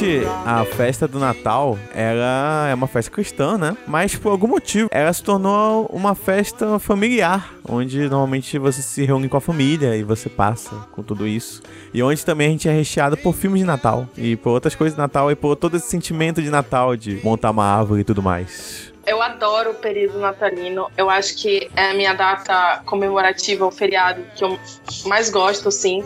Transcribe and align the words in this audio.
Antigamente, 0.00 0.26
a 0.46 0.64
festa 0.64 1.06
do 1.06 1.18
Natal 1.18 1.78
era 1.94 2.68
é 2.70 2.74
uma 2.74 2.86
festa 2.86 3.10
cristã, 3.10 3.58
né? 3.58 3.76
Mas 3.86 4.16
por 4.16 4.30
algum 4.30 4.46
motivo, 4.46 4.88
ela 4.90 5.12
se 5.12 5.22
tornou 5.22 5.84
uma 5.92 6.14
festa 6.14 6.78
familiar, 6.78 7.52
onde 7.68 8.08
normalmente 8.08 8.58
você 8.58 8.80
se 8.80 9.04
reúne 9.04 9.28
com 9.28 9.36
a 9.36 9.40
família 9.42 9.94
e 9.94 10.02
você 10.02 10.30
passa 10.30 10.70
com 10.92 11.02
tudo 11.02 11.28
isso. 11.28 11.62
E 11.92 12.02
onde 12.02 12.24
também 12.24 12.48
a 12.48 12.50
gente 12.50 12.66
é 12.66 12.72
recheado 12.72 13.14
por 13.18 13.34
filmes 13.34 13.60
de 13.60 13.66
Natal 13.66 14.08
e 14.16 14.36
por 14.36 14.50
outras 14.50 14.74
coisas 14.74 14.94
de 14.96 15.00
Natal 15.00 15.30
e 15.30 15.34
por 15.34 15.54
todo 15.54 15.76
esse 15.76 15.88
sentimento 15.88 16.40
de 16.40 16.48
Natal, 16.48 16.96
de 16.96 17.20
montar 17.22 17.50
uma 17.50 17.66
árvore 17.66 18.00
e 18.00 18.04
tudo 18.04 18.22
mais. 18.22 18.90
Eu 19.06 19.20
adoro 19.20 19.72
o 19.72 19.74
período 19.74 20.18
natalino. 20.18 20.88
Eu 20.96 21.10
acho 21.10 21.36
que 21.36 21.70
é 21.76 21.90
a 21.90 21.94
minha 21.94 22.14
data 22.14 22.82
comemorativa, 22.86 23.66
o 23.66 23.70
feriado 23.70 24.22
que 24.36 24.44
eu 24.44 24.58
mais 25.04 25.30
gosto, 25.30 25.68
assim. 25.68 26.04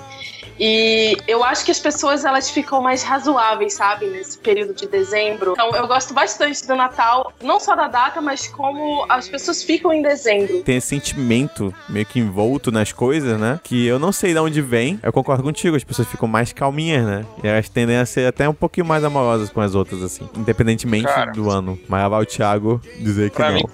E 0.58 1.16
eu 1.26 1.42
acho 1.42 1.64
que 1.64 1.70
as 1.70 1.78
pessoas 1.78 2.24
elas 2.24 2.50
ficam 2.50 2.80
mais 2.80 3.02
razoáveis, 3.02 3.74
sabe, 3.74 4.06
nesse 4.06 4.38
período 4.38 4.74
de 4.74 4.86
dezembro. 4.86 5.52
Então 5.52 5.74
eu 5.74 5.86
gosto 5.86 6.14
bastante 6.14 6.66
do 6.66 6.74
Natal, 6.76 7.32
não 7.42 7.58
só 7.58 7.74
da 7.74 7.88
data, 7.88 8.20
mas 8.20 8.46
como 8.46 9.04
as 9.08 9.28
pessoas 9.28 9.62
ficam 9.62 9.92
em 9.92 10.02
dezembro. 10.02 10.62
Tem 10.62 10.76
esse 10.76 10.88
sentimento 10.88 11.74
meio 11.88 12.06
que 12.06 12.20
envolto 12.20 12.70
nas 12.70 12.92
coisas, 12.92 13.38
né? 13.38 13.60
Que 13.62 13.86
eu 13.86 13.98
não 13.98 14.12
sei 14.12 14.32
de 14.32 14.38
onde 14.38 14.60
vem. 14.60 14.98
Eu 15.02 15.12
concordo 15.12 15.42
contigo, 15.42 15.76
as 15.76 15.84
pessoas 15.84 16.08
ficam 16.08 16.28
mais 16.28 16.52
calminhas, 16.52 17.04
né? 17.04 17.26
E 17.42 17.48
elas 17.48 17.68
tendem 17.68 17.96
a 17.96 18.06
ser 18.06 18.26
até 18.26 18.48
um 18.48 18.54
pouquinho 18.54 18.86
mais 18.86 19.02
amorosas 19.04 19.50
com 19.50 19.60
as 19.60 19.74
outras, 19.74 20.02
assim. 20.02 20.28
Independentemente 20.36 21.06
Cara. 21.06 21.32
do 21.32 21.50
ano. 21.50 21.78
Mas 21.88 22.02
lá 22.02 22.08
vai 22.08 22.22
o 22.22 22.26
Thiago 22.26 22.80
dizer 22.98 23.30
que 23.30 23.40
não. 23.40 23.52
mim. 23.52 23.64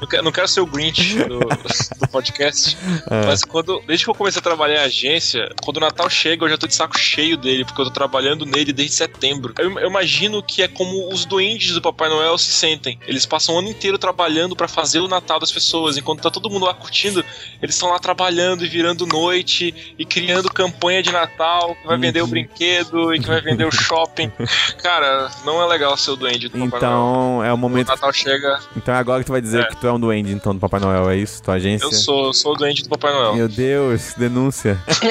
Não 0.00 0.08
quero, 0.08 0.22
não 0.22 0.32
quero 0.32 0.48
ser 0.48 0.60
o 0.60 0.66
Grinch 0.66 1.16
do, 1.24 1.38
do 1.40 2.08
podcast, 2.10 2.76
É. 3.10 3.26
mas 3.26 3.44
quando, 3.44 3.82
desde 3.86 4.04
que 4.04 4.10
eu 4.10 4.14
comecei 4.14 4.40
a 4.40 4.42
trabalhar 4.42 4.82
em 4.82 4.84
quando 5.62 5.76
o 5.78 5.80
Natal 5.80 6.08
chega, 6.10 6.44
eu 6.44 6.48
já 6.48 6.56
tô 6.58 6.66
de 6.66 6.74
saco 6.74 6.98
cheio 6.98 7.36
dele, 7.36 7.64
porque 7.64 7.80
eu 7.80 7.84
tô 7.86 7.90
trabalhando 7.90 8.44
nele 8.46 8.72
desde 8.72 8.94
setembro. 8.94 9.52
Eu, 9.58 9.78
eu 9.78 9.88
imagino 9.88 10.42
que 10.42 10.62
é 10.62 10.68
como 10.68 11.12
os 11.12 11.24
duendes 11.24 11.72
do 11.74 11.80
Papai 11.82 12.08
Noel 12.08 12.36
se 12.38 12.50
sentem. 12.50 12.98
Eles 13.06 13.26
passam 13.26 13.54
o 13.54 13.58
ano 13.58 13.68
inteiro 13.68 13.98
trabalhando 13.98 14.54
pra 14.56 14.68
fazer 14.68 15.00
o 15.00 15.08
Natal 15.08 15.38
das 15.40 15.52
pessoas, 15.52 15.96
enquanto 15.96 16.22
tá 16.22 16.30
todo 16.30 16.50
mundo 16.50 16.64
lá 16.66 16.74
curtindo, 16.74 17.24
eles 17.62 17.74
estão 17.74 17.90
lá 17.90 17.98
trabalhando 17.98 18.64
e 18.64 18.68
virando 18.68 19.06
noite 19.06 19.94
e 19.98 20.04
criando 20.04 20.48
campanha 20.52 21.02
de 21.02 21.10
Natal, 21.12 21.74
que 21.80 21.86
vai 21.86 21.98
vender 21.98 22.22
o 22.22 22.26
brinquedo 22.26 23.14
e 23.14 23.20
que 23.20 23.26
vai 23.26 23.40
vender 23.40 23.66
o 23.66 23.70
shopping. 23.72 24.30
Cara, 24.82 25.30
não 25.44 25.62
é 25.62 25.66
legal 25.66 25.96
ser 25.96 26.12
o 26.12 26.16
duende 26.16 26.48
do 26.48 26.58
Papai 26.58 26.80
Noel. 26.80 26.98
Então 26.98 27.44
é 27.44 27.50
o 27.52 27.54
O 27.54 27.58
momento. 27.58 27.88
Natal 27.88 28.12
chega, 28.12 28.60
Então 28.76 28.94
é 28.94 28.98
agora 28.98 29.20
que 29.20 29.26
tu 29.26 29.32
vai 29.32 29.40
dizer 29.40 29.62
É. 29.62 29.64
que 29.66 29.76
tu 29.76 29.86
é 29.86 29.92
um 29.92 29.98
duende, 30.00 30.32
então, 30.32 30.54
do 30.54 30.60
Papai 30.60 30.80
Noel, 30.80 31.10
é 31.10 31.16
isso? 31.16 31.42
Tua 31.42 31.54
agência? 31.54 31.84
eu 31.84 31.92
sou, 31.92 32.26
eu 32.26 32.32
sou 32.32 32.52
o 32.52 32.56
duende 32.56 32.82
do 32.82 32.88
Papai 32.88 33.12
Noel. 33.12 33.34
Meu 33.34 33.48
Deus, 33.48 34.14
denúncia. 34.16 34.78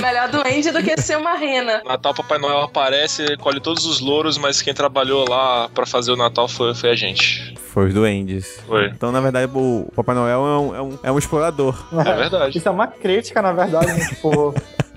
Melhor 0.00 0.28
duende 0.28 0.70
do 0.70 0.82
que 0.82 1.00
ser 1.00 1.16
uma 1.16 1.34
rena. 1.34 1.82
Natal, 1.84 2.14
Papai 2.14 2.38
Noel 2.38 2.60
aparece, 2.60 3.36
colhe 3.38 3.60
todos 3.60 3.84
os 3.86 4.00
louros, 4.00 4.38
mas 4.38 4.62
quem 4.62 4.74
trabalhou 4.74 5.24
lá 5.28 5.68
pra 5.70 5.86
fazer 5.86 6.12
o 6.12 6.16
Natal 6.16 6.46
foi, 6.48 6.74
foi 6.74 6.90
a 6.90 6.94
gente. 6.94 7.54
Foi 7.56 7.88
os 7.88 7.94
duendes. 7.94 8.60
Foi. 8.66 8.86
Então, 8.86 9.10
na 9.10 9.20
verdade, 9.20 9.50
o 9.54 9.90
Papai 9.94 10.14
Noel 10.14 10.46
é 10.46 10.58
um, 10.58 10.74
é 10.74 10.82
um, 10.82 10.98
é 11.04 11.12
um 11.12 11.18
explorador. 11.18 11.74
É 11.92 12.14
verdade. 12.14 12.58
Isso 12.58 12.68
é 12.68 12.70
uma 12.70 12.86
crítica, 12.86 13.40
na 13.40 13.52
verdade, 13.52 13.86
né? 13.86 14.06
tipo, 14.08 14.54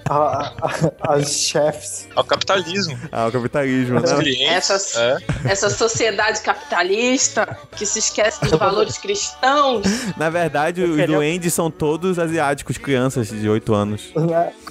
a- 0.10 0.54
a- 0.62 1.14
as 1.16 1.32
chefes. 1.32 2.08
Ao 2.16 2.24
capitalismo. 2.24 2.98
Ah, 3.12 3.28
o 3.28 3.32
capitalismo, 3.32 4.00
né? 4.00 4.02
Essas- 4.46 4.96
É. 4.96 5.18
Essa 5.46 5.70
sociedade 5.70 6.42
capitalista 6.42 7.58
que 7.76 7.86
se 7.86 8.00
esquece 8.00 8.42
dos 8.42 8.52
valores 8.52 8.98
cristãos. 8.98 9.86
Na 10.18 10.30
verdade, 10.30 10.84
os 10.84 10.96
queria- 10.96 11.08
duendes 11.18 11.54
são 11.54 11.70
todos 11.72 12.20
asiáticos, 12.20 12.78
crianças 12.78 13.30
de 13.30 13.48
8 13.50 13.74
anos. 13.74 14.12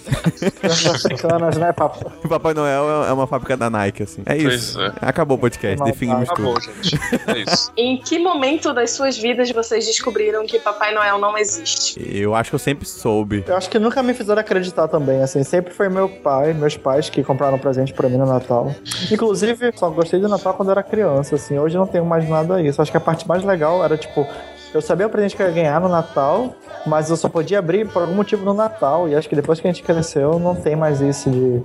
Africanas, 0.94 1.56
né, 1.56 1.72
papo? 1.72 2.10
O 2.24 2.28
Papai 2.28 2.54
Noel 2.54 3.04
é 3.04 3.08
é 3.08 3.12
uma 3.12 3.26
fábrica 3.26 3.56
da 3.56 3.68
Nike, 3.68 4.02
assim. 4.02 4.22
É 4.26 4.36
isso. 4.36 4.74
Pois 4.78 4.92
Acabou 5.00 5.36
o 5.36 5.40
podcast, 5.40 5.78
Mal- 5.78 5.88
definimos 5.88 6.30
Acabou, 6.30 6.54
tudo. 6.54 6.72
gente. 6.82 6.98
É 7.26 7.38
isso. 7.38 7.72
Em 7.76 7.98
que 7.98 8.18
momento 8.18 8.72
das 8.72 8.91
suas 8.92 9.18
vidas 9.18 9.50
vocês 9.50 9.84
descobriram 9.86 10.46
que 10.46 10.58
Papai 10.58 10.94
Noel 10.94 11.18
não 11.18 11.36
existe? 11.36 12.00
Eu 12.16 12.34
acho 12.34 12.50
que 12.50 12.54
eu 12.54 12.58
sempre 12.58 12.86
soube. 12.86 13.44
Eu 13.46 13.56
acho 13.56 13.68
que 13.68 13.78
nunca 13.78 14.02
me 14.02 14.14
fizeram 14.14 14.41
acreditar 14.41 14.88
também, 14.88 15.22
assim. 15.22 15.42
Sempre 15.44 15.72
foi 15.74 15.88
meu 15.88 16.08
pai, 16.08 16.52
meus 16.52 16.76
pais 16.76 17.10
que 17.10 17.22
compraram 17.22 17.58
presente 17.58 17.92
pra 17.92 18.08
mim 18.08 18.16
no 18.16 18.26
Natal. 18.26 18.74
Inclusive, 19.10 19.72
só 19.76 19.91
gostei 19.91 20.20
do 20.20 20.28
Natal 20.28 20.54
quando 20.54 20.70
era 20.70 20.82
criança, 20.82 21.34
assim. 21.34 21.58
Hoje 21.58 21.76
não 21.76 21.86
tenho 21.86 22.04
mais 22.04 22.28
nada 22.28 22.62
disso. 22.62 22.80
Acho 22.80 22.91
que 22.91 22.96
a 22.96 23.00
parte 23.00 23.26
mais 23.28 23.42
legal 23.44 23.84
era, 23.84 23.96
tipo, 23.96 24.26
eu 24.75 24.81
sabia 24.81 25.06
o 25.06 25.10
presente 25.10 25.37
que 25.37 25.43
eu 25.43 25.47
ia 25.47 25.53
ganhar 25.53 25.81
no 25.81 25.88
Natal, 25.88 26.55
mas 26.87 27.10
eu 27.10 27.16
só 27.16 27.28
podia 27.28 27.59
abrir 27.59 27.87
por 27.88 28.03
algum 28.03 28.15
motivo 28.15 28.44
no 28.44 28.55
Natal. 28.55 29.09
E 29.09 29.15
acho 29.15 29.28
que 29.28 29.37
depois 29.37 29.60
que 29.60 29.66
a 29.69 29.72
gente 29.72 29.83
cresceu, 29.83 30.38
não 30.38 30.55
tem 30.55 30.75
mais 30.75 31.00
isso 31.00 31.31
de 31.31 31.62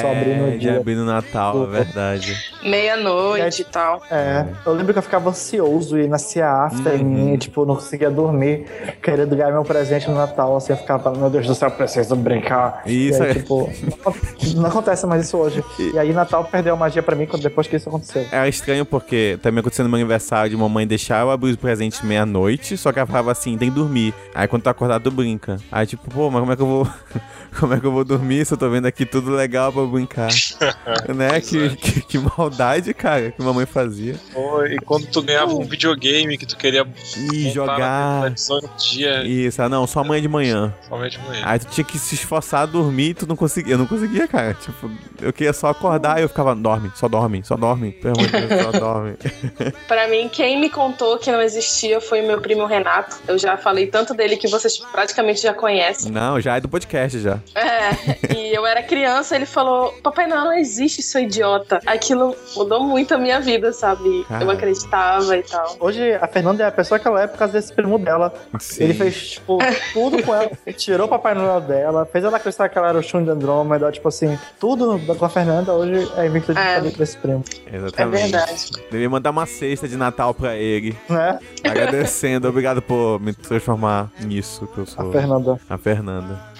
só 0.00 0.10
abrir 0.12 0.36
no 0.36 0.48
É, 0.48 0.50
de 0.52 0.58
dia. 0.58 0.76
abrir 0.76 0.94
no 0.94 1.04
Natal, 1.04 1.64
é 1.64 1.66
verdade. 1.66 2.36
Meia-noite 2.62 3.62
e 3.62 3.64
tal. 3.64 4.02
É, 4.10 4.44
eu 4.64 4.72
lembro 4.72 4.92
que 4.92 4.98
eu 4.98 5.02
ficava 5.02 5.30
ansioso 5.30 5.98
e 5.98 6.06
nascia 6.06 6.48
afta 6.48 6.94
em 6.94 7.04
mim, 7.04 7.34
e, 7.34 7.38
tipo, 7.38 7.64
não 7.64 7.74
conseguia 7.74 8.10
dormir, 8.10 8.66
querendo 9.02 9.34
ganhar 9.36 9.50
meu 9.52 9.64
presente 9.64 10.08
no 10.08 10.14
Natal, 10.16 10.56
assim, 10.56 10.72
eu 10.72 10.76
ficava, 10.76 11.10
meu 11.12 11.30
Deus 11.30 11.46
do 11.46 11.54
céu, 11.54 11.70
preciso 11.70 12.14
brincar. 12.16 12.82
Isso 12.86 13.22
e 13.22 13.26
aí, 13.26 13.30
é- 13.30 13.34
tipo, 13.34 13.70
não, 14.04 14.14
não 14.62 14.66
acontece 14.68 15.06
mais 15.06 15.24
isso 15.26 15.36
hoje. 15.36 15.64
E 15.92 15.98
aí 15.98 16.12
Natal 16.12 16.44
perdeu 16.44 16.74
a 16.74 16.76
magia 16.76 17.02
pra 17.02 17.16
mim 17.16 17.26
quando, 17.26 17.42
depois 17.42 17.66
que 17.66 17.76
isso 17.76 17.88
aconteceu. 17.88 18.24
Era 18.30 18.48
estranho 18.48 18.84
porque 18.84 19.38
também 19.42 19.60
aconteceu 19.60 19.84
no 19.84 19.88
meu 19.90 19.98
aniversário 19.98 20.50
de 20.50 20.56
mamãe 20.56 20.86
deixar 20.86 21.20
eu 21.22 21.30
abrir 21.30 21.50
os 21.50 21.56
presentes 21.56 22.00
meia-noite, 22.02 22.49
só 22.76 22.92
que 22.92 22.98
ela 22.98 23.06
falava 23.06 23.32
assim, 23.32 23.56
tem 23.58 23.68
que 23.70 23.74
dormir. 23.74 24.14
Aí 24.34 24.46
quando 24.48 24.62
tá 24.62 24.70
acordado, 24.70 25.02
tu 25.04 25.10
brinca. 25.10 25.56
Aí 25.70 25.86
tipo, 25.86 26.08
pô, 26.10 26.30
mas 26.30 26.40
como 26.40 26.52
é 26.52 26.56
que 26.56 26.62
eu 26.62 26.66
vou. 26.66 26.88
Como 27.58 27.74
é 27.74 27.80
que 27.80 27.84
eu 27.84 27.90
vou 27.90 28.04
dormir 28.04 28.46
se 28.46 28.54
eu 28.54 28.56
tô 28.56 28.70
vendo 28.70 28.86
aqui 28.86 29.04
tudo 29.04 29.32
legal 29.32 29.72
pra 29.72 29.82
brincar? 29.84 30.28
né? 31.12 31.40
Que, 31.40 31.70
que, 31.74 32.00
que 32.02 32.16
maldade, 32.18 32.94
cara, 32.94 33.32
que 33.32 33.42
mamãe 33.42 33.66
fazia. 33.66 34.14
Pô, 34.32 34.64
E 34.64 34.76
quando 34.78 35.06
tu 35.08 35.20
ganhava 35.20 35.52
um 35.52 35.64
videogame 35.64 36.38
que 36.38 36.46
tu 36.46 36.56
queria 36.56 36.86
E 37.32 37.50
jogar. 37.50 38.32
dia, 38.78 39.24
Isso, 39.24 39.60
ah, 39.60 39.68
não, 39.68 39.84
só 39.84 39.98
amanhã 40.00 40.22
de 40.22 40.28
manhã. 40.28 40.72
somente 40.88 41.18
amanhã. 41.18 41.42
Aí 41.44 41.58
tu 41.58 41.66
tinha 41.66 41.84
que 41.84 41.98
se 41.98 42.14
esforçar 42.14 42.62
a 42.62 42.66
dormir 42.66 43.10
e 43.10 43.14
tu 43.14 43.26
não 43.26 43.34
conseguia. 43.34 43.74
Eu 43.74 43.78
não 43.78 43.86
conseguia, 43.86 44.28
cara. 44.28 44.54
Tipo, 44.54 44.88
eu 45.20 45.32
queria 45.32 45.52
só 45.52 45.70
acordar 45.70 46.20
e 46.20 46.22
eu 46.22 46.28
ficava, 46.28 46.54
dorme, 46.54 46.92
só 46.94 47.08
dorme, 47.08 47.42
só 47.44 47.56
dorme. 47.56 47.90
Pelo 47.90 48.14
amor 48.16 48.30
de 48.30 48.46
Deus, 48.46 48.62
só 48.62 48.70
dorme. 48.78 49.16
Pra 49.88 50.06
mim, 50.06 50.28
quem 50.28 50.60
me 50.60 50.70
contou 50.70 51.18
que 51.18 51.32
não 51.32 51.40
existia 51.42 52.00
foi 52.00 52.22
o 52.22 52.28
meu 52.40 52.56
primo 52.56 52.66
Renato. 52.66 53.16
Eu 53.28 53.38
já 53.38 53.56
falei 53.56 53.86
tanto 53.86 54.14
dele 54.14 54.36
que 54.36 54.48
vocês 54.48 54.78
praticamente 54.78 55.42
já 55.42 55.52
conhecem. 55.52 56.10
Não, 56.10 56.40
já 56.40 56.56
é 56.56 56.60
do 56.60 56.68
podcast 56.68 57.18
já. 57.20 57.38
É, 57.54 58.34
e 58.34 58.54
eu 58.56 58.66
era 58.66 58.82
criança, 58.82 59.36
ele 59.36 59.46
falou: 59.46 59.92
Papai 60.02 60.26
Noel 60.26 60.44
não 60.44 60.52
existe, 60.54 61.02
seu 61.02 61.20
idiota. 61.22 61.80
Aquilo 61.86 62.34
mudou 62.56 62.82
muito 62.82 63.14
a 63.14 63.18
minha 63.18 63.40
vida, 63.40 63.72
sabe? 63.72 64.24
Cara. 64.24 64.44
Eu 64.44 64.50
acreditava 64.50 65.36
e 65.36 65.42
tal. 65.42 65.76
Hoje 65.78 66.14
a 66.14 66.26
Fernanda 66.26 66.64
é 66.64 66.66
a 66.66 66.72
pessoa 66.72 66.98
que 66.98 67.06
ela 67.06 67.22
é 67.22 67.26
por 67.26 67.38
causa 67.38 67.52
desse 67.52 67.72
primo 67.72 67.98
dela. 67.98 68.32
Sim. 68.58 68.84
Ele 68.84 68.94
fez, 68.94 69.30
tipo, 69.32 69.58
tudo 69.92 70.22
com 70.22 70.34
ela. 70.34 70.50
Ele 70.66 70.76
tirou 70.76 71.06
o 71.06 71.10
Papai 71.10 71.34
Noel 71.34 71.60
dela, 71.60 72.06
fez 72.10 72.24
ela 72.24 72.36
acreditar 72.38 72.68
que 72.68 72.78
ela 72.78 72.88
era 72.88 72.98
o 72.98 73.02
Shun 73.02 73.24
de 73.24 73.30
Andrômeda, 73.30 73.92
tipo 73.92 74.08
assim, 74.08 74.38
tudo 74.58 74.98
com 75.16 75.24
a 75.24 75.28
Fernanda 75.28 75.72
hoje 75.72 76.10
é 76.16 76.28
virtude 76.28 76.58
É. 76.58 76.80
desse 76.80 77.16
primo. 77.18 77.44
Exatamente. 77.70 78.18
É 78.18 78.22
verdade. 78.22 78.70
Devia 78.90 79.10
mandar 79.10 79.30
uma 79.30 79.46
cesta 79.46 79.86
de 79.86 79.96
Natal 79.96 80.32
pra 80.32 80.56
ele, 80.56 80.96
Né? 81.08 81.38
agradecendo. 81.64 82.29
Obrigado 82.36 82.82
por 82.82 83.20
me 83.20 83.32
transformar 83.32 84.10
nisso 84.20 84.66
que 84.68 84.78
eu 84.78 84.86
sou. 84.86 85.08
A 85.08 85.12
Fernanda. 85.12 85.60
A 85.68 85.78
Fernanda. 85.78 86.50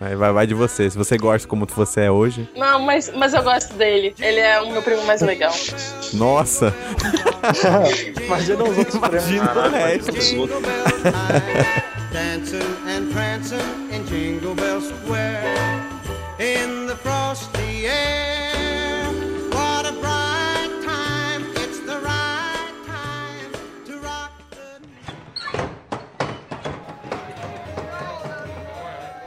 Aí 0.00 0.14
vai, 0.16 0.32
vai 0.32 0.46
de 0.46 0.54
você. 0.54 0.90
Se 0.90 0.96
você 0.96 1.16
gosta 1.16 1.46
como 1.46 1.66
você 1.66 2.02
é 2.02 2.10
hoje. 2.10 2.48
Não, 2.56 2.80
mas, 2.80 3.12
mas 3.14 3.34
eu 3.34 3.42
gosto 3.42 3.74
dele. 3.74 4.14
Ele 4.18 4.40
é 4.40 4.60
o 4.60 4.70
meu 4.70 4.82
primo 4.82 5.04
mais 5.04 5.20
legal. 5.20 5.52
Nossa! 6.14 6.74
Imagina 8.24 8.64
os 8.64 8.78
outros. 8.78 8.94
Imagina 8.94 9.52
o 9.52 9.70
resto. 9.70 10.12
dancing 12.12 12.62
and 12.86 13.12
prancing 13.12 13.90
in 13.92 14.06
Jingle 14.06 14.54
Bell 14.54 14.80
Square 14.80 15.42
in 16.38 16.86
the 16.86 16.96
frosty 16.96 17.86
air. 17.86 18.35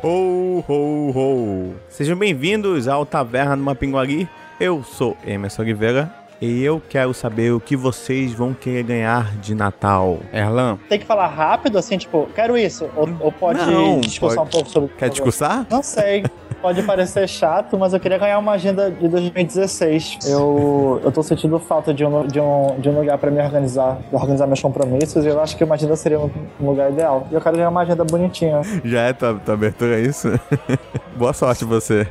Ho, 0.01 0.63
ho, 0.65 1.11
ho! 1.11 1.75
Sejam 1.89 2.17
bem-vindos 2.17 2.87
ao 2.87 3.05
Taverna 3.05 3.57
do 3.57 3.63
Mapinguari. 3.63 4.29
Eu 4.57 4.81
sou 4.81 5.17
Emerson 5.25 5.61
Oliveira 5.61 6.18
e 6.41 6.63
eu 6.63 6.81
quero 6.89 7.13
saber 7.13 7.51
o 7.51 7.59
que 7.59 7.75
vocês 7.75 8.31
vão 8.33 8.53
querer 8.53 8.83
ganhar 8.83 9.35
de 9.37 9.53
Natal. 9.53 10.19
Erlan, 10.33 10.77
Tem 10.87 10.99
que 10.99 11.05
falar 11.05 11.27
rápido, 11.27 11.77
assim, 11.77 11.97
tipo, 11.97 12.27
quero 12.33 12.57
isso. 12.57 12.89
Ou, 12.95 13.09
ou 13.19 13.31
pode 13.31 13.59
Não, 13.59 13.99
discursar 13.99 14.37
pode. 14.37 14.47
um 14.47 14.51
pouco 14.51 14.69
sobre. 14.69 14.89
quer 14.97 15.09
discursar? 15.09 15.65
Não 15.69 15.83
sei. 15.83 16.23
Pode 16.61 16.83
parecer 16.83 17.25
chato, 17.29 17.77
mas 17.77 17.93
eu 17.93 18.01
queria 18.01 18.17
ganhar 18.17 18.37
uma 18.37 18.51
agenda 18.51 18.91
de 18.91 19.07
2016. 19.07 20.19
Eu, 20.27 20.99
eu 21.05 21.09
tô 21.11 21.23
sentindo 21.23 21.57
falta 21.57 21.93
de 21.93 22.03
um, 22.03 22.27
de 22.27 22.37
um, 22.37 22.75
de 22.79 22.89
um 22.89 22.99
lugar 22.99 23.17
pra 23.17 23.31
me 23.31 23.41
organizar, 23.41 23.97
pra 24.09 24.19
organizar 24.19 24.45
meus 24.45 24.61
compromissos, 24.61 25.23
e 25.23 25.29
eu 25.29 25.39
acho 25.41 25.55
que 25.55 25.63
uma 25.63 25.75
agenda 25.75 25.95
seria 25.95 26.19
um, 26.19 26.29
um 26.59 26.65
lugar 26.65 26.91
ideal. 26.91 27.25
E 27.31 27.33
eu 27.33 27.39
quero 27.39 27.55
ganhar 27.55 27.69
uma 27.69 27.81
agenda 27.81 28.03
bonitinha. 28.03 28.61
Já 28.83 29.03
é 29.03 29.13
tua, 29.13 29.35
tua 29.35 29.53
abertura, 29.53 29.99
é 29.99 30.01
isso? 30.01 30.27
Boa 31.15 31.31
sorte 31.33 31.63
você. 31.63 32.05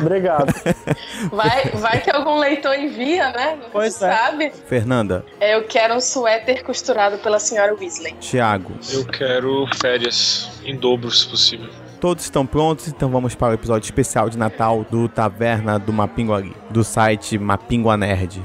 Obrigado. 0.00 0.52
Vai, 1.30 1.70
vai 1.70 2.00
que 2.00 2.10
algum 2.10 2.38
leitor 2.38 2.74
envia, 2.74 3.30
né? 3.32 3.41
Não 3.56 3.70
Pois 3.70 3.94
se 3.94 4.04
é. 4.04 4.08
sabe. 4.16 4.52
Fernanda, 4.66 5.24
Eu 5.40 5.64
quero 5.64 5.94
um 5.94 6.00
suéter 6.00 6.62
costurado 6.64 7.18
pela 7.18 7.38
senhora 7.38 7.74
Weasley. 7.74 8.14
Thiago, 8.20 8.72
Eu 8.92 9.04
quero 9.06 9.66
férias 9.80 10.50
em 10.64 10.76
dobro, 10.76 11.10
se 11.10 11.26
possível. 11.28 11.68
todos 12.00 12.24
estão 12.24 12.44
prontos, 12.46 12.88
então 12.88 13.08
vamos 13.10 13.34
para 13.34 13.50
o 13.50 13.54
episódio 13.54 13.84
especial 13.86 14.28
de 14.28 14.36
Natal 14.38 14.84
do 14.90 15.08
Taverna 15.08 15.78
do 15.78 15.92
Mapinguari, 15.92 16.54
do 16.70 16.82
site 16.84 17.38
Mapingua 17.38 17.96
Nerd. 17.96 18.42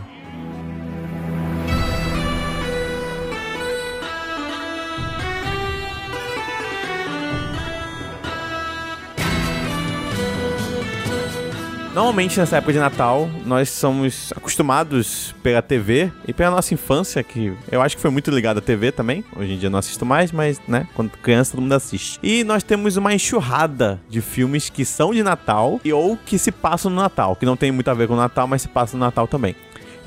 Normalmente 11.98 12.40
nessa 12.40 12.58
época 12.58 12.74
de 12.74 12.78
Natal, 12.78 13.28
nós 13.44 13.72
somos 13.72 14.32
acostumados 14.36 15.34
pela 15.42 15.64
TV 15.64 16.12
e 16.28 16.32
pela 16.32 16.52
nossa 16.52 16.72
infância, 16.72 17.24
que 17.24 17.52
eu 17.72 17.82
acho 17.82 17.96
que 17.96 18.02
foi 18.04 18.12
muito 18.12 18.30
ligada 18.30 18.60
à 18.60 18.62
TV 18.62 18.92
também. 18.92 19.26
Hoje 19.36 19.54
em 19.54 19.58
dia 19.58 19.68
não 19.68 19.80
assisto 19.80 20.06
mais, 20.06 20.32
mas, 20.32 20.62
né, 20.68 20.88
quando 20.94 21.10
criança 21.18 21.54
todo 21.54 21.62
mundo 21.62 21.74
assiste. 21.74 22.20
E 22.22 22.44
nós 22.44 22.62
temos 22.62 22.98
uma 22.98 23.16
enxurrada 23.16 24.00
de 24.08 24.22
filmes 24.22 24.70
que 24.70 24.86
são 24.86 25.12
de 25.12 25.24
Natal 25.24 25.82
e 25.84 25.92
ou 25.92 26.16
que 26.16 26.38
se 26.38 26.52
passam 26.52 26.92
no 26.92 26.98
Natal, 26.98 27.36
que 27.36 27.48
não 27.48 27.58
tem 27.58 27.72
muito 27.72 27.90
a 27.90 27.96
ver 27.96 28.08
com 28.08 28.14
o 28.14 28.18
Natal, 28.18 28.46
mas 28.46 28.62
se 28.62 28.68
passam 28.68 29.00
no 29.00 29.04
Natal 29.04 29.28
também. 29.28 29.56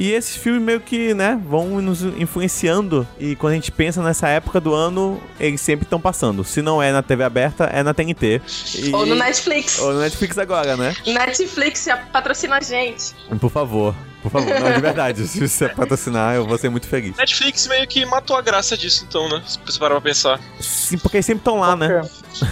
E 0.00 0.12
esses 0.12 0.34
filmes 0.34 0.62
meio 0.62 0.80
que, 0.80 1.12
né, 1.12 1.38
vão 1.46 1.78
nos 1.82 2.00
influenciando. 2.02 3.06
E 3.18 3.36
quando 3.36 3.52
a 3.52 3.54
gente 3.56 3.70
pensa 3.70 4.02
nessa 4.02 4.28
época 4.28 4.58
do 4.58 4.72
ano, 4.72 5.20
eles 5.38 5.60
sempre 5.60 5.84
estão 5.84 6.00
passando. 6.00 6.42
Se 6.42 6.62
não 6.62 6.82
é 6.82 6.90
na 6.90 7.02
TV 7.02 7.22
aberta, 7.22 7.64
é 7.64 7.82
na 7.82 7.92
TNT. 7.92 8.40
E- 8.76 8.94
Ou 8.94 9.04
no 9.04 9.14
Netflix. 9.14 9.78
Ou 9.78 9.92
no 9.92 10.00
Netflix 10.00 10.38
agora, 10.38 10.74
né? 10.74 10.96
Netflix 11.06 11.86
patrocina 12.10 12.56
a 12.56 12.60
gente. 12.62 13.14
Por 13.38 13.50
favor. 13.50 13.94
Por 14.22 14.30
favor. 14.30 14.60
Não, 14.60 14.72
de 14.72 14.80
verdade. 14.80 15.26
Se 15.26 15.46
você 15.46 15.68
patrocinar, 15.68 16.34
eu 16.34 16.46
vou 16.46 16.58
ser 16.58 16.68
muito 16.68 16.86
feliz. 16.86 17.16
Netflix 17.16 17.66
meio 17.66 17.86
que 17.86 18.04
matou 18.04 18.36
a 18.36 18.42
graça 18.42 18.76
disso, 18.76 19.04
então, 19.08 19.28
né? 19.28 19.42
Se 19.46 19.58
você 19.64 19.78
parar 19.78 19.94
pra 19.94 20.02
pensar. 20.02 20.40
Sim, 20.60 20.98
porque 20.98 21.16
eles 21.16 21.26
sempre 21.26 21.40
estão 21.40 21.58
lá, 21.58 21.76
né? 21.76 22.02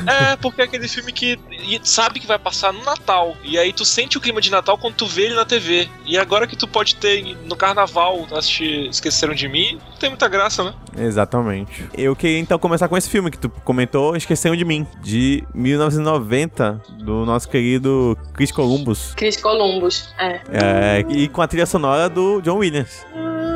É, 0.06 0.36
porque 0.36 0.60
é 0.60 0.64
aquele 0.64 0.88
filme 0.88 1.12
que 1.12 1.38
sabe 1.82 2.20
que 2.20 2.26
vai 2.26 2.38
passar 2.38 2.72
no 2.72 2.84
Natal. 2.84 3.36
E 3.44 3.58
aí 3.58 3.72
tu 3.72 3.84
sente 3.84 4.18
o 4.18 4.20
clima 4.20 4.40
de 4.40 4.50
Natal 4.50 4.76
quando 4.78 4.94
tu 4.94 5.06
vê 5.06 5.26
ele 5.26 5.34
na 5.34 5.44
TV. 5.44 5.88
E 6.04 6.18
agora 6.18 6.46
que 6.46 6.56
tu 6.56 6.66
pode 6.66 6.96
ter 6.96 7.36
no 7.44 7.56
carnaval 7.56 8.26
assistir 8.32 8.88
Esqueceram 8.88 9.34
de 9.34 9.48
Mim, 9.48 9.78
não 9.90 9.96
tem 9.96 10.08
muita 10.08 10.28
graça, 10.28 10.64
né? 10.64 10.74
Exatamente. 10.96 11.88
Eu 11.94 12.16
queria 12.16 12.38
então 12.38 12.58
começar 12.58 12.88
com 12.88 12.96
esse 12.96 13.08
filme 13.08 13.30
que 13.30 13.38
tu 13.38 13.48
comentou, 13.64 14.16
Esqueceram 14.16 14.56
de 14.56 14.64
Mim, 14.64 14.86
de 15.02 15.44
1990, 15.54 16.82
do 16.98 17.24
nosso 17.24 17.48
querido 17.48 18.16
Chris 18.34 18.50
Columbus. 18.50 19.14
Chris 19.14 19.36
Columbus. 19.36 20.12
É. 20.18 20.40
É, 20.52 21.04
e 21.08 21.28
com 21.28 21.42
a 21.42 21.48
trilha 21.58 21.66
sonora 21.66 22.08
do 22.08 22.40
John 22.40 22.58
Williams. 22.58 23.04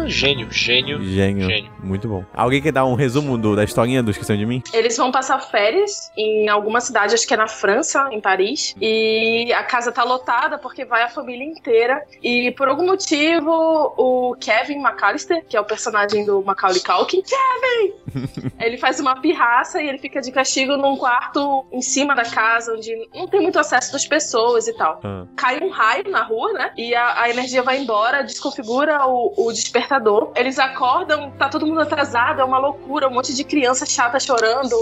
Ah, 0.03 0.09
gênio, 0.09 0.51
gênio. 0.51 1.03
Gênio. 1.03 1.49
Gênio. 1.49 1.71
Muito 1.83 2.09
bom. 2.09 2.25
Alguém 2.35 2.61
quer 2.61 2.73
dar 2.73 2.85
um 2.85 2.95
resumo 2.95 3.37
do- 3.39 3.55
da 3.57 3.65
historinha 3.65 4.03
do 4.03 4.11
Esqueceram 4.11 4.39
de 4.39 4.47
Mim? 4.47 4.63
Eles 4.73 4.97
vão 4.97 5.11
passar 5.13 5.39
férias 5.41 6.11
em 6.17 6.49
alguma 6.49 6.81
cidade, 6.81 7.15
acho 7.15 7.27
que 7.27 7.35
é 7.35 7.37
na 7.37 7.49
França, 7.49 8.09
em 8.11 8.21
Paris. 8.21 8.75
E 8.81 9.53
a 9.53 9.63
casa 9.63 9.93
tá 9.93 10.03
lotada 10.05 10.59
porque 10.59 10.85
vai 10.85 11.03
a 11.03 11.09
família 11.09 11.45
inteira. 11.45 12.03
E 12.23 12.51
por 12.53 12.69
algum 12.69 12.87
motivo, 12.87 13.51
o 13.97 14.37
Kevin 14.41 14.79
McAllister, 14.81 15.45
que 15.49 15.57
é 15.57 15.61
o 15.61 15.65
personagem 15.65 16.25
do 16.25 16.43
Macaulay 16.43 16.81
Culkin, 16.81 17.23
Kevin! 17.23 18.53
ele 18.61 18.77
faz 18.79 19.01
uma 19.01 19.21
pirraça 19.21 19.83
e 19.83 19.89
ele 19.89 19.99
fica 19.99 20.21
de 20.21 20.31
castigo 20.33 20.77
num 20.77 20.97
quarto 20.97 21.65
em 21.73 21.81
cima 21.83 22.15
da 22.15 22.25
casa, 22.25 22.75
onde 22.75 23.09
não 23.15 23.27
tem 23.27 23.41
muito 23.41 23.59
acesso 23.59 23.93
das 23.93 24.07
pessoas 24.07 24.67
e 24.69 24.73
tal. 24.77 25.01
Ah. 25.05 25.25
Cai 25.37 25.61
um 25.61 25.71
raio 25.71 26.11
na 26.11 26.23
rua, 26.23 26.53
né? 26.53 26.73
E 26.77 26.95
a, 26.95 27.23
a 27.23 27.31
energia 27.31 27.63
vai 27.63 27.79
embora, 27.79 28.23
desconfigura 28.23 29.07
o, 29.07 29.33
o 29.37 29.53
despertador. 29.93 30.33
Eles 30.37 30.59
acordam, 30.59 31.31
tá 31.33 31.49
todo 31.49 31.67
mundo 31.67 31.81
atrasado, 31.81 32.41
é 32.41 32.45
uma 32.45 32.59
loucura, 32.59 33.09
um 33.09 33.13
monte 33.13 33.35
de 33.35 33.45
criança 33.45 33.85
chata 33.85 34.19
chorando. 34.19 34.77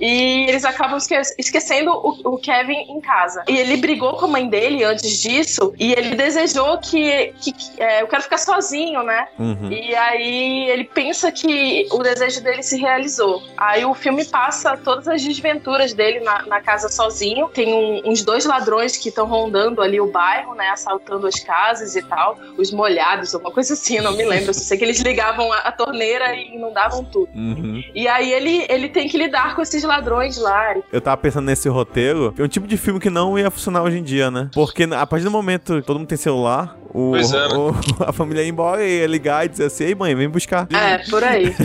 E 0.00 0.46
eles 0.48 0.64
acabam 0.64 0.96
esque- 0.96 1.20
esquecendo 1.38 1.90
o, 1.92 2.34
o 2.34 2.38
Kevin 2.38 2.74
em 2.90 3.00
casa. 3.00 3.44
E 3.48 3.56
ele 3.56 3.76
brigou 3.76 4.14
com 4.14 4.26
a 4.26 4.28
mãe 4.28 4.48
dele 4.48 4.84
antes 4.84 5.20
disso, 5.20 5.74
e 5.78 5.92
ele 5.92 6.14
desejou 6.14 6.78
que, 6.78 7.32
que, 7.40 7.52
que, 7.52 7.82
é, 7.82 8.02
eu 8.02 8.06
quero 8.06 8.22
ficar 8.22 8.38
sozinho, 8.38 9.02
né? 9.02 9.28
Uhum. 9.38 9.70
E 9.70 9.94
aí 9.94 10.68
ele 10.70 10.84
pensa 10.84 11.30
que 11.32 11.86
o 11.90 11.98
desejo 12.02 12.42
dele 12.42 12.62
se 12.62 12.78
realizou. 12.78 13.42
Aí 13.56 13.84
o 13.84 13.94
filme 13.94 14.24
passa 14.24 14.76
todas 14.76 15.08
as 15.08 15.22
desventuras 15.22 15.92
dele 15.92 16.20
na, 16.20 16.42
na 16.46 16.60
casa 16.60 16.88
sozinho. 16.88 17.48
Tem 17.48 17.72
um- 17.72 18.10
uns 18.10 18.22
dois 18.22 18.44
ladrões 18.44 18.96
que 18.96 19.08
estão 19.08 19.26
rondando 19.26 19.82
ali 19.82 20.00
o 20.00 20.06
bairro, 20.10 20.54
né? 20.54 20.68
Assaltando 20.70 21.26
as 21.26 21.40
casas 21.40 21.96
e 21.96 22.02
tal. 22.02 22.38
Os 22.56 22.70
molhados, 22.70 23.34
alguma 23.34 23.52
coisa 23.52 23.74
assim, 23.74 23.98
não 24.00 24.12
me 24.12 24.24
lembro. 24.24 24.45
Eu 24.46 24.54
só 24.54 24.60
sei 24.60 24.78
que 24.78 24.84
eles 24.84 25.00
ligavam 25.00 25.52
a, 25.52 25.58
a 25.58 25.72
torneira 25.72 26.34
e 26.34 26.54
inundavam 26.54 27.04
tudo. 27.04 27.28
Uhum. 27.34 27.82
E 27.94 28.06
aí 28.08 28.32
ele, 28.32 28.66
ele 28.68 28.88
tem 28.88 29.08
que 29.08 29.16
lidar 29.16 29.54
com 29.54 29.62
esses 29.62 29.82
ladrões 29.82 30.36
lá. 30.38 30.74
Eu 30.92 31.00
tava 31.00 31.16
pensando 31.16 31.46
nesse 31.46 31.68
roteiro, 31.68 32.34
é 32.38 32.42
um 32.42 32.48
tipo 32.48 32.66
de 32.66 32.76
filme 32.76 33.00
que 33.00 33.10
não 33.10 33.38
ia 33.38 33.50
funcionar 33.50 33.82
hoje 33.82 33.98
em 33.98 34.02
dia, 34.02 34.30
né? 34.30 34.50
Porque 34.52 34.84
a 34.84 35.06
partir 35.06 35.24
do 35.24 35.30
momento 35.30 35.80
que 35.80 35.86
todo 35.86 35.98
mundo 35.98 36.08
tem 36.08 36.18
celular, 36.18 36.76
o, 36.98 37.16
é, 37.16 37.20
né? 37.22 37.54
o- 37.54 37.74
a 38.08 38.12
família 38.12 38.42
ia 38.42 38.48
embora 38.48 38.84
e 38.84 39.00
ia 39.00 39.06
ligar 39.06 39.44
e 39.44 39.48
dizer 39.48 39.64
assim, 39.66 39.84
ei 39.84 39.94
mãe, 39.94 40.14
vem 40.14 40.28
buscar. 40.28 40.66
É, 40.72 40.98
por 41.10 41.22
aí. 41.22 41.54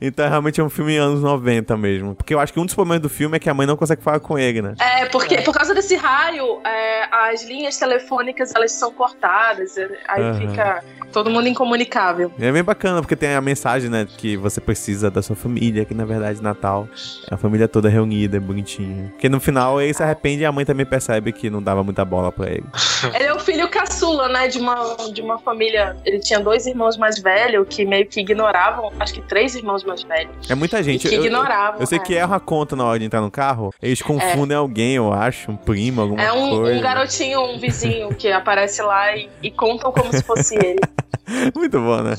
Então 0.00 0.28
realmente 0.28 0.60
é 0.60 0.62
um 0.64 0.70
filme 0.70 0.96
anos 0.96 1.20
90 1.20 1.76
mesmo. 1.76 2.14
Porque 2.14 2.32
eu 2.32 2.38
acho 2.38 2.52
que 2.52 2.60
um 2.60 2.64
dos 2.64 2.72
problemas 2.76 3.02
do 3.02 3.08
filme 3.08 3.36
é 3.36 3.40
que 3.40 3.50
a 3.50 3.54
mãe 3.54 3.66
não 3.66 3.76
consegue 3.76 4.00
falar 4.00 4.20
com 4.20 4.38
ele, 4.38 4.62
né? 4.62 4.74
É, 4.78 5.06
porque 5.06 5.40
por 5.42 5.52
causa 5.52 5.74
desse 5.74 5.96
raio, 5.96 6.60
é, 6.64 7.08
as 7.10 7.42
linhas 7.44 7.76
telefônicas 7.76 8.54
elas 8.54 8.70
são 8.70 8.92
cortadas. 8.92 9.76
é, 9.76 9.88
Aí 10.06 10.22
Aham. 10.22 10.34
fica 10.48 10.84
todo 11.12 11.28
mundo 11.28 11.48
incomunicável. 11.48 12.30
É 12.38 12.52
bem 12.52 12.62
bacana, 12.62 13.00
porque 13.00 13.16
tem 13.16 13.34
a 13.34 13.40
mensagem, 13.40 13.90
né, 13.90 14.06
que 14.16 14.36
você 14.36 14.60
precisa 14.60 15.10
da 15.10 15.22
sua 15.22 15.34
família, 15.34 15.84
que 15.84 15.92
na 15.92 16.04
verdade 16.04 16.40
Natal 16.40 16.86
é 17.28 17.34
a 17.34 17.36
família 17.36 17.66
toda 17.66 17.88
reunida, 17.88 18.36
é 18.36 18.40
bonitinho. 18.40 19.08
Porque 19.10 19.28
no 19.28 19.40
final 19.40 19.80
ele 19.82 19.92
se 19.92 20.04
arrepende 20.04 20.42
e 20.42 20.46
a 20.46 20.52
mãe 20.52 20.64
também 20.64 20.86
percebe 20.86 21.32
que 21.32 21.50
não 21.50 21.60
dava 21.60 21.82
muita 21.82 22.04
bola 22.04 22.30
pra 22.30 22.48
ele. 22.48 22.64
Ele 23.12 23.24
é 23.24 23.34
o 23.34 23.40
filho 23.40 23.68
caçula, 23.68 24.28
né, 24.28 24.46
de 24.50 24.58
uma, 24.58 24.96
de 25.12 25.22
uma 25.22 25.38
família. 25.38 25.96
Ele 26.04 26.18
tinha 26.18 26.40
dois 26.40 26.66
irmãos 26.66 26.96
mais 26.96 27.18
velhos 27.20 27.66
que 27.68 27.84
meio 27.84 28.06
que 28.06 28.20
ignoravam, 28.20 28.92
acho 28.98 29.14
que 29.14 29.22
três 29.22 29.54
irmãos 29.54 29.84
mais 29.84 30.02
velhos. 30.02 30.50
É 30.50 30.54
muita 30.54 30.82
gente. 30.82 31.08
que 31.08 31.14
eu, 31.14 31.20
eu, 31.20 31.26
ignoravam. 31.26 31.80
eu 31.80 31.86
sei 31.86 31.98
é. 31.98 32.02
que 32.02 32.14
erra 32.14 32.36
a 32.36 32.40
conta 32.40 32.76
na 32.76 32.84
hora 32.84 32.98
de 32.98 33.04
entrar 33.04 33.20
no 33.20 33.30
carro, 33.30 33.72
eles 33.82 34.02
confundem 34.02 34.56
alguém, 34.56 34.94
eu 34.94 35.12
acho, 35.12 35.50
um 35.50 35.56
primo, 35.56 36.00
alguma 36.00 36.22
É 36.22 36.32
um, 36.32 36.50
coisa. 36.50 36.78
um 36.78 36.80
garotinho, 36.80 37.40
um 37.42 37.58
vizinho 37.58 38.14
que 38.14 38.30
aparece 38.30 38.82
lá 38.82 39.16
e, 39.16 39.28
e 39.42 39.50
contam 39.50 39.92
como 39.92 40.12
se 40.12 40.22
fosse 40.22 40.54
ele. 40.56 40.80
Muito 41.54 41.80
bom, 41.80 42.02
né? 42.02 42.14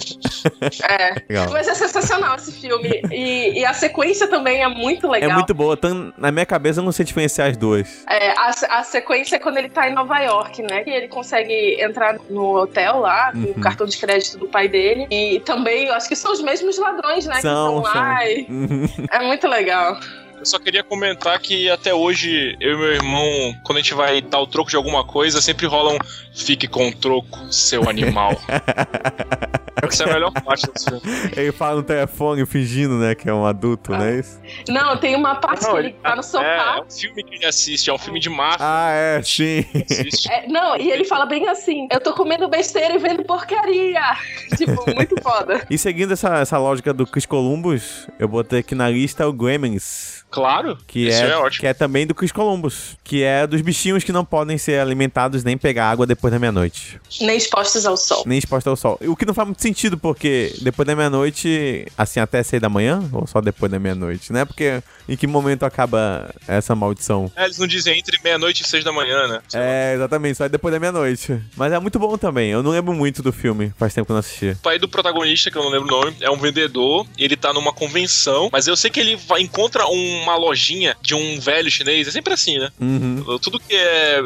É. 0.90 1.14
Legal. 1.30 1.50
Mas 1.52 1.68
é 1.68 1.76
sensacional 1.76 2.36
esse 2.36 2.52
filme. 2.52 3.02
E, 3.12 3.60
e 3.60 3.66
a 3.66 3.74
sequência 3.74 4.28
também 4.28 4.62
é 4.64 4.68
muito 4.68 5.08
É 5.08 5.10
legal. 5.20 5.34
muito 5.34 5.54
boa. 5.54 5.74
Então, 5.74 6.14
na 6.18 6.32
minha 6.32 6.46
cabeça 6.46 6.80
eu 6.80 6.84
não 6.84 6.92
sei 6.92 7.06
diferenciar 7.06 7.50
as 7.50 7.58
duas. 7.58 8.04
É, 8.10 8.32
a, 8.32 8.80
a 8.80 8.84
sequência 8.84 9.36
é 9.36 9.40
quando 9.40 9.58
ele 9.58 9.70
tá 9.70 9.90
em 9.90 9.94
Nova 9.94 10.20
York, 10.20 10.62
né? 10.62 10.84
E 10.86 10.90
ele 10.92 11.08
consegue 11.08 11.78
entrar 11.82 12.18
no 12.30 12.56
hotel 12.58 13.00
lá, 13.00 13.32
com 13.32 13.38
Uhum. 13.42 13.52
o 13.58 13.60
cartão 13.60 13.86
de 13.88 13.98
crédito 13.98 14.38
do 14.38 14.48
pai 14.48 14.68
dele. 14.68 15.08
E 15.10 15.40
também, 15.42 15.86
eu 15.88 15.94
acho 15.94 16.08
que 16.08 16.16
são 16.16 16.32
os 16.32 16.42
mesmos 16.42 16.78
ladrões, 16.78 17.26
né? 17.26 17.42
São, 17.42 17.82
que 17.82 17.88
estão 17.88 18.02
lá. 18.02 18.30
e- 18.30 18.46
Uhum. 18.50 18.86
É 19.12 19.20
muito 19.26 19.48
legal. 19.48 19.98
Eu 20.42 20.46
só 20.48 20.58
queria 20.58 20.84
comentar 20.84 21.38
que 21.38 21.70
até 21.70 21.94
hoje, 21.94 22.58
eu 22.60 22.74
e 22.74 22.78
meu 22.78 22.94
irmão, 22.94 23.56
quando 23.64 23.78
a 23.78 23.82
gente 23.82 23.94
vai 23.94 24.24
dar 24.24 24.40
o 24.40 24.48
troco 24.48 24.72
de 24.72 24.76
alguma 24.76 25.04
coisa, 25.06 25.40
sempre 25.40 25.68
rola 25.68 25.94
um 25.94 26.00
fique 26.34 26.68
com 26.68 26.88
o 26.88 26.96
troco, 26.96 27.38
seu 27.54 27.88
animal. 27.88 28.32
Essa 29.84 30.04
é 30.04 30.10
a 30.10 30.14
melhor 30.14 30.32
parte 30.32 30.68
desse 30.72 30.86
filme. 30.86 31.02
Ele 31.36 31.52
fala 31.52 31.78
no 31.78 31.84
telefone 31.84 32.46
fingindo, 32.46 32.98
né, 32.98 33.16
que 33.16 33.30
é 33.30 33.34
um 33.34 33.46
adulto, 33.46 33.92
não 33.92 34.04
é 34.04 34.20
isso? 34.20 34.40
Não, 34.68 34.98
tem 34.98 35.16
uma 35.16 35.36
parte 35.36 35.64
Não, 35.64 35.74
que 35.74 35.78
ele 35.80 35.94
tá 35.94 36.16
no 36.16 36.20
É, 36.20 36.24
sofá. 36.24 36.76
é 36.78 36.82
um 36.82 36.92
filme 36.92 37.24
que 37.24 37.36
ele 37.36 37.46
assiste, 37.46 37.90
é 37.90 37.94
um 37.94 37.98
filme 37.98 38.20
de 38.20 38.30
máfia 38.30 38.58
Ah, 38.60 38.92
é, 38.92 39.22
sim. 39.24 39.66
É, 40.30 40.48
não, 40.48 40.78
e 40.78 40.92
ele 40.92 41.06
fala 41.06 41.26
bem 41.26 41.48
assim: 41.48 41.88
eu 41.92 42.00
tô 42.00 42.14
comendo 42.14 42.48
besteira 42.48 42.96
e 42.96 42.98
vendo 43.00 43.24
porcaria. 43.24 44.02
tipo, 44.58 44.86
muito 44.94 45.22
foda. 45.22 45.66
E 45.70 45.78
seguindo 45.78 46.14
essa, 46.14 46.38
essa 46.38 46.58
lógica 46.58 46.94
do 46.94 47.06
Chris 47.08 47.26
Columbus, 47.26 48.08
eu 48.20 48.28
botei 48.28 48.60
aqui 48.60 48.76
na 48.76 48.90
lista 48.90 49.28
o 49.28 49.34
Gremlins. 49.34 50.24
Claro, 50.32 50.78
Que 50.88 51.10
isso 51.10 51.22
é, 51.22 51.32
é, 51.32 51.38
ótimo. 51.38 51.60
que 51.60 51.68
é 51.68 51.74
também 51.74 52.08
do 52.08 52.16
Chris 52.16 52.32
Columbus. 52.32 52.96
Que 53.04 53.22
é 53.22 53.46
dos 53.46 53.62
bichinhos 53.62 54.04
que 54.04 54.12
não 54.14 54.24
podem 54.24 54.58
ser 54.58 54.80
alimentados 54.80 55.44
nem 55.44 55.58
pegar 55.58 55.90
água 55.92 56.08
depois 56.08 56.32
da 56.32 56.40
meia-noite. 56.40 57.00
Nem 57.20 57.36
expostos 57.36 57.86
ao 57.86 57.98
sol. 57.98 58.24
Nem 58.26 58.38
exposto 58.38 58.70
ao 58.70 58.76
sol. 58.78 58.98
O 59.02 59.16
que 59.16 59.26
não 59.26 59.34
faz 59.34 59.48
muito 59.48 59.62
sentido, 59.62 59.98
porque 59.98 60.56
depois 60.62 60.88
da 60.88 60.96
meia-noite, 60.96 61.86
assim, 61.98 62.20
até 62.22 62.42
seis 62.44 62.62
da 62.62 62.70
manhã, 62.70 63.04
ou 63.12 63.28
só 63.28 63.42
depois 63.42 63.70
da 63.72 63.78
meia-noite, 63.78 64.32
né? 64.32 64.46
Porque 64.46 64.82
em 65.08 65.18
que 65.18 65.28
momento 65.28 65.64
acaba 65.64 66.34
essa 66.48 66.74
maldição? 66.74 67.30
É, 67.36 67.44
eles 67.46 67.58
não 67.58 67.68
dizem 67.68 68.00
entre 68.00 68.18
meia-noite 68.24 68.64
e 68.64 68.68
seis 68.68 68.84
da 68.86 68.94
manhã, 68.94 69.28
né? 69.28 69.42
É, 69.54 69.94
exatamente, 69.96 70.38
só 70.38 70.48
depois 70.48 70.74
da 70.74 70.80
meia-noite. 70.80 71.38
Mas 71.58 71.74
é 71.74 71.80
muito 71.80 72.00
bom 72.00 72.18
também. 72.18 72.52
Eu 72.52 72.64
não 72.64 72.72
lembro 72.72 72.94
muito 72.94 73.22
do 73.22 73.34
filme, 73.34 73.74
faz 73.78 73.94
tempo 73.94 74.06
que 74.06 74.12
eu 74.12 74.16
não 74.16 74.20
assisti. 74.22 74.52
O 74.52 74.58
pai 74.64 74.80
do 74.80 74.88
protagonista, 74.88 75.52
que 75.52 75.58
eu 75.58 75.64
não 75.64 75.70
lembro 75.72 75.94
o 75.94 76.00
nome, 76.02 76.16
é 76.22 76.30
um 76.32 76.38
vendedor, 76.38 77.06
ele 77.18 77.36
tá 77.36 77.52
numa 77.52 77.74
convenção, 77.74 78.50
mas 78.52 78.68
eu 78.68 78.78
sei 78.78 78.90
que 78.90 79.00
ele 79.00 79.16
vai, 79.18 79.42
encontra 79.42 79.86
uma 80.22 80.36
lojinha 80.36 80.96
de 81.02 81.16
um 81.16 81.40
velho 81.40 81.70
chinês, 81.70 82.08
é 82.08 82.12
sempre 82.12 82.34
assim, 82.34 82.58
né? 82.60 82.72
Uhum. 82.80 83.40
Tudo 83.40 83.60
que 83.60 83.76
é, 83.76 84.20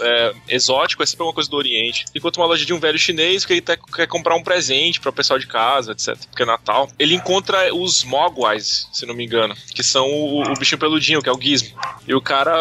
é 0.00 0.32
exótico 0.48 1.02
é 1.02 1.06
sempre 1.06 1.24
uma 1.24 1.32
coisa 1.32 1.48
do 1.50 1.56
Oriente. 1.56 2.04
Enquanto 2.14 2.36
uma 2.38 2.46
loja 2.46 2.64
de 2.64 2.72
um 2.72 2.78
velho 2.80 2.98
chinês 2.98 3.44
que 3.44 3.52
ele 3.52 3.60
tá- 3.60 3.76
quer 3.76 4.06
comprar 4.06 4.34
um 4.36 4.42
presente 4.42 5.00
para 5.00 5.10
o 5.10 5.12
pessoal 5.12 5.38
de 5.38 5.46
casa, 5.46 5.92
etc. 5.92 6.16
Porque 6.30 6.42
é 6.42 6.46
Natal. 6.46 6.88
Ele 6.98 7.14
encontra 7.14 7.74
os 7.74 8.04
Mogwais, 8.04 8.88
se 8.92 9.06
não 9.06 9.14
me 9.14 9.24
engano, 9.24 9.54
que 9.74 9.82
são 9.82 10.08
o, 10.10 10.42
o 10.42 10.54
bichinho 10.58 10.78
peludinho, 10.78 11.22
que 11.22 11.28
é 11.28 11.32
o 11.32 11.40
Gizmo. 11.40 11.78
E 12.06 12.14
o 12.14 12.20
cara 12.20 12.52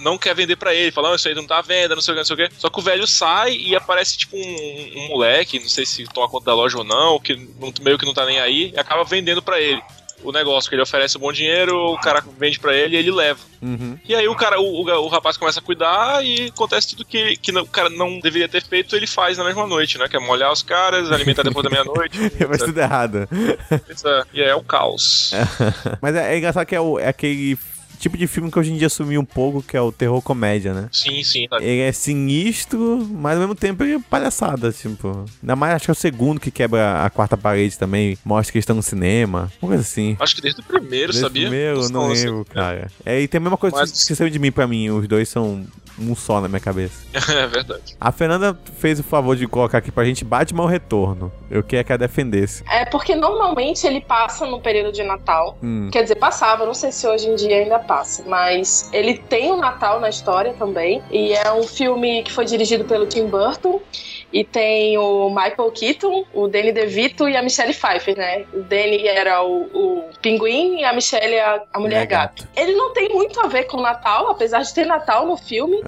não 0.00 0.16
quer 0.18 0.34
vender 0.34 0.56
para 0.56 0.74
ele, 0.74 0.90
falando, 0.90 1.16
isso 1.16 1.28
aí 1.28 1.34
não 1.34 1.46
tá 1.46 1.58
à 1.58 1.62
venda, 1.62 1.94
não 1.94 2.02
sei 2.02 2.12
o 2.12 2.14
que, 2.14 2.20
não 2.20 2.24
sei 2.36 2.46
o 2.46 2.48
que. 2.48 2.54
Só 2.60 2.70
que 2.70 2.78
o 2.78 2.82
velho 2.82 3.06
sai 3.06 3.56
e 3.56 3.74
aparece 3.76 4.16
tipo 4.16 4.36
um, 4.36 4.92
um 4.96 5.08
moleque, 5.08 5.58
não 5.60 5.68
sei 5.68 5.84
se 5.86 6.04
toma 6.04 6.28
conta 6.28 6.46
da 6.46 6.54
loja 6.54 6.78
ou 6.78 6.84
não, 6.84 7.18
que 7.20 7.34
meio 7.80 7.98
que 7.98 8.06
não 8.06 8.14
tá 8.14 8.24
nem 8.26 8.40
aí, 8.40 8.72
e 8.74 8.78
acaba 8.78 9.04
vendendo 9.04 9.42
para 9.42 9.60
ele. 9.60 9.82
O 10.22 10.32
negócio 10.32 10.68
que 10.68 10.74
ele 10.74 10.82
oferece 10.82 11.16
um 11.18 11.20
bom 11.20 11.32
dinheiro, 11.32 11.76
o 11.76 11.98
cara 12.00 12.22
vende 12.38 12.58
pra 12.60 12.74
ele 12.74 12.96
e 12.96 12.98
ele 12.98 13.10
leva. 13.10 13.40
Uhum. 13.60 13.96
E 14.08 14.14
aí 14.14 14.26
o 14.28 14.34
cara, 14.34 14.60
o, 14.60 14.64
o, 14.64 15.04
o 15.04 15.08
rapaz 15.08 15.36
começa 15.36 15.60
a 15.60 15.62
cuidar 15.62 16.24
e 16.24 16.46
acontece 16.48 16.88
tudo 16.90 17.04
que, 17.04 17.36
que 17.36 17.52
não- 17.52 17.62
o 17.62 17.66
cara 17.66 17.88
não 17.90 18.18
deveria 18.20 18.48
ter 18.48 18.62
feito, 18.62 18.94
ele 18.96 19.06
faz 19.06 19.38
na 19.38 19.44
mesma 19.44 19.66
noite, 19.66 19.98
né? 19.98 20.08
Que 20.08 20.16
é 20.16 20.20
molhar 20.20 20.50
os 20.52 20.62
caras, 20.62 21.10
alimentar 21.12 21.42
depois 21.42 21.62
da 21.64 21.70
meia-noite. 21.70 22.18
Faz 22.48 22.62
tudo 22.62 22.78
errado. 22.80 23.28
etc. 23.88 24.26
e 24.32 24.40
aí 24.42 24.48
é 24.48 24.54
o 24.54 24.62
caos. 24.62 25.32
Mas 26.02 26.14
é, 26.16 26.34
é 26.34 26.38
engraçado 26.38 26.66
que 26.66 26.74
é, 26.74 26.80
o- 26.80 26.98
é 26.98 27.08
aquele 27.08 27.56
tipo 28.02 28.16
de 28.18 28.26
filme 28.26 28.50
que 28.50 28.58
hoje 28.58 28.72
em 28.72 28.76
dia 28.76 28.88
sumiu 28.88 29.20
um 29.20 29.24
pouco, 29.24 29.62
que 29.62 29.76
é 29.76 29.80
o 29.80 29.90
terror 29.92 30.20
comédia, 30.20 30.74
né? 30.74 30.88
Sim, 30.92 31.22
sim. 31.22 31.46
tá. 31.48 31.56
Ele 31.62 31.80
é 31.80 31.92
sinistro, 31.92 33.08
mas 33.10 33.34
ao 33.34 33.40
mesmo 33.40 33.54
tempo 33.54 33.82
ele 33.84 33.94
é 33.94 33.98
palhaçada, 33.98 34.72
tipo. 34.72 35.24
Ainda 35.42 35.56
mais 35.56 35.74
acho 35.76 35.84
que 35.86 35.90
é 35.90 35.92
o 35.92 35.94
segundo 35.94 36.40
que 36.40 36.50
quebra 36.50 37.04
a 37.04 37.10
quarta 37.10 37.36
parede 37.36 37.78
também, 37.78 38.18
mostra 38.24 38.52
que 38.52 38.58
eles 38.58 38.62
estão 38.64 38.76
no 38.76 38.82
cinema, 38.82 39.50
uma 39.62 39.68
coisa 39.68 39.82
assim. 39.82 40.16
Acho 40.18 40.34
que 40.34 40.42
desde 40.42 40.60
o 40.60 40.64
primeiro, 40.64 41.08
Desse 41.12 41.20
sabia? 41.20 41.48
Meu, 41.50 41.76
Eles 41.76 41.90
não 41.90 42.12
estão 42.12 42.30
lembro, 42.32 42.44
cara. 42.52 42.90
É, 43.04 43.20
e 43.20 43.28
tem 43.28 43.38
a 43.38 43.40
mesma 43.42 43.56
coisa 43.56 43.76
Mas- 43.76 43.90
que 43.92 43.98
esqueceu 43.98 44.28
de 44.28 44.38
mim 44.38 44.50
pra 44.52 44.66
mim, 44.66 44.90
os 44.90 45.06
dois 45.06 45.28
são 45.28 45.64
um 45.98 46.14
só 46.14 46.40
na 46.40 46.48
minha 46.48 46.60
cabeça. 46.60 47.04
é 47.32 47.46
verdade. 47.46 47.96
A 48.00 48.12
Fernanda 48.12 48.58
fez 48.78 48.98
o 48.98 49.02
favor 49.02 49.36
de 49.36 49.46
colocar 49.46 49.78
aqui 49.78 49.90
pra 49.90 50.04
gente 50.04 50.24
Batman 50.24 50.64
o 50.64 50.66
Retorno. 50.66 51.32
Eu 51.50 51.62
queria 51.62 51.84
que 51.84 51.92
ela 51.92 51.98
defendesse. 51.98 52.64
É 52.68 52.84
porque 52.84 53.14
normalmente 53.14 53.86
ele 53.86 54.00
passa 54.00 54.46
no 54.46 54.60
período 54.60 54.92
de 54.92 55.02
Natal. 55.02 55.56
Hum. 55.62 55.90
Quer 55.92 56.02
dizer, 56.02 56.16
passava, 56.16 56.64
não 56.64 56.74
sei 56.74 56.92
se 56.92 57.06
hoje 57.06 57.28
em 57.28 57.36
dia 57.36 57.56
ainda 57.56 57.78
passa, 57.78 58.24
mas 58.26 58.88
ele 58.92 59.18
tem 59.18 59.50
o 59.50 59.56
Natal 59.56 60.00
na 60.00 60.08
história 60.08 60.54
também. 60.54 61.02
E 61.10 61.32
é 61.32 61.52
um 61.52 61.62
filme 61.62 62.22
que 62.22 62.32
foi 62.32 62.44
dirigido 62.44 62.84
pelo 62.84 63.06
Tim 63.06 63.26
Burton. 63.26 63.80
E 64.32 64.44
tem 64.44 64.96
o 64.96 65.28
Michael 65.28 65.70
Keaton, 65.72 66.24
o 66.32 66.48
Danny 66.48 66.72
DeVito 66.72 67.28
e 67.28 67.36
a 67.36 67.42
Michelle 67.42 67.74
Pfeiffer, 67.74 68.16
né? 68.16 68.44
O 68.52 68.62
Danny 68.62 69.06
era 69.06 69.42
o, 69.42 69.62
o 69.74 70.04
pinguim 70.20 70.80
e 70.80 70.84
a 70.84 70.92
Michelle 70.92 71.38
a, 71.38 71.62
a 71.72 71.80
mulher 71.80 72.02
É 72.02 72.06
gato. 72.06 72.48
Ele 72.56 72.72
não 72.74 72.92
tem 72.92 73.08
muito 73.10 73.38
a 73.40 73.46
ver 73.46 73.64
com 73.64 73.76
o 73.76 73.82
Natal, 73.82 74.30
apesar 74.30 74.62
de 74.62 74.72
ter 74.72 74.86
Natal 74.86 75.26
no 75.26 75.36
filme. 75.36 75.82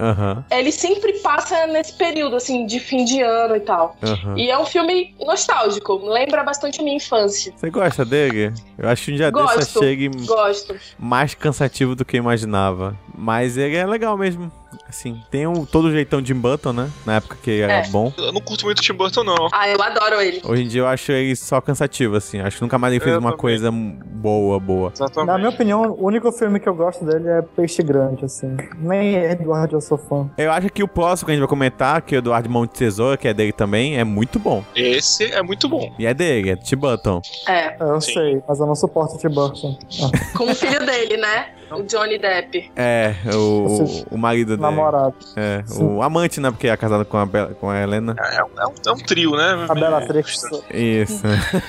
Ele 0.51 0.71
sempre 0.71 1.15
passa 1.21 1.67
nesse 1.67 1.95
período, 1.95 2.37
assim, 2.37 2.67
de 2.67 2.79
fim 2.81 3.05
de 3.05 3.23
ano 3.23 3.57
e 3.57 3.61
tal. 3.61 3.97
E 4.37 4.51
é 4.51 4.59
um 4.59 4.67
filme 4.67 5.15
nostálgico, 5.21 5.97
lembra 6.05 6.43
bastante 6.43 6.81
a 6.81 6.85
minha 6.85 6.97
infância. 6.97 7.53
Você 7.57 7.71
gosta 7.71 8.05
dele? 8.05 8.53
Eu 8.77 8.89
acho 8.89 9.05
que 9.05 9.13
um 9.13 9.17
dia 9.17 9.31
desse 9.31 9.45
Gosto. 9.45 9.79
chega 9.79 10.27
Gosto. 10.27 10.77
mais 10.99 11.35
cansativo 11.35 11.95
do 11.95 12.05
que 12.05 12.17
eu 12.17 12.19
imaginava. 12.19 12.99
Mas 13.17 13.57
ele 13.57 13.77
é 13.77 13.87
legal 13.87 14.17
mesmo. 14.17 14.51
Assim, 14.89 15.21
tem 15.31 15.47
um, 15.47 15.65
todo 15.65 15.87
o 15.87 15.91
jeitão 15.91 16.21
de 16.23 16.33
Button, 16.35 16.73
né? 16.73 16.91
Na 17.07 17.17
época 17.17 17.37
que 17.43 17.51
ele 17.51 17.63
era 17.63 17.73
É. 17.87 17.89
bom. 17.89 18.13
Eu 18.19 18.33
não 18.33 18.41
curto 18.41 18.65
muito 18.67 18.79
o 18.79 18.83
Tim 18.83 18.93
Burton, 18.93 19.25
não. 19.25 19.49
Ah, 19.53 19.69
eu 19.69 19.81
adoro 19.83 20.21
ele. 20.21 20.41
Hoje 20.45 20.63
em 20.63 20.69
dia 20.69 20.83
eu 20.83 20.87
acho 20.87 21.11
ele 21.11 21.35
só 21.35 21.61
cansativo, 21.61 22.15
assim. 22.17 22.39
Acho 22.41 22.57
que 22.57 22.63
nunca 22.63 22.79
mais 22.79 22.93
ele 22.93 23.01
fez 23.03 23.15
Eu 23.15 23.21
uma 23.21 23.31
também. 23.31 23.41
coisa 23.41 23.71
boa, 23.73 24.61
boa. 24.61 24.93
Exatamente. 24.95 25.27
Na 25.27 25.39
minha 25.39 25.51
opinião, 25.51 25.83
o 25.99 26.07
único 26.07 26.31
filme 26.33 26.61
que 26.61 26.69
eu 26.69 26.75
gosto 26.75 27.05
dele 27.05 27.29
é 27.29 27.43
Peixe 27.43 27.83
Grande, 27.83 28.25
assim. 28.25 28.57
Nem 28.79 29.15
Eduardo 29.17 29.75
eu 29.77 29.81
sou 29.81 29.99
fã. 29.99 30.31
Eu 30.39 30.53
acho 30.53 30.69
que 30.71 30.83
o 30.83 30.89
próximo 30.89 31.27
que 31.27 31.33
a 31.33 31.35
gente 31.35 31.41
vai 31.43 31.49
comentar, 31.49 32.03
que 32.03 32.15
é 32.15 32.19
o 32.19 32.21
Eduardo 32.21 32.49
Mão 32.51 32.65
de 32.67 32.73
Tesoura, 32.73 33.17
que 33.17 33.27
é 33.27 33.35
dele 33.35 33.53
também, 33.53 33.99
é 33.99 34.05
muito 34.05 34.39
bom. 34.39 34.63
Esse 34.77 35.25
é 35.33 35.43
muito 35.43 35.69
bom. 35.69 35.93
E 35.99 36.07
é 36.07 36.15
dele, 36.15 36.51
é 36.51 36.57
Tim 36.57 36.77
Burton. 36.77 37.21
É, 37.49 37.77
eu 37.83 38.01
Sim. 38.01 38.13
sei, 38.13 38.43
mas 38.47 38.61
eu 38.61 38.67
não 38.67 38.75
suporto 38.75 39.15
o 39.17 39.19
Tim 39.19 39.29
Burton. 39.29 39.79
Ah, 40.03 40.37
com 40.37 40.45
o 40.45 40.55
filho 40.55 40.85
dele, 40.85 41.17
né? 41.17 41.49
O 41.71 41.83
Johnny 41.83 42.19
Depp. 42.19 42.71
É, 42.77 43.15
o, 43.35 44.05
o 44.11 44.19
marido 44.19 44.51
dele. 44.57 44.63
Namorado. 44.85 45.15
É, 45.37 45.63
Sim. 45.67 45.85
o 45.85 46.03
amante, 46.03 46.41
né? 46.41 46.51
Porque 46.51 46.69
é 46.69 46.77
casado 46.77 47.05
com 47.05 47.17
a, 47.17 47.27
Bela- 47.27 47.55
com 47.61 47.71
a 47.71 47.81
Helena. 47.81 48.15
É, 48.19 48.43
um- 48.43 48.47
é 48.63 48.67
um, 48.67 48.73
é 48.87 48.93
um 48.93 48.97
trio, 48.97 49.33
né? 49.37 49.67
A 49.69 49.75
Bellatrix. 49.75 50.41
Isso. 50.73 51.23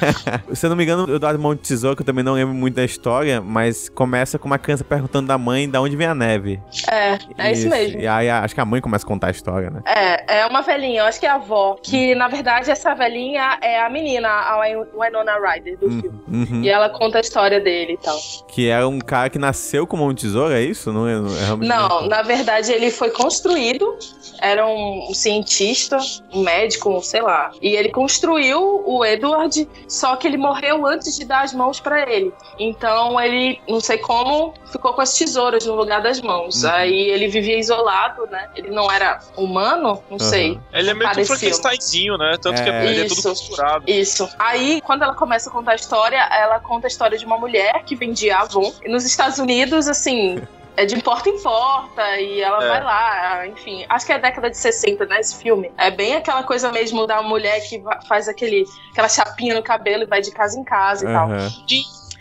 Se 0.54 0.66
eu 0.66 0.70
não 0.70 0.78
me 0.78 0.84
engano, 0.84 1.06
o 1.06 1.16
Eduardo 1.16 1.40
Mão 1.40 1.56
de 1.56 1.62
Tesoura, 1.62 1.96
que 1.96 2.02
eu 2.02 2.06
também 2.06 2.24
não 2.24 2.34
lembro 2.34 2.54
muito 2.54 2.76
da 2.76 2.84
história, 2.84 3.42
mas 3.42 3.90
começa 3.90 4.38
com 4.38 4.46
uma 4.48 4.58
criança 4.58 4.84
perguntando 4.84 5.28
da 5.28 5.38
mãe 5.38 5.70
de 5.70 5.78
onde 5.78 5.96
vem 5.96 6.08
a 6.08 6.16
neve. 6.16 6.60
É, 6.92 7.18
é 7.38 7.52
isso, 7.52 7.70
mesmo. 7.70 8.00
E 8.00 8.08
aí 8.08 8.30
acho 8.30 8.54
que 8.54 8.62
a 8.62 8.66
mãe 8.66 8.82
começa 8.82 9.06
a 9.06 9.08
contar 9.08 9.28
a 9.28 9.32
história, 9.32 9.70
né? 9.70 9.82
É, 9.86 10.40
é 10.42 10.46
uma 10.48 10.62
velhinha, 10.62 11.02
eu 11.02 11.06
acho 11.06 11.20
que 11.20 11.26
é 11.26 11.30
a 11.30 11.36
avó. 11.36 11.78
Que 11.82 12.16
na 12.16 12.28
verdade 12.28 12.70
essa 12.72 12.94
velhinha 12.94 13.58
é 13.62 13.82
a 13.82 13.90
menina, 13.90 14.28
a 14.28 14.60
Winona 14.60 15.34
Ryder 15.40 15.78
do 15.80 15.90
filme. 15.90 16.20
Uhum. 16.28 16.62
E 16.64 16.70
ela 16.70 16.90
conta 16.90 17.18
a 17.18 17.22
história 17.22 17.60
dele 17.60 17.94
e 17.94 17.98
tal. 17.98 18.18
Que 18.48 18.70
é 18.70 18.86
um 18.86 19.00
cara 19.00 19.30
que 19.30 19.38
nasceu 19.40 19.86
com 19.88 19.98
mão 19.98 20.14
de 20.14 20.22
tesoura, 20.22 20.60
é 20.60 20.64
isso? 20.64 20.92
Não 20.92 21.08
é, 21.08 21.16
não 21.20 21.30
é 21.64 21.66
Não, 21.68 22.08
na 22.08 22.22
verdade 22.22 22.72
ele 22.72 22.92
foi 22.96 23.12
construído, 23.12 23.98
era 24.40 24.66
um 24.68 25.14
cientista, 25.14 25.98
um 26.34 26.42
médico, 26.42 27.02
sei 27.02 27.22
lá. 27.22 27.52
E 27.62 27.76
ele 27.76 27.90
construiu 27.90 28.84
o 28.86 29.06
Edward, 29.06 29.68
só 29.88 30.16
que 30.16 30.28
ele 30.28 30.38
morreu 30.38 30.86
antes 30.86 31.16
de 31.16 31.26
dar 31.26 31.44
as 31.44 31.54
mãos 31.54 31.80
pra 31.80 32.10
ele. 32.10 32.34
Então 32.60 33.20
ele, 33.20 33.60
não 33.68 33.80
sei 33.80 33.98
como, 33.98 34.54
ficou 34.72 34.94
com 34.94 35.02
as 35.02 35.18
tesouras 35.18 35.66
no 35.66 35.76
lugar 35.76 36.02
das 36.02 36.22
mãos. 36.22 36.64
Uhum. 36.64 36.72
Aí 36.72 37.10
ele 37.10 37.28
vivia 37.28 37.58
isolado, 37.58 38.26
né? 38.28 38.50
Ele 38.56 38.70
não 38.70 38.92
era 38.92 39.20
humano, 39.38 40.04
não 40.10 40.20
sei. 40.20 40.60
Ele 40.74 40.90
é 40.90 40.94
meio 40.94 41.12
que 41.12 41.22
um. 41.22 41.26
Frankensteinzinho, 41.26 42.18
né? 42.18 42.38
Tanto 42.42 42.64
que 42.64 42.70
É. 42.70 42.86
ele 42.86 43.02
é 43.02 43.08
tudo 43.08 43.22
costurado. 43.22 43.84
Isso. 43.88 44.28
Aí, 44.40 44.82
quando 44.82 45.04
ela 45.04 45.14
começa 45.16 45.50
a 45.50 45.54
contar 45.54 45.72
a 45.72 45.76
história, 45.76 46.18
ela 46.32 46.60
conta 46.60 46.88
a 46.88 46.90
história 46.90 47.18
de 47.18 47.26
uma 47.26 47.38
mulher 47.38 47.84
que 47.86 47.96
vendia 47.96 48.38
Avon. 48.38 48.74
E 48.84 48.90
nos 48.90 49.06
Estados 49.06 49.40
Unidos, 49.40 49.88
assim, 49.88 50.42
é 50.78 50.86
de 50.86 51.02
porta 51.02 51.30
em 51.30 51.42
porta 51.42 52.20
e 52.20 52.42
ela 52.42 52.64
É. 52.64 52.68
vai 52.68 52.84
lá, 52.84 53.48
enfim. 53.48 53.86
Acho 53.90 54.06
que 54.06 54.12
é 54.14 54.20
década 54.20 54.50
de 54.50 54.58
60, 54.58 55.06
né, 55.06 55.20
esse 55.20 55.38
filme. 55.38 55.72
É 55.78 55.90
bem 55.92 56.16
aquela 56.16 56.44
coisa 56.44 56.72
mesmo 56.72 57.06
da 57.08 57.22
mulher 57.22 57.60
que 57.62 57.80
va- 57.80 58.00
faz 58.08 58.28
aquele, 58.28 58.66
aquela 58.92 59.08
chapinha 59.10 59.56
no 59.56 59.64
cabelo 59.64 60.04
e 60.04 60.06
vai 60.06 60.22
de 60.22 60.32
casa 60.32 60.60
em 60.60 60.64
casa 60.64 61.10
e 61.10 61.14
tal. 61.14 61.32
Aham. 61.32 61.50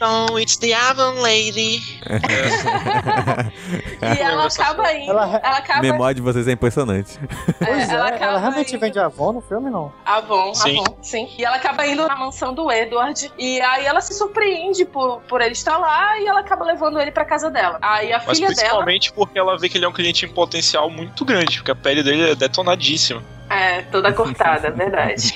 Oh, 0.06 0.38
it's 0.38 0.56
the 0.58 0.74
Avon 0.74 1.20
Lady. 1.20 1.80
E 4.16 4.20
ela 4.20 4.46
acaba 4.46 4.92
indo, 4.92 5.10
Ela 5.10 5.40
ela, 5.42 5.56
acaba... 5.58 5.80
Memória 5.80 6.14
de 6.14 6.20
vocês 6.20 6.46
é 6.46 6.52
impressionante. 6.52 7.18
é, 7.60 7.64
Pois 7.64 7.88
é, 7.88 7.94
ela 7.94 8.08
ela, 8.10 8.38
realmente 8.38 8.74
indo- 8.74 8.80
vende 8.80 8.98
avó 8.98 9.32
no 9.32 9.40
filme, 9.40 9.70
não? 9.70 9.92
Avon, 10.04 10.54
Sim. 10.54 10.78
Avon, 10.80 10.96
sim. 11.02 11.28
E 11.38 11.44
ela 11.44 11.56
acaba 11.56 11.86
indo 11.86 12.06
na 12.06 12.14
mansão 12.16 12.52
do 12.54 12.70
Edward. 12.70 13.32
E 13.38 13.60
aí 13.60 13.86
ela 13.86 14.00
se 14.00 14.12
surpreende 14.14 14.84
por, 14.84 15.20
por 15.22 15.40
ele 15.40 15.52
estar 15.52 15.78
lá 15.78 16.18
e 16.18 16.26
ela 16.26 16.40
acaba 16.40 16.64
levando 16.64 17.00
ele 17.00 17.10
pra 17.10 17.24
casa 17.24 17.50
dela. 17.50 17.78
Aí 17.80 18.12
a 18.12 18.18
Mas 18.26 18.38
filha 18.38 18.48
dela. 18.48 18.56
principalmente 18.58 19.12
porque 19.12 19.38
ela 19.38 19.56
vê 19.58 19.68
que 19.68 19.78
ele 19.78 19.84
é 19.84 19.88
um 19.88 19.92
cliente 19.92 20.26
em 20.26 20.28
potencial 20.28 20.90
muito 20.90 21.24
grande, 21.24 21.56
porque 21.58 21.70
a 21.70 21.74
pele 21.76 22.02
dele 22.02 22.30
é 22.32 22.34
detonadíssima. 22.34 23.22
É, 23.54 23.82
toda 23.82 24.12
cortada, 24.14 24.68
é 24.68 24.70
verdade. 24.70 25.34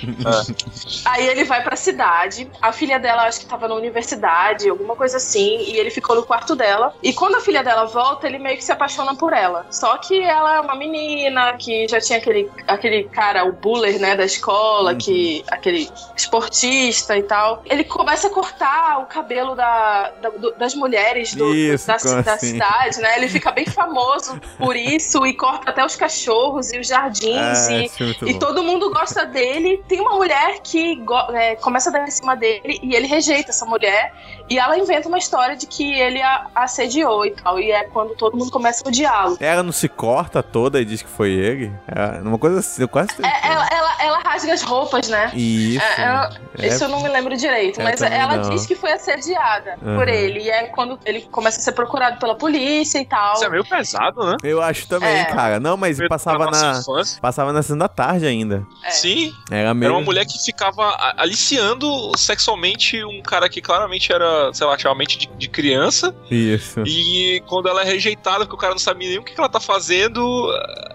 Aí 1.05 1.27
ele 1.27 1.45
vai 1.45 1.63
pra 1.63 1.77
cidade, 1.77 2.51
a 2.61 2.73
filha 2.73 2.99
dela 2.99 3.23
acho 3.25 3.41
que 3.41 3.47
tava 3.47 3.69
na 3.69 3.75
universidade, 3.75 4.69
alguma 4.69 4.97
coisa 4.97 5.17
assim, 5.17 5.59
e 5.63 5.77
ele 5.77 5.91
ficou 5.91 6.17
no 6.17 6.23
quarto 6.25 6.55
dela. 6.57 6.95
E 7.03 7.13
quando 7.13 7.37
a 7.37 7.41
filha 7.41 7.63
dela 7.63 7.85
volta, 7.85 8.27
ele 8.27 8.39
meio 8.39 8.57
que 8.57 8.65
se 8.65 8.73
apaixona 8.73 9.15
por 9.15 9.33
ela. 9.33 9.67
Só 9.71 9.97
que 9.99 10.21
ela 10.23 10.57
é 10.57 10.61
uma 10.61 10.75
menina 10.75 11.53
que 11.59 11.87
já 11.89 12.01
tinha 12.01 12.19
aquele, 12.19 12.51
aquele 12.67 13.05
cara, 13.05 13.45
o 13.45 13.53
buller, 13.53 13.99
né, 14.01 14.17
da 14.17 14.25
escola, 14.25 14.95
que 14.95 15.45
aquele 15.51 15.89
esportista 16.17 17.17
e 17.17 17.23
tal. 17.23 17.63
Ele 17.67 17.85
começa 17.85 18.27
a 18.27 18.31
cortar 18.31 18.99
o 19.01 19.07
cabelo 19.07 19.55
da, 19.55 20.11
da- 20.21 20.29
do- 20.31 20.53
das 20.53 20.75
mulheres 20.75 21.35
do- 21.35 21.55
Isso, 21.55 21.87
da, 21.87 21.97
da 22.23 22.33
assim? 22.35 22.47
cidade, 22.53 23.01
né? 23.01 23.17
Ele 23.17 23.29
fica 23.29 23.51
bem 23.51 23.67
famoso 23.67 24.41
por 24.59 24.77
isso 24.77 25.27
e 25.27 25.33
corta 25.35 25.71
até 25.71 25.85
os 25.85 25.97
cachorros 25.97 26.73
e 26.73 26.79
os 26.79 26.87
jardins 26.87 27.29
Ah, 27.69 27.73
e 27.73 28.08
muito 28.09 28.29
E 28.29 28.33
bom. 28.33 28.39
todo 28.39 28.63
mundo 28.63 28.91
gosta 28.91 29.25
dele. 29.25 29.83
Tem 29.89 30.01
uma 30.01 30.15
mulher 30.15 30.61
que 30.63 31.03
é, 31.33 31.57
começa 31.57 31.91
a 31.91 31.93
dar 31.93 32.07
em 32.07 32.11
cima 32.11 32.35
dele 32.37 32.81
e 32.83 32.95
ele 32.95 33.07
rejeita 33.07 33.51
essa 33.51 33.65
mulher. 33.67 34.13
E 34.49 34.59
ela 34.59 34.79
inventa 34.79 35.09
uma 35.09 35.19
história 35.19 35.57
de 35.57 35.67
que 35.67 35.93
ele 35.99 36.21
a 36.23 36.47
assediou 36.55 37.25
e 37.27 37.31
tal. 37.33 37.59
E 37.61 37.71
é 37.71 37.85
quando 37.85 38.15
todo 38.15 38.37
mundo 38.37 38.51
começa 38.51 38.83
a 38.85 38.89
odiá-lo. 38.89 39.37
Ela 39.41 39.63
não 39.63 39.73
se 39.73 39.89
corta 39.89 40.43
toda 40.43 40.81
e 40.81 40.85
diz 40.85 41.03
que 41.03 41.09
foi 41.09 41.31
ele? 41.33 41.73
É 41.87 42.21
uma 42.23 42.39
coisa 42.39 42.61
assim, 42.61 42.83
eu 42.83 42.89
quase... 42.89 43.11
É, 43.23 43.47
ela, 43.47 43.67
ela, 43.71 43.97
ela 44.03 44.19
rasga 44.21 44.53
as 44.53 44.63
roupas, 44.63 45.09
né? 45.09 45.31
Isso. 45.35 45.85
É, 45.85 46.03
ela- 46.03 46.31
É, 46.59 46.67
Isso 46.67 46.85
eu 46.85 46.89
não 46.89 47.01
me 47.03 47.09
lembro 47.09 47.37
direito, 47.37 47.81
Eu 47.81 47.85
mas 47.85 48.01
ela 48.03 48.37
não. 48.39 48.51
diz 48.51 48.67
que 48.67 48.75
foi 48.75 48.93
assediada 48.93 49.77
Uhum. 49.83 49.97
por 49.97 50.09
ele. 50.09 50.41
E 50.41 50.51
é 50.51 50.65
quando 50.67 50.99
ele 51.05 51.23
começa 51.31 51.59
a 51.59 51.63
ser 51.63 51.73
procurado 51.73 52.19
pela 52.19 52.35
polícia 52.35 52.99
e 52.99 53.05
tal. 53.05 53.35
Isso 53.35 53.45
é 53.45 53.49
meio 53.49 53.65
pesado, 53.65 54.25
né? 54.25 54.37
Eu 54.43 54.61
acho 54.63 54.89
também, 54.89 55.09
É. 55.21 55.25
cara. 55.27 55.61
Não, 55.61 55.77
mas 55.77 55.99
passava 56.09 56.51
na... 56.51 56.79
infância. 56.81 57.21
Passava 57.21 57.53
na 57.53 57.63
sessão 57.63 57.79
da 57.79 57.89
tarde 57.89 58.27
ainda. 58.27 58.67
É. 58.85 58.91
Sim, 58.91 59.33
Era 59.51 59.73
meio... 59.75 59.89
era 59.91 59.95
uma 59.99 60.05
mulher 60.05 60.25
que 60.27 60.37
ficava 60.45 60.83
a- 60.85 61.15
aliciando 61.19 61.87
sexualmente 62.17 63.05
um 63.05 63.23
cara 63.23 63.49
que 63.49 63.61
claramente 63.61 64.13
era, 64.13 64.27
sei 64.53 64.67
lá, 64.67 64.77
tinha 64.77 64.91
uma 64.91 64.97
mente 64.99 65.19
de, 65.19 65.27
de 65.37 65.49
criança. 65.49 66.15
Isso. 66.31 66.83
E 66.87 67.43
quando 67.47 67.69
ela 67.69 67.83
é 67.83 67.85
rejeitada, 67.85 68.41
porque 68.41 68.55
o 68.55 68.59
cara 68.59 68.73
não 68.73 68.79
sabe 68.79 69.07
nem 69.07 69.19
o 69.19 69.23
que 69.25 69.35
que 69.35 69.41
ela 69.41 69.49
tá 69.49 69.61
fazendo, 69.61 70.21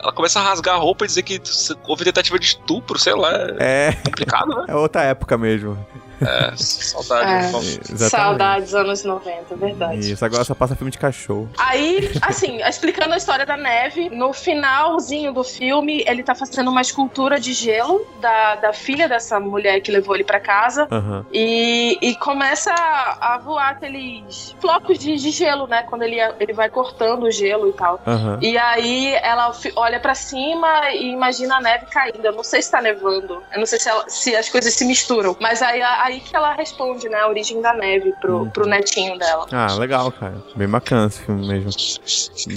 ela 0.01 0.11
começa 0.11 0.39
a 0.39 0.43
rasgar 0.43 0.75
a 0.75 0.77
roupa 0.77 1.05
e 1.05 1.07
dizer 1.07 1.23
que 1.23 1.41
houve 1.87 2.03
tentativa 2.03 2.37
de 2.39 2.45
estupro, 2.45 2.97
sei 2.99 3.13
lá. 3.15 3.31
É 3.59 3.89
É, 3.89 3.93
complicado, 4.03 4.47
né? 4.55 4.65
é 4.67 4.75
outra 4.75 5.03
época 5.03 5.37
mesmo. 5.37 5.77
É, 6.27 6.53
saudade. 6.55 7.79
É. 7.91 8.09
Saudades 8.09 8.73
anos 8.73 9.03
90, 9.03 9.55
verdade. 9.55 10.11
Isso, 10.11 10.23
agora 10.25 10.43
só 10.43 10.53
passa 10.55 10.75
filme 10.75 10.91
de 10.91 10.97
cachorro. 10.97 11.49
Aí, 11.57 12.11
assim, 12.21 12.61
explicando 12.63 13.13
a 13.13 13.17
história 13.17 13.45
da 13.45 13.57
neve, 13.57 14.09
no 14.09 14.33
finalzinho 14.33 15.33
do 15.33 15.43
filme, 15.43 16.03
ele 16.07 16.23
tá 16.23 16.33
fazendo 16.35 16.69
uma 16.71 16.81
escultura 16.81 17.39
de 17.39 17.53
gelo 17.53 18.05
da, 18.19 18.55
da 18.55 18.73
filha 18.73 19.07
dessa 19.07 19.39
mulher 19.39 19.81
que 19.81 19.91
levou 19.91 20.15
ele 20.15 20.23
pra 20.23 20.39
casa. 20.39 20.87
Aham. 20.91 21.25
E, 21.31 21.97
e 22.01 22.15
começa 22.15 22.71
a, 22.73 23.33
a 23.33 23.37
voar 23.37 23.69
aqueles 23.71 24.55
flocos 24.59 24.97
de, 24.99 25.15
de 25.15 25.31
gelo, 25.31 25.67
né? 25.67 25.83
Quando 25.83 26.03
ele, 26.03 26.17
ele 26.39 26.53
vai 26.53 26.69
cortando 26.69 27.23
o 27.23 27.31
gelo 27.31 27.69
e 27.69 27.73
tal. 27.73 27.99
Aham. 28.05 28.39
E 28.41 28.57
aí 28.57 29.13
ela 29.21 29.51
olha 29.75 29.99
pra 29.99 30.15
cima 30.15 30.89
e 30.91 31.11
imagina 31.11 31.57
a 31.57 31.61
neve 31.61 31.85
caindo. 31.87 32.23
Eu 32.25 32.33
não 32.33 32.43
sei 32.43 32.61
se 32.61 32.71
tá 32.71 32.81
nevando. 32.81 33.41
Eu 33.51 33.59
não 33.59 33.65
sei 33.65 33.79
se, 33.79 33.89
ela- 33.89 34.05
se 34.07 34.35
as 34.35 34.49
coisas 34.49 34.73
se 34.73 34.85
misturam. 34.85 35.35
Mas 35.39 35.61
aí, 35.61 35.81
aí 36.13 36.19
que 36.19 36.35
ela 36.35 36.53
responde, 36.53 37.07
né? 37.09 37.17
A 37.19 37.27
origem 37.27 37.61
da 37.61 37.73
neve 37.73 38.13
pro, 38.21 38.43
Hum. 38.43 38.49
pro 38.49 38.65
netinho 38.67 39.17
dela. 39.17 39.45
Ah, 39.51 39.73
legal, 39.75 40.11
cara. 40.11 40.35
Bem 40.55 40.67
bacana 40.67 41.07
esse 41.07 41.21
filme 41.21 41.47
mesmo. 41.47 41.69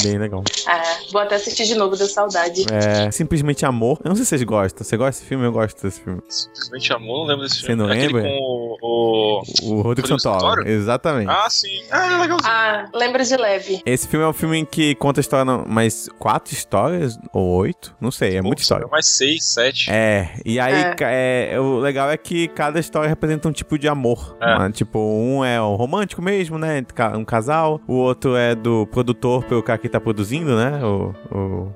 Bem 0.02 0.18
legal. 0.18 0.42
É, 0.68 1.10
vou 1.12 1.20
até 1.20 1.36
assistir 1.36 1.64
de 1.66 1.74
novo, 1.74 1.96
deu 1.96 2.06
saudade. 2.06 2.64
É, 2.72 3.10
Simplesmente 3.10 3.64
Amor. 3.66 3.98
Eu 4.04 4.08
não 4.10 4.16
sei 4.16 4.24
se 4.24 4.30
vocês 4.30 4.42
gostam. 4.44 4.84
Você 4.84 4.96
gosta 4.96 5.12
desse 5.20 5.24
filme? 5.28 5.44
Eu 5.46 5.52
gosto 5.52 5.82
desse 5.82 6.00
filme. 6.00 6.22
Simplesmente 6.28 6.92
amor, 6.92 7.18
não 7.20 7.24
lembro 7.26 7.42
desse 7.44 7.60
Você 7.60 7.66
filme. 7.66 7.82
não 7.82 7.90
É 7.90 7.92
Aquele 7.96 8.12
lembra? 8.12 8.22
com 8.30 8.38
o. 8.38 8.78
o- 8.82 9.76
O 9.76 9.80
Rodrigo 9.82 10.06
Santoro. 10.08 10.66
Exatamente. 10.68 11.28
Ah, 11.30 11.48
sim. 11.50 11.82
Ah, 11.90 12.06
é 12.12 12.16
legalzinho. 12.18 12.50
Ah, 12.50 12.86
lembra 12.94 13.24
de 13.24 13.36
leve. 13.36 13.82
Esse 13.84 14.06
filme 14.08 14.24
é 14.24 14.28
um 14.28 14.32
filme 14.32 14.64
que 14.66 14.94
conta 14.96 15.20
a 15.20 15.22
história, 15.22 15.44
não- 15.44 15.64
mais 15.66 16.08
quatro 16.18 16.52
histórias 16.52 17.18
ou 17.32 17.44
oito? 17.56 17.94
Não 18.00 18.10
sei, 18.10 18.36
é 18.36 18.42
muita 18.42 18.62
história. 18.62 18.86
Mais 18.88 19.06
seis, 19.06 19.44
sete. 19.44 19.90
É, 19.90 20.34
e 20.44 20.58
aí 20.60 20.74
É. 21.00 21.52
é, 21.54 21.60
o 21.60 21.78
legal 21.78 22.10
é 22.10 22.16
que 22.16 22.48
cada 22.48 22.78
história 22.78 23.08
representa 23.08 23.35
um 23.44 23.52
tipo 23.52 23.78
de 23.78 23.88
amor. 23.88 24.36
É. 24.40 24.54
Uma- 24.54 24.70
tipo, 24.70 24.98
um 24.98 25.44
é 25.44 25.60
o 25.60 25.74
romântico 25.74 26.22
mesmo, 26.22 26.58
né? 26.58 26.82
Um 27.14 27.24
casal. 27.24 27.80
O 27.86 27.94
outro 27.94 28.36
é 28.36 28.54
do 28.54 28.86
produtor 28.86 29.44
pelo 29.44 29.62
cara 29.62 29.78
que 29.78 29.88
tá 29.88 30.00
produzindo, 30.00 30.56
né? 30.56 30.80
O, 30.84 31.14
o- 31.30 31.72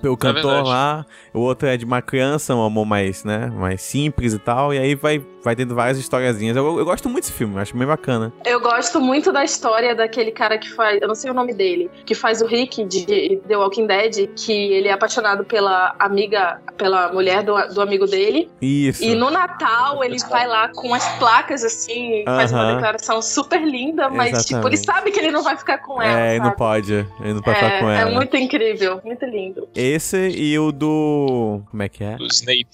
pelo 0.00 0.16
cantor 0.16 0.42
verdade. 0.42 0.68
lá. 0.68 1.06
O 1.32 1.40
outro 1.40 1.68
é 1.68 1.76
de 1.76 1.84
uma 1.84 2.02
criança, 2.02 2.54
um 2.54 2.64
amor 2.64 2.84
mais, 2.86 3.24
né? 3.24 3.46
Mais 3.54 3.80
simples 3.82 4.32
e 4.34 4.38
tal. 4.38 4.72
E 4.74 4.78
aí 4.78 4.94
vai, 4.94 5.24
vai 5.44 5.54
tendo 5.54 5.74
várias 5.74 5.98
historiazinhas. 5.98 6.56
Eu, 6.56 6.78
eu 6.78 6.84
gosto 6.84 7.08
muito 7.08 7.24
desse 7.24 7.32
filme, 7.32 7.54
eu 7.54 7.60
acho 7.60 7.76
bem 7.76 7.86
bacana. 7.86 8.32
Eu 8.44 8.60
gosto 8.60 9.00
muito 9.00 9.32
da 9.32 9.44
história 9.44 9.94
daquele 9.94 10.30
cara 10.32 10.58
que 10.58 10.70
faz. 10.72 11.00
Eu 11.00 11.08
não 11.08 11.14
sei 11.14 11.30
o 11.30 11.34
nome 11.34 11.54
dele. 11.54 11.90
Que 12.04 12.14
faz 12.14 12.40
o 12.42 12.46
Rick 12.46 12.84
de 12.84 13.40
The 13.46 13.56
Walking 13.56 13.86
Dead. 13.86 14.28
Que 14.34 14.52
ele 14.72 14.88
é 14.88 14.92
apaixonado 14.92 15.44
pela 15.44 15.94
amiga. 15.98 16.60
Pela 16.76 17.12
mulher 17.12 17.42
do, 17.42 17.54
do 17.74 17.80
amigo 17.80 18.06
dele. 18.06 18.50
Isso. 18.60 19.02
E 19.04 19.14
no 19.14 19.30
Natal 19.30 20.02
ele 20.02 20.16
vai 20.28 20.46
lá 20.46 20.68
com 20.74 20.92
as 20.94 21.06
placas 21.18 21.62
assim. 21.64 22.24
Faz 22.24 22.52
uma 22.52 22.72
declaração 22.74 23.20
super 23.22 23.62
linda. 23.62 24.08
Mas, 24.08 24.44
tipo, 24.44 24.66
ele 24.66 24.74
Exatamente. 24.74 24.86
sabe 24.86 25.10
que 25.10 25.20
ele 25.20 25.30
não 25.30 25.42
vai 25.42 25.56
ficar 25.56 25.78
com 25.78 26.00
ela. 26.02 26.20
É, 26.20 26.34
ele 26.36 26.44
não 26.44 26.52
pode. 26.52 26.92
Ele 27.20 27.34
não 27.34 27.42
pode 27.42 27.58
É, 27.58 27.60
ficar 27.64 27.80
com 27.80 27.90
é 27.90 28.00
ela. 28.00 28.10
muito 28.10 28.36
incrível, 28.36 29.00
muito 29.04 29.24
lindo. 29.26 29.49
Esse 29.74 30.28
e 30.28 30.58
o 30.58 30.72
do. 30.72 31.62
Como 31.70 31.82
é 31.82 31.88
que 31.88 32.02
é? 32.04 32.16
Do 32.16 32.26
Snape. 32.26 32.66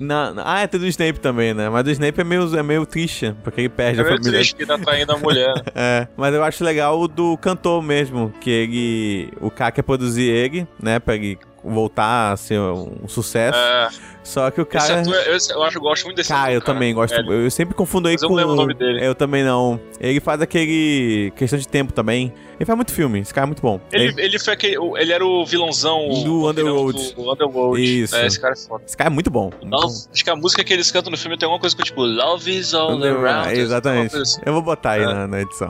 Na, 0.00 0.34
na- 0.34 0.42
ah, 0.54 0.60
é 0.60 0.66
tem 0.66 0.80
do 0.80 0.86
Snape 0.86 1.20
também, 1.20 1.54
né? 1.54 1.68
Mas 1.68 1.84
do 1.84 1.90
Snape 1.90 2.20
é 2.20 2.24
meio, 2.24 2.56
é 2.58 2.62
meio 2.62 2.84
triste, 2.84 3.34
porque 3.44 3.60
ele 3.62 3.68
perde 3.68 3.98
É 4.00 4.02
a 4.02 4.04
meio 4.04 4.16
família. 4.16 4.38
triste 4.38 4.56
que 4.56 4.66
tá 4.66 4.76
traindo 4.78 5.12
a 5.12 5.18
mulher. 5.18 5.54
É, 5.74 6.08
mas 6.16 6.34
eu 6.34 6.42
acho 6.42 6.64
legal 6.64 6.98
o 7.00 7.06
do 7.08 7.36
cantor 7.38 7.82
mesmo, 7.82 8.32
que 8.40 8.50
ele. 8.50 9.32
O 9.40 9.50
quer 9.70 9.82
produzir 9.82 10.24
ele, 10.28 10.66
né? 10.82 10.98
Pra 10.98 11.14
ele 11.14 11.38
voltar 11.64 12.32
a 12.32 12.36
ser 12.36 12.58
um 12.60 13.08
sucesso. 13.08 13.58
É, 13.58 13.88
Só 14.22 14.50
que 14.50 14.60
o 14.60 14.66
cara. 14.66 15.00
ator, 15.00 15.14
eu, 15.14 15.36
eu 15.50 15.62
acho, 15.62 15.78
eu 15.78 15.82
gosto 15.82 16.04
muito 16.04 16.16
desse 16.16 16.28
Cara, 16.30 16.42
ator, 16.44 16.54
eu 16.54 16.60
também 16.62 16.94
gosto. 16.94 17.14
Ele- 17.14 17.46
Eu 17.46 17.50
sempre 17.50 17.74
confundo 17.74 18.08
ele 18.08 18.14
Mas 18.16 18.22
eu 18.22 18.28
com. 18.28 18.34
não 18.34 18.40
lembro 18.40 18.54
o 18.54 18.56
nome 18.56 18.74
dele. 18.74 19.04
Eu 19.06 19.14
também 19.14 19.42
não. 19.44 19.78
Ele 20.00 20.20
faz 20.20 20.40
aquele. 20.40 21.32
Questão 21.36 21.58
de 21.58 21.66
tempo 21.68 21.92
também. 21.92 22.32
Ele 22.56 22.64
faz 22.64 22.76
muito 22.76 22.92
filme. 22.92 23.18
Esse 23.20 23.34
cara 23.34 23.46
é 23.46 23.48
muito 23.48 23.60
bom. 23.62 23.80
Ele, 23.92 24.14
ele 24.22 24.38
foi 24.38 24.54
aquele. 24.54 24.76
Ele 24.96 25.12
era 25.12 25.24
o 25.26 25.44
vilãozão. 25.44 26.08
Do 26.24 26.48
Underworld. 26.48 27.14
Do, 27.14 27.22
do 27.22 27.32
Underworld. 27.32 28.02
Isso. 28.02 28.14
É, 28.16 28.26
esse 28.26 28.40
cara 28.40 28.54
é 28.54 28.56
foda. 28.56 28.84
Esse 28.86 28.96
cara 28.96 29.10
é 29.10 29.12
muito 29.12 29.30
bom. 29.30 29.50
Love, 29.62 29.94
acho 30.12 30.24
que 30.24 30.30
a 30.30 30.36
música 30.36 30.62
que 30.64 30.72
eles 30.72 30.90
cantam 30.90 31.10
no 31.10 31.16
filme 31.18 31.36
tem 31.36 31.46
alguma 31.46 31.60
coisa 31.60 31.76
que 31.76 31.82
tipo 31.82 32.02
Love 32.02 32.56
is 32.56 32.72
all 32.72 32.92
Underworld, 32.92 33.26
around. 33.28 33.58
Exatamente. 33.58 34.16
assim. 34.16 34.40
Eu 34.46 34.52
vou 34.52 34.62
botar 34.62 34.92
aí 34.92 35.02
É. 35.02 35.06
na, 35.06 35.26
na 35.26 35.40
edição. 35.42 35.68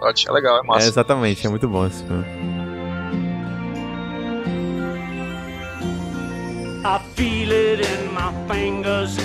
Ótimo, 0.00 0.30
é 0.32 0.34
legal, 0.34 0.56
é 0.56 0.60
É, 0.60 0.62
massa. 0.62 0.86
exatamente, 0.88 1.46
é 1.46 1.50
muito 1.50 1.66
bom 1.68 1.86
esse 1.86 2.04
filme. 2.04 2.24
I 6.88 7.00
feel 7.16 7.50
it 7.50 7.80
in 7.80 8.14
my 8.14 8.32
fingers. 8.46 9.18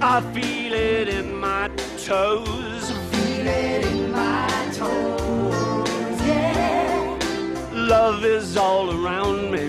I 0.00 0.20
feel 0.34 0.72
it 0.72 1.08
in 1.08 1.38
my 1.38 1.68
toes. 2.04 2.90
Feel 3.12 3.46
it 3.46 3.86
in 3.86 4.10
my 4.10 4.48
toes, 4.72 6.20
yeah. 6.26 7.16
Love 7.72 8.24
is 8.24 8.56
all 8.56 8.90
around 8.90 9.52
me. 9.52 9.68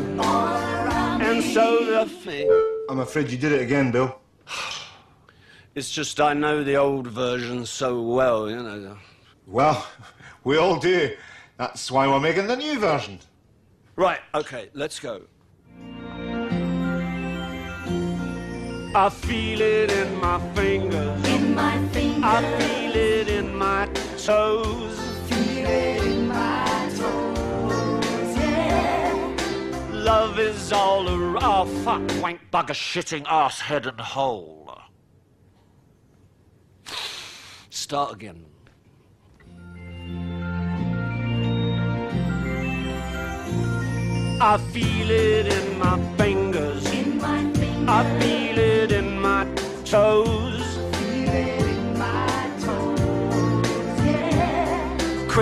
and 1.24 1.44
so 1.44 1.86
the 1.86 2.10
thing. 2.10 2.50
I'm 2.90 3.02
afraid 3.02 3.30
you 3.30 3.38
did 3.38 3.52
it 3.52 3.62
again, 3.62 3.92
Bill. 3.92 4.20
It's 5.76 5.92
just 5.92 6.20
I 6.20 6.34
know 6.34 6.64
the 6.64 6.78
old 6.78 7.06
version 7.06 7.68
so 7.68 8.02
well, 8.02 8.50
you 8.50 8.64
know. 8.64 8.98
Well, 9.46 9.86
we 10.44 10.58
all 10.58 10.80
do. 10.80 11.16
That's 11.58 11.92
why 11.92 12.08
we're 12.08 12.20
making 12.20 12.48
the 12.48 12.56
new 12.56 12.80
version. 12.80 13.20
Right, 13.96 14.22
okay, 14.34 14.70
let's 14.74 15.00
go. 15.00 15.22
I 18.98 19.10
feel 19.10 19.60
it 19.60 19.92
in 19.92 20.22
my 20.22 20.40
fingers. 20.54 21.28
In 21.28 21.54
my 21.54 21.78
fingers. 21.90 22.24
I 22.24 22.42
feel 22.58 22.96
it 22.96 23.28
in 23.28 23.54
my 23.54 23.90
toes. 24.18 24.98
Feel 25.28 25.68
it 25.68 26.02
in 26.02 26.30
my 26.30 26.90
toes, 26.96 28.38
yeah. 28.38 29.36
Love 29.92 30.40
is 30.40 30.72
all 30.72 31.10
around. 31.10 31.44
Oh, 31.44 31.66
fuck, 31.84 32.22
wank, 32.22 32.40
bugger, 32.54 32.74
shitting, 32.74 33.26
ass, 33.28 33.60
head, 33.60 33.86
and 33.86 34.00
hole. 34.00 34.80
Start 37.70 38.14
again. 38.14 38.46
I 44.40 44.58
feel 44.72 45.12
it 45.12 45.48
in 45.48 45.80
my 45.80 46.00
fingers. 46.16 46.86
In 46.94 47.18
my 47.18 47.40
fingers. 47.40 47.55
I 47.88 48.04
feel 48.20 48.58
it 48.58 48.92
in 48.92 49.22
my 49.22 49.46
toes. 49.86 50.46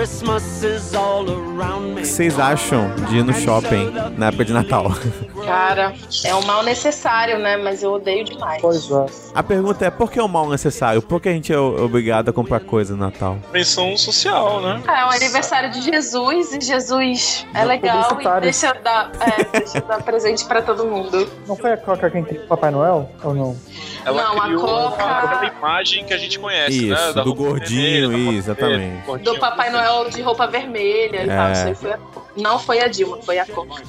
O 0.04 1.80
me. 1.80 2.02
que 2.02 2.06
vocês 2.06 2.38
acham 2.38 2.94
de 3.08 3.16
ir 3.18 3.24
no 3.24 3.32
shopping 3.32 3.90
na 4.18 4.26
época 4.26 4.44
de 4.44 4.52
Natal? 4.52 4.92
Cara, 5.44 5.94
é 6.24 6.34
um 6.34 6.42
mal 6.44 6.62
necessário, 6.62 7.38
né? 7.38 7.56
Mas 7.56 7.82
eu 7.82 7.92
odeio 7.92 8.22
demais. 8.24 8.60
Pois 8.60 8.90
é. 8.90 9.06
A 9.34 9.42
pergunta 9.42 9.84
é 9.86 9.90
por 9.90 10.10
que 10.10 10.18
é 10.18 10.22
um 10.22 10.28
mal 10.28 10.48
necessário? 10.48 11.00
Por 11.00 11.20
que 11.20 11.28
a 11.28 11.32
gente 11.32 11.52
é 11.52 11.58
obrigado 11.58 12.28
a 12.28 12.32
comprar 12.32 12.60
coisa 12.60 12.94
no 12.94 13.00
Natal? 13.04 13.38
Menção 13.52 13.96
social, 13.96 14.60
né? 14.60 14.82
É, 14.86 15.00
é 15.00 15.04
o 15.06 15.08
aniversário 15.10 15.70
de 15.70 15.80
Jesus 15.80 16.52
e 16.52 16.60
Jesus 16.60 17.46
é 17.54 17.64
legal 17.64 18.18
e 18.20 18.40
deixa 18.40 18.68
eu 18.68 18.82
dar, 18.82 19.10
é, 19.20 19.58
deixa 19.58 19.80
dar 19.80 20.02
presente 20.02 20.44
pra 20.44 20.60
todo 20.60 20.84
mundo. 20.84 21.26
Não 21.46 21.56
foi 21.56 21.72
a 21.72 21.76
Coca 21.78 22.10
quem 22.10 22.22
criou 22.24 22.44
o 22.44 22.48
Papai 22.48 22.70
Noel? 22.70 23.10
Ou 23.22 23.34
não? 23.34 23.56
Ela 24.04 24.22
Não, 24.22 24.42
a 24.42 24.54
Coca- 24.54 25.04
aquela 25.04 25.46
imagem 25.46 26.04
que 26.04 26.12
a 26.12 26.18
gente 26.18 26.38
conhece, 26.38 26.86
né? 26.88 26.94
Isso, 26.94 27.14
Da 27.14 27.22
do 27.22 27.34
gordinho, 27.34 28.10
vermelha, 28.10 28.38
isso, 28.38 28.54
vermelha, 28.54 28.74
exatamente. 28.76 29.06
gordinho. 29.06 29.32
Do 29.34 29.40
Papai 29.40 29.70
Noel 29.70 29.93
de 30.10 30.20
roupa 30.22 30.46
vermelha 30.46 31.24
e 31.24 31.28
É. 31.30 31.36
tal. 31.36 31.52
Isso 31.52 31.66
aí 31.68 31.74
foi 31.74 31.92
a... 31.92 31.98
Não 32.36 32.58
foi 32.58 32.80
a 32.80 32.88
Dilma, 32.88 33.18
foi 33.22 33.38
a 33.38 33.46
Coca. 33.46 33.80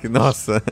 Que, 0.00 0.08
nossa. 0.08 0.62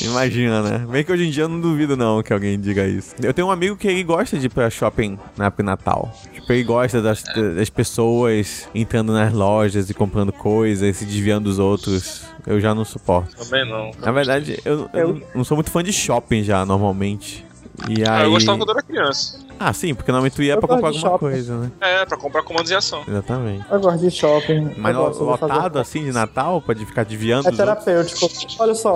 Imagina, 0.00 0.62
né? 0.62 0.86
Bem 0.88 1.02
que 1.04 1.10
hoje 1.12 1.26
em 1.26 1.30
dia 1.30 1.44
eu 1.44 1.48
não 1.48 1.60
duvido 1.60 1.96
não 1.96 2.22
que 2.22 2.32
alguém 2.32 2.58
diga 2.60 2.86
isso. 2.86 3.14
Eu 3.22 3.32
tenho 3.34 3.48
um 3.48 3.50
amigo 3.50 3.76
que 3.76 3.88
ele 3.88 4.04
gosta 4.04 4.38
de 4.38 4.46
ir 4.46 4.48
pra 4.50 4.70
shopping 4.70 5.18
na 5.36 5.46
época 5.46 5.62
de 5.62 5.66
Natal. 5.66 6.12
Tipo, 6.32 6.52
ele 6.52 6.62
gosta 6.64 7.00
das, 7.02 7.22
das 7.56 7.70
pessoas 7.70 8.68
entrando 8.74 9.12
nas 9.12 9.32
lojas 9.32 9.88
e 9.90 9.94
comprando 9.94 10.32
coisas, 10.32 10.96
se 10.96 11.04
desviando 11.04 11.44
dos 11.48 11.58
outros. 11.58 12.22
Eu 12.46 12.60
já 12.60 12.74
não 12.74 12.84
suporto. 12.84 13.34
Também 13.36 13.68
não. 13.68 13.90
Na 13.98 14.12
verdade, 14.12 14.60
eu, 14.64 14.88
eu 14.92 15.08
Eu- 15.08 15.22
não 15.34 15.42
sou 15.44 15.56
muito 15.56 15.70
fã 15.70 15.82
de 15.82 15.92
shopping 15.92 16.42
já, 16.44 16.64
normalmente. 16.64 17.44
E 17.88 18.04
Ah, 18.04 18.18
aí... 18.18 18.24
eu 18.24 18.30
gostava 18.30 18.58
quando 18.58 18.70
era 18.70 18.82
criança. 18.82 19.40
Ah, 19.58 19.72
sim, 19.72 19.94
porque 19.94 20.10
normalmente 20.10 20.34
tu 20.36 20.42
ia 20.42 20.54
Eu 20.54 20.58
pra 20.58 20.68
comprar 20.68 20.90
de 20.90 20.96
alguma 20.98 21.12
shopping. 21.12 21.26
coisa, 21.30 21.56
né? 21.56 21.70
É, 21.80 22.04
pra 22.06 22.16
comprar 22.16 22.42
comandos 22.42 22.70
e 22.70 22.74
ação. 22.74 23.00
Exatamente. 23.06 23.64
Eu 23.70 23.80
gosto 23.80 23.98
de 24.00 24.10
shopping. 24.10 24.74
Mas 24.76 24.94
eu 24.96 25.10
de 25.10 25.18
lotado 25.18 25.78
assim 25.78 26.04
de 26.04 26.12
Natal, 26.12 26.60
pode 26.60 26.84
ficar 26.84 27.04
desviando 27.04 27.48
É 27.48 27.50
dos 27.50 27.58
outros? 27.60 27.84
terapêutico. 27.84 28.62
Olha 28.62 28.74
só, 28.74 28.94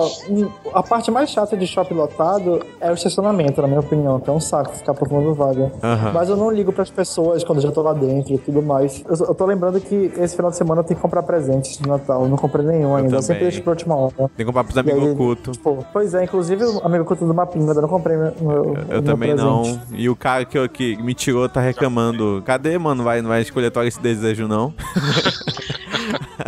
a 0.73 0.83
parte 0.83 1.09
mais 1.11 1.29
chata 1.29 1.55
de 1.57 1.65
shopping 1.65 1.93
lotado 1.95 2.61
é 2.79 2.91
o 2.91 2.93
estacionamento, 2.93 3.61
na 3.61 3.67
minha 3.67 3.79
opinião, 3.79 4.19
que 4.19 4.29
é 4.29 4.33
um 4.33 4.39
saco 4.39 4.75
ficar 4.75 4.93
procurando 4.93 5.33
vaga. 5.33 5.71
Mas 6.13 6.29
eu 6.29 6.35
não 6.37 6.51
ligo 6.51 6.71
pras 6.71 6.89
pessoas 6.89 7.43
quando 7.43 7.59
eu 7.59 7.63
já 7.63 7.71
tô 7.71 7.81
lá 7.81 7.93
dentro 7.93 8.33
e 8.33 8.37
tudo 8.37 8.61
mais. 8.61 9.03
Eu, 9.07 9.27
eu 9.27 9.35
tô 9.35 9.45
lembrando 9.45 9.79
que 9.79 10.11
esse 10.17 10.35
final 10.35 10.51
de 10.51 10.57
semana 10.57 10.81
eu 10.81 10.85
tenho 10.85 10.97
que 10.97 11.01
comprar 11.01 11.23
presentes 11.23 11.77
de 11.77 11.87
Natal. 11.87 12.23
Eu 12.23 12.29
não 12.29 12.37
comprei 12.37 12.65
nenhum 12.65 12.95
ainda. 12.95 13.15
Eu 13.15 13.21
sempre 13.21 13.39
também. 13.39 13.49
deixo 13.51 13.63
pra 13.63 13.71
última 13.71 13.95
hora. 13.95 14.13
Tem 14.17 14.27
que 14.37 14.45
comprar 14.45 14.63
pros 14.63 14.77
amigos 14.77 15.03
ocultos. 15.13 15.57
Tipo, 15.57 15.85
pois 15.93 16.13
é, 16.13 16.23
inclusive 16.23 16.63
o 16.65 16.85
amigo 16.85 17.05
culto 17.05 17.25
do 17.25 17.33
Mapinga, 17.33 17.71
eu 17.73 17.81
não 17.81 17.89
comprei 17.89 18.17
meu, 18.17 18.33
meu, 18.41 18.63
Eu 18.75 18.85
meu 18.87 19.03
também 19.03 19.35
presente. 19.35 19.45
não. 19.45 19.79
E 19.93 20.09
o 20.09 20.15
cara 20.15 20.45
que, 20.49 20.67
que 20.67 20.97
me 21.01 21.13
tirou 21.13 21.47
tá 21.47 21.61
reclamando. 21.61 22.41
Cadê, 22.45 22.77
mano? 22.77 23.03
Vai, 23.03 23.21
não 23.21 23.29
vai 23.29 23.41
escolher 23.41 23.71
esse 23.85 23.99
desejo, 24.01 24.47
não? 24.47 24.73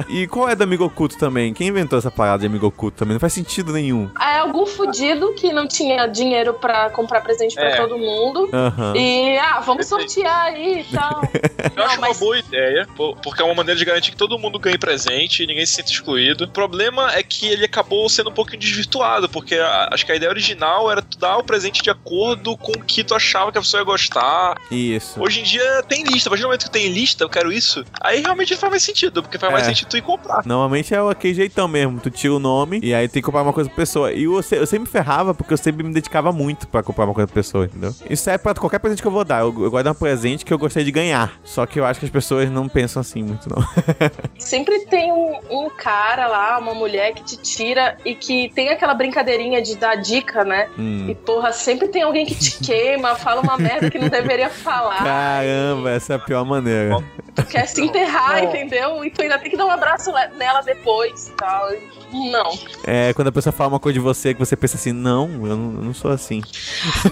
e 0.09 0.27
qual 0.27 0.49
é 0.49 0.55
do 0.55 0.63
amigo 0.63 0.83
oculto 0.85 1.17
também? 1.17 1.53
Quem 1.53 1.67
inventou 1.67 1.97
essa 1.99 2.11
parada 2.11 2.39
de 2.39 2.45
amigo 2.47 2.67
oculto 2.67 2.97
também? 2.97 3.13
Não 3.13 3.19
faz 3.19 3.33
sentido 3.33 3.71
nenhum. 3.73 4.09
É 4.19 4.37
algum 4.39 4.65
fudido 4.65 5.33
que 5.33 5.51
não 5.53 5.67
tinha 5.67 6.07
dinheiro 6.07 6.53
pra 6.55 6.89
comprar 6.89 7.21
presente 7.21 7.55
pra 7.55 7.69
É. 7.69 7.75
todo 7.77 7.97
mundo. 7.97 8.49
Aham. 8.53 8.93
E, 8.95 9.37
ah, 9.37 9.59
vamos 9.61 9.85
sortear 9.87 10.45
aí 10.45 10.81
e 10.81 10.83
tal. 10.95 11.21
Eu 11.75 11.83
acho 11.83 11.95
Não, 11.95 12.01
mas- 12.01 12.17
uma 12.17 12.19
boa 12.19 12.39
ideia, 12.39 12.87
po- 12.95 13.15
porque 13.23 13.41
é 13.41 13.45
uma 13.45 13.53
maneira 13.55 13.77
de 13.77 13.85
garantir 13.85 14.11
que 14.11 14.17
todo 14.17 14.37
mundo 14.37 14.59
ganhe 14.59 14.77
presente 14.77 15.43
e 15.43 15.47
ninguém 15.47 15.65
se 15.65 15.73
sinta 15.75 15.91
excluído. 15.91 16.45
O 16.45 16.47
problema 16.47 17.11
é 17.13 17.21
que 17.23 17.47
ele 17.47 17.65
acabou 17.65 18.07
sendo 18.09 18.29
um 18.29 18.33
pouquinho 18.33 18.59
desvirtuado, 18.59 19.29
porque 19.29 19.55
a- 19.55 19.89
acho 19.91 20.05
que 20.05 20.11
a 20.11 20.15
ideia 20.15 20.29
original 20.31 20.91
era 20.91 21.01
tu 21.01 21.17
dar 21.17 21.37
o 21.37 21.43
presente 21.43 21.81
de 21.81 21.89
acordo 21.89 22.57
com 22.57 22.71
o 22.71 22.83
que 22.83 23.03
tu 23.03 23.13
achava 23.15 23.51
que 23.51 23.57
a 23.57 23.61
pessoa 23.61 23.81
ia 23.81 23.85
gostar. 23.85 24.55
Isso. 24.71 25.21
Hoje 25.21 25.39
em 25.41 25.43
dia 25.43 25.83
tem 25.87 26.03
lista, 26.03 26.29
mas 26.29 26.39
no 26.39 26.47
momento 26.47 26.65
que 26.65 26.71
tem 26.71 26.87
lista, 26.89 27.23
eu 27.23 27.29
quero 27.29 27.51
isso, 27.51 27.83
aí 28.01 28.21
realmente 28.21 28.55
faz 28.55 28.71
mais 28.71 28.83
sentido, 28.83 29.21
porque 29.21 29.37
faz 29.37 29.50
mais 29.51 29.63
É. 29.65 29.69
sentido 29.69 29.89
tu 29.89 29.97
ir 29.97 30.01
comprar. 30.01 30.41
Normalmente 30.45 30.93
é 30.93 30.97
aquele 31.09 31.33
jeitão 31.33 31.67
mesmo. 31.67 31.99
Tu 31.99 32.09
tira 32.09 32.33
o 32.33 32.39
nome 32.39 32.79
e 32.83 32.93
aí 32.93 33.07
tem 33.07 33.21
que 33.21 33.25
comprar 33.25 33.41
uma 33.43 33.53
coisa 33.53 33.69
pra 33.69 33.75
pessoa. 33.77 34.11
E 34.11 34.23
eu, 34.23 34.35
eu 34.35 34.43
sempre 34.43 34.79
me 34.79 34.87
ferrava 34.87 35.33
porque 35.33 35.53
eu 35.53 35.57
sempre 35.57 35.83
me 35.83 35.93
dedicava 35.93 36.31
muito 36.31 36.67
pra 36.67 36.81
comprar 36.83 37.05
uma 37.05 37.13
coisa 37.13 37.27
pra 37.27 37.33
pessoa, 37.35 37.65
entendeu? 37.65 37.93
Isso 38.09 38.29
é 38.29 38.37
pra 38.37 38.53
qualquer 38.53 38.79
presente 38.79 39.01
que 39.01 39.07
eu 39.07 39.11
vou 39.11 39.23
dar. 39.23 39.41
Eu, 39.41 39.47
eu 39.47 39.69
gosto 39.71 39.77
de 39.77 39.83
dar 39.83 39.91
um 39.91 39.95
presente 39.95 40.45
que 40.45 40.53
eu 40.53 40.57
gostaria 40.57 40.85
de 40.85 40.91
ganhar. 40.91 41.33
Só 41.43 41.65
que 41.65 41.79
eu 41.79 41.85
acho 41.85 41.99
que 41.99 42.05
as 42.05 42.11
pessoas 42.11 42.49
não 42.49 42.67
pensam 42.67 42.99
assim 43.01 43.23
muito, 43.23 43.49
não. 43.49 43.61
Sempre 44.37 44.85
tem 44.85 45.11
um, 45.11 45.39
um 45.49 45.69
cara 45.69 46.27
lá, 46.27 46.57
uma 46.59 46.73
mulher 46.73 47.13
que 47.13 47.23
te 47.23 47.37
tira 47.37 47.97
e 48.05 48.15
que 48.15 48.49
tem 48.53 48.69
aquela 48.69 48.93
brincadeirinha 48.93 49.61
de 49.61 49.75
dar 49.77 49.95
dica, 49.95 50.43
né? 50.43 50.67
Hum. 50.77 51.07
E 51.09 51.15
porra, 51.15 51.51
sempre 51.51 51.87
tem 51.87 52.01
alguém 52.03 52.25
que 52.25 52.35
te 52.35 52.59
queima, 52.59 53.15
fala 53.15 53.41
uma 53.41 53.57
merda 53.57 53.89
que 53.89 53.97
não 53.99 54.09
deveria 54.09 54.49
falar. 54.51 55.03
Caramba, 55.03 55.91
essa 55.91 56.13
é 56.13 56.15
a 56.15 56.19
pior 56.19 56.45
maneira. 56.45 56.97
Tu 57.35 57.43
quer 57.45 57.65
se 57.65 57.81
enterrar, 57.81 58.41
Não. 58.41 58.49
entendeu? 58.49 59.05
E 59.05 59.09
tu 59.09 59.21
ainda 59.21 59.39
tem 59.39 59.49
que 59.49 59.55
dar 59.57 59.65
um 59.65 59.71
abraço 59.71 60.11
nela 60.37 60.61
depois 60.61 61.29
e 61.29 61.31
tal. 61.31 61.69
Não. 62.11 62.51
É 62.85 63.13
quando 63.13 63.29
a 63.29 63.31
pessoa 63.31 63.53
fala 63.53 63.69
uma 63.69 63.79
coisa 63.79 63.93
de 63.93 63.99
você 64.01 64.33
que 64.33 64.39
você 64.39 64.53
pensa 64.57 64.75
assim, 64.75 64.91
não, 64.91 65.29
eu 65.47 65.55
não, 65.55 65.75
eu 65.75 65.81
não 65.81 65.93
sou 65.93 66.11
assim. 66.11 66.41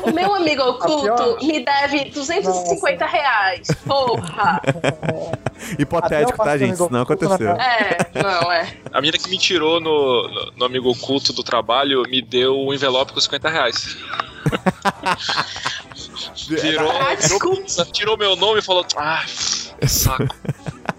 O 0.04 0.12
meu 0.12 0.34
amigo 0.36 0.62
oculto 0.68 1.04
pior- 1.04 1.38
me 1.42 1.64
deve 1.64 2.06
250 2.10 3.06
reais. 3.06 3.68
Porra. 3.88 4.62
Hipotético, 5.80 6.38
tá, 6.44 6.58
gente? 6.58 6.74
Isso 6.74 6.90
não 6.92 7.04
oculto, 7.04 7.26
aconteceu. 7.26 7.52
É, 7.52 7.98
não, 8.22 8.52
é. 8.52 8.68
A 8.92 9.00
menina 9.00 9.18
que 9.18 9.30
me 9.30 9.38
tirou 9.38 9.80
no, 9.80 10.28
no, 10.28 10.52
no 10.58 10.66
amigo 10.66 10.90
oculto 10.90 11.32
do 11.32 11.44
trabalho 11.44 12.04
me 12.10 12.22
deu 12.22 12.60
um 12.60 12.74
envelope 12.74 13.14
com 13.14 13.22
50 13.22 13.50
reais. 13.50 13.96
Virou, 16.50 16.90
Ah, 16.92 17.16
virou 17.16 17.16
desculpa. 17.16 17.86
tirou 17.94 18.18
meu 18.18 18.36
nome 18.36 18.60
e 18.60 18.62
falou: 18.64 18.86
Ah, 18.96 19.24
saco. 19.88 20.26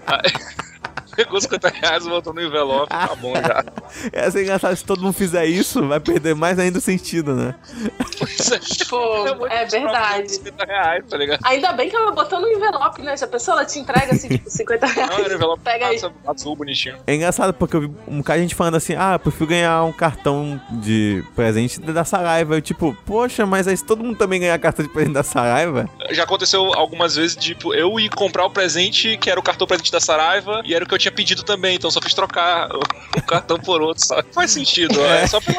Pegou 1.16 1.40
50 1.40 1.68
reais 1.68 2.06
e 2.06 2.08
botou 2.08 2.32
no 2.32 2.40
envelope, 2.42 2.88
tá 2.88 3.14
bom 3.16 3.34
já. 3.34 3.64
É 4.12 4.30
ser 4.30 4.42
engraçado, 4.42 4.76
se 4.76 4.84
todo 4.84 5.02
mundo 5.02 5.12
fizer 5.12 5.44
isso, 5.46 5.86
vai 5.88 5.98
perder 5.98 6.34
mais 6.34 6.58
ainda 6.60 6.78
o 6.78 6.80
sentido, 6.80 7.34
né? 7.34 7.54
Pois 8.18 8.52
é. 8.52 8.60
Pô, 8.88 9.24
muito 9.36 9.46
é 9.46 9.64
verdade. 9.64 10.30
50 10.32 10.64
reais, 10.64 11.04
tá 11.08 11.16
ligado? 11.16 11.40
Ainda 11.44 11.72
bem 11.72 11.90
que 11.90 11.96
ela 11.96 12.12
botou 12.12 12.40
no 12.40 12.48
envelope, 12.48 13.02
né? 13.02 13.16
Se 13.16 13.24
a 13.24 13.28
pessoa 13.28 13.56
ela 13.58 13.64
te 13.66 13.78
entrega 13.80 14.12
assim, 14.12 14.28
tipo, 14.28 14.48
50 14.48 14.86
Não, 14.86 14.94
reais. 14.94 15.18
era 15.24 15.34
envelope 15.34 15.62
Pega 15.64 15.86
aí. 15.88 15.96
azul, 15.96 16.12
azul 16.26 16.56
bonitinho. 16.56 16.96
É 17.06 17.14
engraçado 17.14 17.52
porque 17.52 17.76
eu 17.76 17.80
vi 17.82 17.90
um 18.06 18.18
bocado 18.18 18.38
de 18.38 18.42
gente 18.44 18.54
falando 18.54 18.76
assim, 18.76 18.94
ah, 18.96 19.14
eu 19.14 19.18
prefiro 19.18 19.46
ganhar 19.48 19.82
um 19.84 19.92
cartão 19.92 20.60
de 20.70 21.24
presente 21.34 21.80
da 21.80 22.04
Saraiva. 22.04 22.54
Eu 22.54 22.62
tipo, 22.62 22.96
poxa, 23.04 23.44
mas 23.44 23.66
aí 23.66 23.76
se 23.76 23.84
todo 23.84 24.04
mundo 24.04 24.16
também 24.16 24.38
ganhar 24.40 24.58
cartão 24.58 24.84
de 24.84 24.90
presente 24.92 25.14
da 25.14 25.22
Saraiva, 25.24 25.88
Já 26.10 26.22
aconteceu 26.24 26.72
algumas 26.74 27.16
vezes, 27.16 27.34
tipo, 27.36 27.74
eu 27.74 27.98
ir 27.98 28.08
comprar 28.10 28.44
o 28.46 28.50
presente, 28.50 29.16
que 29.18 29.28
era 29.30 29.38
o 29.40 29.42
cartão 29.42 29.66
presente 29.66 29.90
da 29.90 30.00
Saraiva, 30.00 30.62
e 30.64 30.74
era 30.74 30.84
o 30.84 30.88
que 30.88 30.94
eu 30.94 30.98
tinha 31.00 31.12
pedido 31.12 31.42
também, 31.42 31.76
então 31.76 31.90
só 31.90 32.00
fiz 32.00 32.14
trocar 32.14 32.68
o 32.74 32.80
o 33.16 33.22
cartão 33.22 33.58
por 33.58 33.82
outro, 33.82 34.04
só. 34.04 34.22
Faz 34.32 34.50
sentido, 34.52 35.04
é, 35.04 35.26
só 35.26 35.40
pelo 35.40 35.56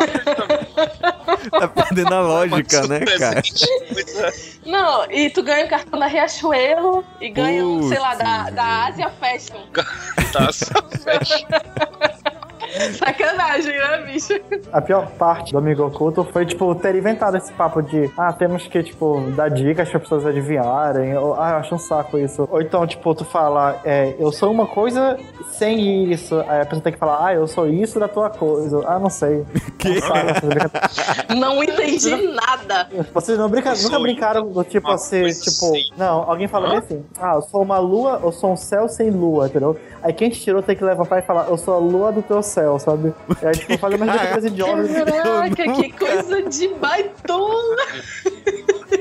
tá 1.60 1.68
perdendo 1.68 2.14
a 2.14 2.22
lógica, 2.22 2.88
né, 2.88 3.00
cara? 3.00 3.40
é. 3.40 4.34
Não, 4.66 5.12
e 5.12 5.30
tu 5.30 5.44
ganha 5.44 5.66
o 5.66 5.70
cartão 5.70 6.00
da 6.00 6.08
Riachuelo 6.08 7.04
e 7.20 7.30
ganha, 7.30 7.66
um, 7.66 7.88
sei 7.88 8.00
lá, 8.00 8.16
da, 8.16 8.50
da 8.50 8.86
Asia 8.88 9.10
Fashion. 9.10 9.62
Tá, 10.32 10.52
só 10.52 10.74
fecha. 11.04 11.46
Sacanagem, 12.94 13.78
né, 13.78 13.98
bicho? 14.06 14.40
A 14.72 14.82
pior 14.82 15.08
parte 15.12 15.52
do 15.52 15.58
Amigo 15.58 15.84
Oculto 15.86 16.24
foi, 16.32 16.46
tipo, 16.46 16.74
ter 16.76 16.96
inventado 16.96 17.38
esse 17.38 17.52
papo 17.54 17.82
de 17.82 18.10
ah, 18.18 18.32
temos 18.34 18.68
que, 18.68 18.82
tipo, 18.84 19.22
dar 19.36 19.50
dicas 19.50 19.90
para 19.90 20.00
pessoas 20.00 20.26
adivinharem. 20.26 21.16
Ou, 21.18 21.34
ah, 21.36 21.52
eu 21.52 21.56
acho 21.58 21.76
um 21.76 21.80
saco 21.80 22.18
isso. 22.18 22.48
Ou 22.52 22.62
então, 22.62 22.86
tipo, 22.88 23.14
tu 23.16 23.26
fala, 23.26 23.80
é, 23.84 24.16
eu 24.20 24.32
sou 24.32 24.52
uma 24.52 24.66
coisa 24.68 25.18
sem 25.52 26.12
isso. 26.12 26.40
Aí 26.48 26.62
a 26.62 26.66
pessoa 26.66 26.82
tem 26.82 26.94
que 26.94 27.00
falar, 27.00 27.26
ah, 27.28 27.34
eu 27.34 27.48
sou 27.48 27.68
isso 27.68 28.00
da 28.00 28.08
tua 28.08 28.30
coisa. 28.30 28.84
Ah, 28.88 29.00
não 29.00 29.10
sei. 29.10 29.46
Que? 29.82 30.00
Não 31.36 31.64
entendi 31.64 32.16
nada. 32.16 32.88
Vocês 33.14 33.36
não 33.38 33.50
brinca, 33.50 33.74
nunca 33.74 34.00
brincaram 34.00 34.48
do 34.52 34.64
tipo 34.64 34.90
assim, 34.92 35.24
tipo, 35.24 35.42
sem- 35.72 35.90
não, 35.98 36.30
alguém 36.30 36.48
fala 36.48 36.70
bem 36.70 36.78
assim, 36.78 37.04
ah, 37.20 37.34
eu 37.36 37.42
sou 37.42 37.64
uma 37.64 37.80
lua, 37.80 38.20
eu 38.24 38.32
sou 38.32 38.52
um 38.52 38.56
céu 38.56 38.88
sem 38.88 39.10
lua, 39.10 39.48
entendeu? 39.48 39.76
Aí 40.04 40.14
quem 40.14 40.30
te 40.30 40.40
tirou 40.40 40.62
tem 40.62 40.76
que 40.76 40.84
levantar 40.84 41.18
e 41.20 41.22
falar, 41.24 41.48
eu 41.50 41.58
sou 41.58 41.74
a 41.74 41.78
lua 41.80 42.12
do 42.12 42.22
teu 42.22 42.44
céu, 42.44 42.61
sabe? 42.80 43.14
E 43.42 43.46
aí, 43.46 43.52
tipo, 43.54 43.78
faz 43.78 43.94
umas 43.96 44.10
brincadeiras 44.10 44.46
idiotas. 44.46 44.92
Caraca, 44.92 45.74
que 45.74 45.92
coisa 45.94 46.42
de 46.44 46.68
baitola. 46.76 47.76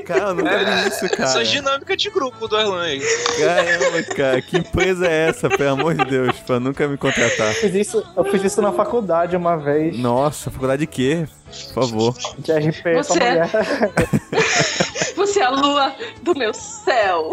Cara, 0.05 0.21
eu 0.29 0.35
nunca 0.35 0.57
vi 0.57 0.87
isso, 0.87 1.09
cara. 1.09 1.23
Essa 1.23 1.43
dinâmica 1.43 1.95
de 1.97 2.09
grupo 2.09 2.47
do 2.47 2.57
Erlan 2.57 2.81
aí. 2.83 3.01
Caramba, 3.39 4.03
cara, 4.15 4.41
que 4.41 4.57
empresa 4.57 5.07
é 5.07 5.29
essa, 5.29 5.49
pelo 5.49 5.69
amor 5.71 5.93
de 5.93 6.05
Deus, 6.05 6.35
pra 6.39 6.59
nunca 6.59 6.87
me 6.87 6.97
contratar? 6.97 7.47
Eu 7.49 7.53
fiz 7.55 7.75
isso, 7.75 8.03
eu 8.15 8.23
fiz 8.25 8.43
isso 8.43 8.61
na 8.61 8.71
faculdade 8.71 9.35
uma 9.35 9.55
vez, 9.57 9.97
Nossa, 9.97 10.49
faculdade 10.49 10.81
de 10.81 10.87
quê? 10.87 11.27
Por 11.73 11.83
favor. 11.85 12.15
de 12.39 12.51
RP 12.53 12.93
Você 12.95 13.19
é- 13.21 13.29
mulher. 13.29 13.49
Você 15.15 15.39
é 15.39 15.43
a 15.43 15.49
lua 15.49 15.93
do 16.21 16.35
meu 16.35 16.53
céu. 16.53 17.31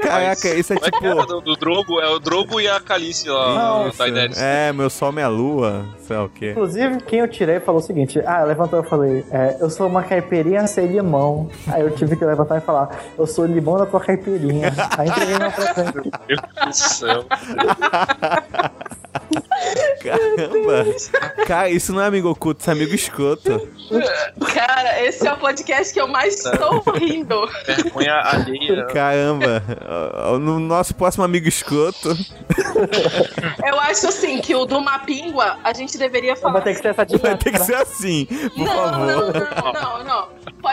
Caraca, 0.00 0.48
isso 0.54 0.72
é 0.72 0.76
Como 0.76 0.86
é 0.86 0.90
tipo. 0.90 1.26
do, 1.26 1.40
do 1.40 1.56
Drogo? 1.56 2.00
É 2.00 2.08
o 2.08 2.18
Drogo 2.18 2.60
e 2.60 2.68
a 2.68 2.80
Calice 2.80 3.28
lá, 3.28 3.86
o. 3.86 3.92
É, 4.36 4.72
meu 4.72 4.88
sol, 4.88 5.12
minha 5.12 5.28
lua, 5.28 5.84
sei 6.06 6.16
lá 6.16 6.24
o 6.24 6.28
quê. 6.28 6.50
Inclusive, 6.52 6.98
quem 7.02 7.20
eu 7.20 7.28
tirei 7.28 7.60
falou 7.60 7.80
o 7.80 7.84
seguinte: 7.84 8.20
Ah, 8.24 8.44
levantou 8.44 8.80
e 8.80 8.88
falei, 8.88 9.24
é, 9.30 9.56
eu 9.60 9.68
sou 9.70 9.86
uma 9.86 10.02
caipirinha 10.02 10.66
sem 10.66 10.86
limão. 10.86 11.48
Aí 11.68 11.82
eu 11.82 11.90
tive 11.90 12.16
que 12.16 12.24
levantar 12.24 12.58
e 12.58 12.60
falar, 12.60 12.90
eu 13.18 13.26
sou 13.26 13.46
limão 13.46 13.78
da 13.78 13.86
tua 13.86 14.00
caipirinha. 14.00 14.72
Aí 14.96 15.08
entreguei 15.08 15.38
meu 15.38 15.50
presente. 15.52 15.94
Meu 15.94 16.12
Deus 16.26 16.40
do 16.66 16.72
céu. 16.72 17.24
Caramba. 20.02 20.86
Cara, 21.46 21.70
isso 21.70 21.92
não 21.92 22.02
é 22.02 22.06
amigo 22.06 22.28
oculto, 22.30 22.60
isso 22.60 22.70
é 22.70 22.72
amigo 22.72 22.94
escroto. 22.94 23.68
Cara, 24.54 25.02
esse 25.04 25.26
é 25.26 25.32
o 25.32 25.36
podcast 25.36 25.92
que 25.92 26.00
eu 26.00 26.08
mais 26.08 26.44
estou 26.44 26.82
rindo. 26.94 27.48
Vergonha 27.66 28.14
alheia. 28.24 28.86
Caramba. 28.86 29.62
No 30.40 30.58
nosso 30.60 30.94
próximo 30.94 31.24
amigo 31.24 31.48
escroto. 31.48 32.16
Eu 33.66 33.80
acho 33.80 34.08
assim 34.08 34.40
que 34.40 34.54
o 34.54 34.64
do 34.64 34.80
Mapingua 34.80 35.58
a 35.64 35.72
gente 35.72 35.96
deveria 35.98 36.36
falar. 36.36 36.54
Vai 36.54 36.62
ter 36.62 36.74
que 36.74 36.82
ser 36.82 36.88
essa 36.88 37.18
Vai 37.18 37.36
ter 37.36 37.50
que 37.52 37.58
ser 37.60 37.74
assim, 37.76 38.26
por 38.26 38.58
Não, 38.58 38.66
favor. 38.66 39.06
não, 39.06 39.32
não, 39.32 39.72
não, 39.72 40.04
não. 40.04 40.15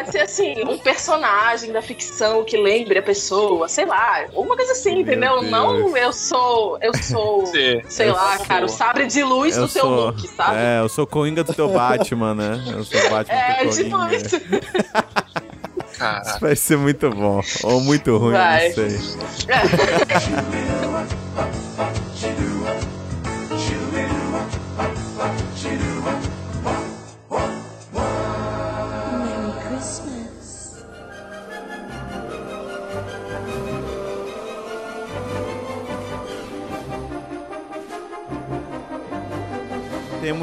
Pode 0.03 0.11
ser 0.11 0.19
assim, 0.21 0.63
um 0.67 0.77
personagem 0.77 1.71
da 1.71 1.81
ficção 1.81 2.43
que 2.43 2.57
lembre 2.57 2.99
a 2.99 3.03
pessoa, 3.03 3.67
sei 3.69 3.85
lá, 3.85 4.25
uma 4.33 4.55
coisa 4.55 4.73
assim, 4.73 4.99
entendeu? 4.99 5.39
Deus. 5.39 5.51
Não 5.51 5.95
eu 5.97 6.11
sou, 6.11 6.77
eu 6.81 6.93
sou, 6.95 7.41
Você- 7.47 7.81
sei 7.87 8.09
eu 8.09 8.13
lá, 8.13 8.37
sou- 8.37 8.45
cara, 8.45 8.65
o 8.65 8.69
sabre 8.69 9.07
de 9.07 9.23
luz 9.23 9.55
Eu 9.55 9.63
do 9.63 9.69
seu 9.69 9.81
sou. 9.83 10.05
look, 10.07 10.27
sabe? 10.27 10.57
É, 10.57 10.79
eu 10.81 10.89
sou 10.89 11.07
Coringa 11.07 11.43
do 11.43 11.53
teu 11.53 11.69
Batman, 11.69 12.35
né? 12.35 12.63
Eu 12.67 12.83
sou 12.83 12.99
o 12.99 13.09
Batman 13.09 13.33
É, 13.35 13.65
do 13.65 13.71
tipo 13.71 13.97
isso. 14.07 14.41
Caraca. 15.97 16.29
Isso 16.31 16.39
vai 16.39 16.55
ser 16.55 16.77
muito 16.77 17.09
bom. 17.11 17.41
Ou 17.63 17.79
muito 17.81 18.17
ruim, 18.17 18.33
Vai. 18.33 18.67
não 18.69 18.75
sei. 18.75 18.99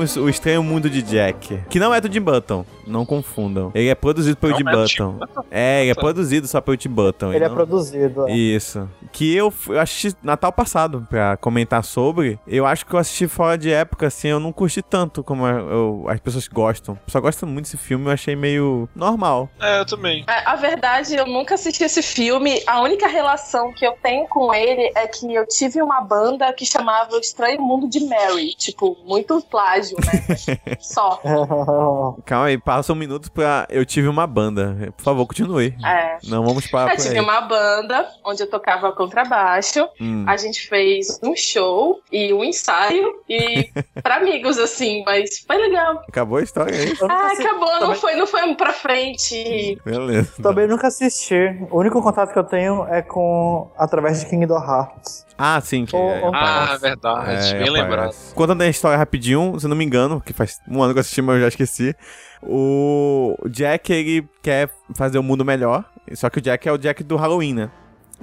Temos 0.01 0.17
o 0.17 0.31
Estranho 0.31 0.63
Mundo 0.63 0.89
de 0.89 1.03
Jack, 1.03 1.61
que 1.69 1.79
não 1.79 1.93
é 1.95 2.01
do 2.01 2.09
Tim 2.09 2.23
Burton, 2.23 2.65
não 2.87 3.05
confundam. 3.05 3.71
Ele 3.75 3.89
é 3.91 3.95
produzido 3.95 4.35
pelo 4.35 4.55
Tim 4.57 4.67
é 4.67 4.73
Burton. 4.73 5.19
É, 5.51 5.83
ele 5.83 5.91
é 5.91 5.95
produzido 5.95 6.49
só 6.49 6.59
pelo 6.59 6.75
Tim 6.79 6.89
Burton. 6.89 7.35
Ele 7.35 7.45
é 7.45 7.49
não- 7.49 7.55
produzido. 7.55 8.27
é. 8.27 8.33
Isso. 8.33 8.89
Que 9.13 9.37
eu, 9.37 9.53
eu 9.69 9.79
assisti 9.79 10.17
Natal 10.23 10.53
passado 10.53 11.07
pra 11.11 11.37
comentar 11.37 11.85
sobre. 11.85 12.39
Eu 12.49 12.65
acho 12.65 12.87
que 12.87 12.95
eu 12.95 12.99
assisti 12.99 13.29
fora 13.29 13.59
de 13.59 13.71
época, 13.71 14.07
assim, 14.07 14.29
eu 14.29 14.41
não 14.41 14.53
curti 14.53 14.81
tanto 14.81 15.23
como 15.23 15.47
eu- 15.47 15.69
eu- 15.71 16.05
as 16.09 16.19
pessoas 16.19 16.49
gostam. 16.49 16.99
Só 17.07 17.21
gostam 17.21 17.47
muito 17.47 17.67
desse 17.67 17.77
filme, 17.77 18.07
eu 18.07 18.11
achei 18.13 18.35
meio 18.35 18.89
normal. 18.97 19.51
É, 19.61 19.81
eu 19.81 19.85
também. 19.85 20.25
É, 20.27 20.41
A 20.51 20.57
verdade, 20.57 21.15
eu 21.15 21.27
nunca 21.27 21.57
assisti 21.57 21.85
esse 21.85 22.01
filme. 22.03 22.63
A 22.67 22.81
única 22.81 23.07
relação 23.07 23.71
que 23.75 23.87
eu 23.87 23.93
tenho 24.03 24.27
com 24.29 24.55
ele 24.55 24.91
é 24.97 25.07
que 25.07 25.33
eu 25.35 25.47
tive 25.47 25.83
uma 25.83 26.01
banda 26.01 26.51
que 26.55 26.65
chamava 26.65 27.15
O 27.15 27.21
Estranho 27.21 27.61
Mundo 27.61 27.87
de 27.87 28.01
Mary. 28.01 28.55
Tipo, 28.57 28.97
muito 29.05 29.41
plágio, 29.43 29.90
né? 29.97 30.77
Só. 30.81 31.21
Calma 32.25 32.47
aí, 32.47 32.59
passa 32.59 32.93
um 32.93 32.97
minuto 32.97 33.31
pra. 33.33 33.67
Eu 33.71 33.85
tive 33.85 34.09
uma 34.09 34.27
banda. 34.27 34.93
Por 34.97 35.03
favor, 35.03 35.27
continue. 35.27 35.75
É. 35.85 36.19
Não 36.25 36.45
vamos 36.45 36.67
parar 36.67 36.93
Eu 36.93 36.97
tive 36.99 37.19
aí. 37.19 37.21
uma 37.21 37.41
banda 37.43 38.09
onde 38.25 38.43
eu 38.43 38.49
tocava 38.51 38.93
contrabaixo. 38.93 39.89
Hum. 40.01 40.25
A 40.27 40.37
gente 40.37 40.69
fez 40.69 41.19
um 41.23 41.35
show 41.37 42.01
e 42.11 42.33
um 42.33 42.45
ensaio 42.45 43.21
e 43.29 43.71
pra 44.03 44.17
amigos, 44.17 44.59
assim, 44.59 45.03
mas 45.05 45.39
foi 45.47 45.57
legal. 45.59 46.03
Acabou 46.09 46.39
a 46.39 46.43
história 46.43 46.75
aí? 46.77 46.87
Eu 46.91 47.09
nunca 47.09 47.15
Ah, 47.15 47.27
assisti- 47.27 47.47
acabou, 47.47 47.69
não 47.73 47.81
também- 47.81 47.97
foi, 47.97 48.15
não 48.17 48.27
foi 48.27 48.55
pra 48.55 48.73
frente. 48.73 49.79
Beleza. 49.85 50.43
Também 50.43 50.67
nunca 50.67 50.89
assisti. 50.89 51.57
O 51.71 51.79
único 51.79 52.01
contato 52.03 52.33
que 52.33 52.39
eu 52.39 52.45
tenho 52.45 52.87
é 52.89 53.03
com 53.03 53.71
através 53.79 54.21
de 54.21 54.27
Kingdom 54.27 54.59
Hearts. 54.59 55.27
Ah, 55.43 55.59
sim. 55.63 55.87
Que 55.87 55.97
é, 55.97 56.21
ô, 56.23 56.31
Ah, 56.35 56.77
verdade. 56.79 57.31
É, 57.31 57.53
bem 57.55 57.63
aparece. 57.63 57.71
lembrado. 57.71 58.15
Contando 58.35 58.61
a 58.61 58.69
história 58.69 58.99
rapidinho, 58.99 59.59
se 59.59 59.65
eu 59.65 59.71
não 59.71 59.77
me 59.77 59.85
engano, 59.85 60.21
que 60.21 60.35
faz 60.35 60.61
um 60.69 60.83
ano 60.83 60.93
que 60.93 60.99
eu 60.99 61.01
assisti, 61.01 61.23
mas 61.23 61.37
eu 61.37 61.41
já 61.43 61.49
esqueci. 61.49 61.97
O 62.43 63.37
Jack, 63.49 63.91
ele 63.93 64.29
quer 64.43 64.69
fazer 64.95 65.19
o 65.19 65.23
mundo 65.23 65.45
melhor. 65.45 65.85
Só 66.13 66.29
que 66.29 66.39
o 66.39 66.43
Jack 66.43 66.69
é 66.69 66.73
o 66.73 66.77
Jack 66.79 67.03
do 67.03 67.17
Halloween, 67.17 67.55
né? 67.55 67.71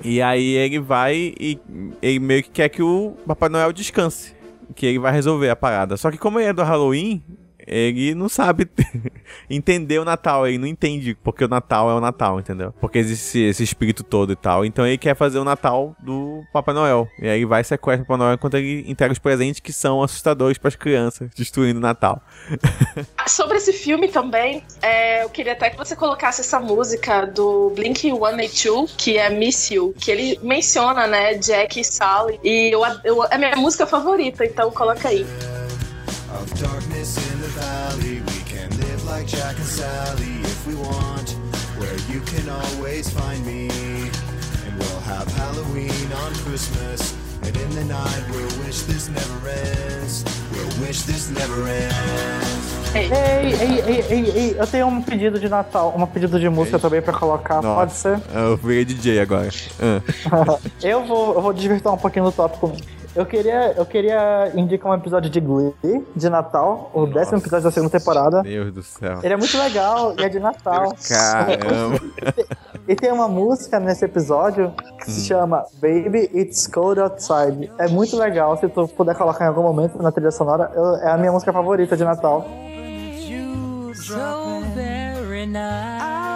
E 0.03 0.21
aí 0.21 0.45
ele 0.55 0.79
vai 0.79 1.33
e 1.39 1.59
ele 2.03 2.19
meio 2.19 2.43
que 2.43 2.49
quer 2.51 2.69
que 2.69 2.83
o 2.83 3.15
Papai 3.25 3.49
Noel 3.49 3.73
descanse. 3.73 4.35
Que 4.75 4.85
ele 4.85 4.99
vai 4.99 5.11
resolver 5.11 5.49
a 5.49 5.55
parada. 5.55 5.97
Só 5.97 6.11
que 6.11 6.17
como 6.19 6.39
ele 6.39 6.49
é 6.49 6.53
do 6.53 6.61
Halloween, 6.61 7.23
ele 7.67 8.15
não 8.15 8.29
sabe 8.29 8.67
entender 9.49 9.99
o 9.99 10.05
Natal. 10.05 10.47
Ele 10.47 10.57
não 10.57 10.67
entende 10.67 11.15
porque 11.23 11.43
o 11.43 11.47
Natal 11.47 11.89
é 11.89 11.93
o 11.93 11.99
Natal, 11.99 12.39
entendeu? 12.39 12.73
Porque 12.79 12.97
existe 12.97 13.23
esse, 13.27 13.39
esse 13.43 13.63
espírito 13.63 14.03
todo 14.03 14.31
e 14.31 14.35
tal. 14.35 14.65
Então 14.65 14.85
ele 14.87 14.97
quer 14.97 15.15
fazer 15.15 15.37
o 15.39 15.43
Natal 15.43 15.95
do 15.99 16.43
Papai 16.53 16.73
Noel. 16.73 17.07
E 17.21 17.27
aí 17.27 17.45
vai 17.45 17.61
e 17.61 17.63
sequestra 17.63 18.03
o 18.03 18.07
Papai 18.07 18.17
Noel 18.17 18.33
enquanto 18.35 18.55
ele 18.55 18.85
entrega 18.89 19.11
os 19.11 19.19
presentes 19.19 19.59
que 19.59 19.73
são 19.73 20.01
assustadores 20.01 20.57
pras 20.57 20.75
crianças, 20.75 21.29
destruindo 21.35 21.79
o 21.79 21.81
Natal. 21.81 22.21
Sobre 23.27 23.57
esse 23.57 23.73
filme 23.73 24.07
também, 24.07 24.63
é, 24.81 25.23
eu 25.23 25.29
queria 25.29 25.53
até 25.53 25.69
que 25.69 25.77
você 25.77 25.95
colocasse 25.95 26.41
essa 26.41 26.59
música 26.59 27.25
do 27.25 27.71
Blink-182, 27.75 28.91
que 28.97 29.17
é 29.17 29.29
Miss 29.29 29.69
You, 29.69 29.93
que 29.97 30.09
ele 30.09 30.39
menciona, 30.41 31.05
né, 31.07 31.33
Jack 31.35 31.79
e 31.79 31.83
Sally. 31.83 32.39
E 32.43 32.73
eu, 32.73 32.81
eu- 33.03 33.23
é 33.25 33.35
a 33.35 33.37
minha 33.37 33.55
música 33.57 33.85
favorita, 33.85 34.45
então 34.45 34.71
coloca 34.71 35.09
aí. 35.09 35.25
of 36.33 36.53
darkness 36.61 37.17
valley. 37.59 38.21
We 38.21 38.39
can 38.45 38.69
live 38.77 39.03
like 39.05 39.27
Jack 39.27 39.55
and 39.57 39.65
Sally 39.65 40.35
if 40.53 40.67
we 40.67 40.75
want, 40.75 41.29
where 41.79 41.97
you 42.11 42.21
can 42.31 42.49
always 42.49 43.09
find 43.09 43.45
me. 43.45 43.69
And 44.65 44.73
we'll 44.79 45.01
have 45.01 45.27
Halloween 45.33 46.09
on 46.23 46.31
Christmas. 46.45 47.15
And 47.43 47.55
in 47.55 47.69
the 47.75 47.85
night, 47.85 48.23
we'll 48.31 48.55
wish 48.65 48.81
this 48.83 49.09
never 49.09 49.49
ends. 49.49 50.23
We'll 50.51 50.87
wish 50.87 51.01
this 51.03 51.29
never 51.29 51.67
ends. 51.67 52.67
Ei, 52.95 53.11
Ei, 53.11 53.53
ei, 53.61 54.05
ei, 54.09 54.31
ei, 54.35 54.55
eu 54.57 54.65
tenho 54.65 54.87
um 54.87 55.01
pedido 55.03 55.39
de 55.39 55.47
Natal, 55.49 55.93
um 55.95 56.05
pedido 56.07 56.39
de 56.39 56.49
música 56.49 56.79
também 56.79 57.01
pra 57.01 57.13
colocar, 57.13 57.61
Nossa. 57.61 57.75
pode 57.75 57.93
ser? 57.93 58.19
Eu 58.33 58.57
virei 58.57 58.85
DJ 58.85 59.19
agora. 59.19 59.49
Ah. 59.79 60.01
Eu 60.81 61.05
vou, 61.05 61.35
eu 61.35 61.41
vou 61.41 61.53
desvirtuar 61.53 61.93
um 61.95 61.97
pouquinho 61.97 62.25
do 62.25 62.31
tópico. 62.31 62.75
Eu 63.17 63.25
queria, 63.25 63.73
eu 63.75 63.83
queria 63.85 64.51
indicar 64.55 64.91
um 64.91 64.95
episódio 64.95 65.27
de 65.27 65.39
Glee 65.39 65.73
de 66.15 66.29
Natal, 66.29 66.91
o 66.93 67.07
décimo 67.07 67.39
episódio 67.39 67.63
da 67.63 67.71
segunda 67.71 67.97
temporada. 67.97 68.43
Deus 68.43 68.71
do 68.71 68.83
céu. 68.83 69.19
Ele 69.23 69.33
é 69.33 69.37
muito 69.37 69.57
legal 69.57 70.13
e 70.19 70.23
é 70.23 70.29
de 70.29 70.39
Natal. 70.39 70.93
Caramba. 71.09 71.99
E 72.87 72.95
tem 72.95 73.11
uma 73.11 73.27
música 73.27 73.79
nesse 73.79 74.05
episódio 74.05 74.71
que 75.03 75.09
Hum. 75.09 75.13
se 75.13 75.25
chama 75.25 75.65
Baby 75.81 76.29
It's 76.31 76.67
Cold 76.67 76.99
Outside. 76.99 77.71
É 77.79 77.87
muito 77.87 78.15
legal, 78.15 78.55
se 78.57 78.67
tu 78.69 78.87
puder 78.89 79.15
colocar 79.15 79.45
em 79.45 79.47
algum 79.47 79.63
momento 79.63 79.99
na 80.01 80.11
trilha 80.11 80.31
sonora, 80.31 80.71
eu- 80.75 80.95
é 80.97 81.09
a 81.11 81.17
minha 81.17 81.31
música 81.31 81.51
favorita 81.51 81.97
de 81.97 82.03
Natal. 82.03 82.45
so 83.95 84.61
very 84.75 85.47
nice. 85.47 86.26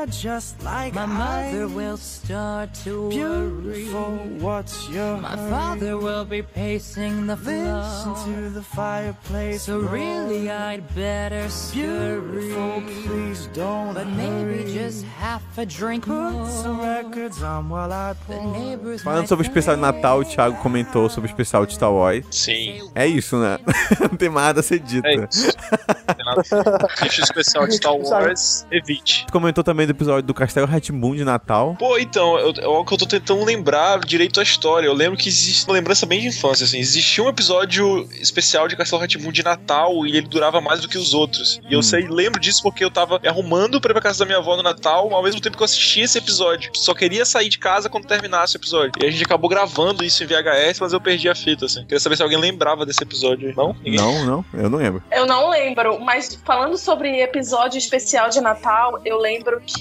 They're 0.00 0.06
just 0.06 0.62
like 0.62 0.94
My 0.94 1.04
mother 1.04 1.68
will 1.68 1.98
start 1.98 2.72
to 2.84 3.10
Beautiful, 3.10 4.16
what's 4.40 4.88
your 4.88 5.18
My 5.18 5.36
father 5.36 5.98
will 5.98 6.24
be 6.24 6.40
pacing 6.40 7.26
the 7.26 7.36
floor. 7.36 7.84
Listen 7.84 8.14
to 8.32 8.48
the 8.48 8.62
fireplace. 8.62 9.64
So 9.64 9.78
really, 9.78 10.48
I'd 10.48 10.82
better 10.94 11.50
scurry. 11.50 12.54
please 13.04 13.46
don't 13.52 13.92
But 13.92 14.06
maybe 14.06 14.72
just 14.72 15.04
half 15.04 15.42
a 15.58 15.66
drink 15.66 16.06
more. 16.06 16.46
some 16.48 16.80
records 16.80 17.42
on 17.42 17.68
while 17.68 17.92
I 17.92 18.14
The 18.26 18.40
neighbors 18.40 19.02
Falando 19.02 19.28
sobre 19.28 19.46
o 19.46 19.48
especial 19.48 19.76
de 19.76 19.82
Natal, 19.82 20.20
o 20.20 20.24
Thiago 20.24 20.56
comentou 20.62 21.10
sobre 21.10 21.28
o 21.28 21.30
especial 21.30 21.66
de 21.66 21.74
Star 21.74 21.92
Wars. 21.92 22.24
Sim. 22.30 22.90
É 22.94 23.06
isso, 23.06 23.36
né? 23.36 23.58
Não 24.00 24.08
tem 24.16 24.30
mais 24.30 24.46
nada 24.46 24.60
a 24.60 24.62
ser 24.62 24.78
dito. 24.78 25.06
É 25.06 25.26
isso. 25.26 25.52
Tem 26.16 26.24
nada. 26.24 26.42
Especial 27.06 27.66
de 27.66 27.74
Star 27.76 27.94
Wars, 27.94 28.66
evite. 28.70 29.26
Comentou 29.30 29.62
também 29.62 29.89
do 29.92 29.96
episódio 29.96 30.22
do 30.22 30.34
Castelo 30.34 30.68
Hatboom 30.70 31.14
de 31.16 31.24
Natal. 31.24 31.76
Pô, 31.78 31.98
então, 31.98 32.38
eu, 32.38 32.52
é 32.58 32.66
o 32.66 32.84
que 32.84 32.94
eu 32.94 32.98
tô 32.98 33.06
tentando 33.06 33.44
lembrar 33.44 33.98
direito 34.00 34.40
a 34.40 34.42
história. 34.42 34.86
Eu 34.86 34.94
lembro 34.94 35.18
que 35.18 35.28
existe 35.28 35.64
uma 35.66 35.74
lembrança 35.74 36.06
bem 36.06 36.20
de 36.20 36.28
infância, 36.28 36.64
assim. 36.64 36.78
Existia 36.78 37.22
um 37.24 37.28
episódio 37.28 38.08
especial 38.20 38.68
de 38.68 38.76
Castelo 38.76 39.00
Ratimbun 39.00 39.32
de 39.32 39.42
Natal 39.42 40.06
e 40.06 40.16
ele 40.16 40.28
durava 40.28 40.60
mais 40.60 40.80
do 40.80 40.88
que 40.88 40.96
os 40.96 41.12
outros. 41.14 41.60
E 41.68 41.74
eu 41.74 41.80
Hum. 41.80 41.82
sei, 41.82 42.06
lembro 42.08 42.40
disso 42.40 42.62
porque 42.62 42.84
eu 42.84 42.90
tava 42.90 43.18
me 43.18 43.26
arrumando 43.28 43.80
pra 43.80 43.90
ir 43.90 43.94
pra 43.94 44.02
casa 44.02 44.20
da 44.20 44.24
minha 44.26 44.38
avó 44.38 44.56
no 44.56 44.62
Natal, 44.62 45.12
ao 45.12 45.22
mesmo 45.22 45.40
tempo 45.40 45.56
que 45.56 45.62
eu 45.62 45.64
assistia 45.64 46.04
esse 46.04 46.18
episódio. 46.18 46.70
Só 46.74 46.94
queria 46.94 47.24
sair 47.24 47.48
de 47.48 47.58
casa 47.58 47.88
quando 47.88 48.06
terminasse 48.06 48.56
o 48.56 48.58
episódio. 48.58 48.92
E 49.02 49.06
a 49.06 49.10
gente 49.10 49.24
acabou 49.24 49.48
gravando 49.50 50.04
isso 50.04 50.22
em 50.22 50.26
VHS, 50.26 50.78
mas 50.80 50.92
eu 50.92 51.00
perdi 51.00 51.28
a 51.28 51.34
fita, 51.34 51.64
assim. 51.66 51.82
Queria 51.82 51.98
saber 52.00 52.16
se 52.16 52.22
alguém 52.22 52.38
lembrava 52.38 52.84
desse 52.86 53.02
episódio. 53.02 53.52
Não? 53.56 53.74
Ninguém? 53.82 53.98
Não, 54.00 54.24
não, 54.24 54.44
eu 54.54 54.70
não 54.70 54.78
lembro. 54.78 55.02
Eu 55.10 55.26
não 55.26 55.48
lembro, 55.50 55.98
mas 56.00 56.38
falando 56.44 56.76
sobre 56.76 57.20
episódio 57.20 57.78
especial 57.78 58.28
de 58.28 58.40
Natal, 58.40 59.00
eu 59.04 59.18
lembro 59.18 59.60
que 59.64 59.79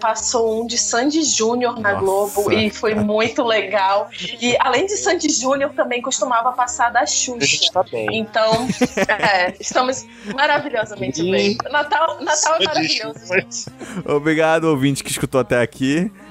passou 0.00 0.62
um 0.62 0.66
de 0.66 0.78
Sandy 0.78 1.22
Júnior 1.22 1.78
na 1.80 1.92
Nossa. 1.92 2.04
Globo 2.04 2.52
e 2.52 2.70
foi 2.70 2.94
muito 2.94 3.42
legal. 3.44 4.08
E 4.40 4.56
além 4.60 4.86
de 4.86 4.96
Sandy 4.96 5.28
Júnior, 5.30 5.72
também 5.74 6.00
costumava 6.02 6.52
passar 6.52 6.90
da 6.90 7.00
A 7.00 7.04
gente 7.04 7.46
Xuxa. 7.46 7.72
tá 7.72 7.82
bem. 7.82 8.06
Então, 8.12 8.66
é, 9.08 9.54
estamos 9.60 10.06
maravilhosamente 10.34 11.22
Ih. 11.22 11.30
bem. 11.30 11.58
Natal, 11.70 12.18
Natal 12.20 12.56
é 12.60 12.64
maravilhoso. 12.64 13.20
mas- 13.28 13.68
Obrigado, 14.06 14.64
ouvinte 14.64 15.04
que 15.04 15.10
escutou 15.10 15.40
até 15.40 15.60
aqui. 15.60 16.10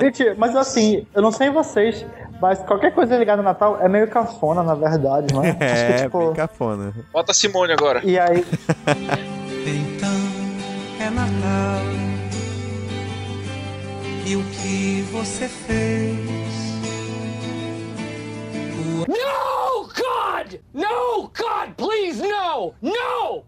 Gente, 0.00 0.34
mas 0.36 0.56
assim, 0.56 1.06
eu 1.14 1.22
não 1.22 1.30
sei 1.30 1.50
vocês, 1.50 2.04
mas 2.40 2.58
qualquer 2.60 2.92
coisa 2.94 3.16
ligada 3.16 3.42
no 3.42 3.48
Natal 3.48 3.78
é 3.80 3.88
meio 3.88 4.08
cafona, 4.08 4.62
na 4.62 4.74
verdade, 4.74 5.32
não 5.34 5.44
é? 5.44 5.50
Acho 5.50 5.58
que, 5.58 5.64
É, 5.64 6.02
tipo, 6.04 6.18
bem 6.18 6.32
cafona. 6.34 6.94
Bota 7.12 7.32
a 7.32 7.34
Simone 7.34 7.72
agora. 7.72 8.00
E 8.04 8.18
aí, 8.18 8.44
Então 9.66 10.20
é 11.00 11.10
Natal. 11.10 11.82
E 14.26 14.36
o 14.36 14.44
que 14.44 15.02
você 15.10 15.48
fez? 15.48 16.16
No, 19.08 19.88
God! 19.88 20.60
No, 20.74 21.22
God, 21.28 21.74
please, 21.76 22.20
no! 22.22 22.74
No! 22.82 23.44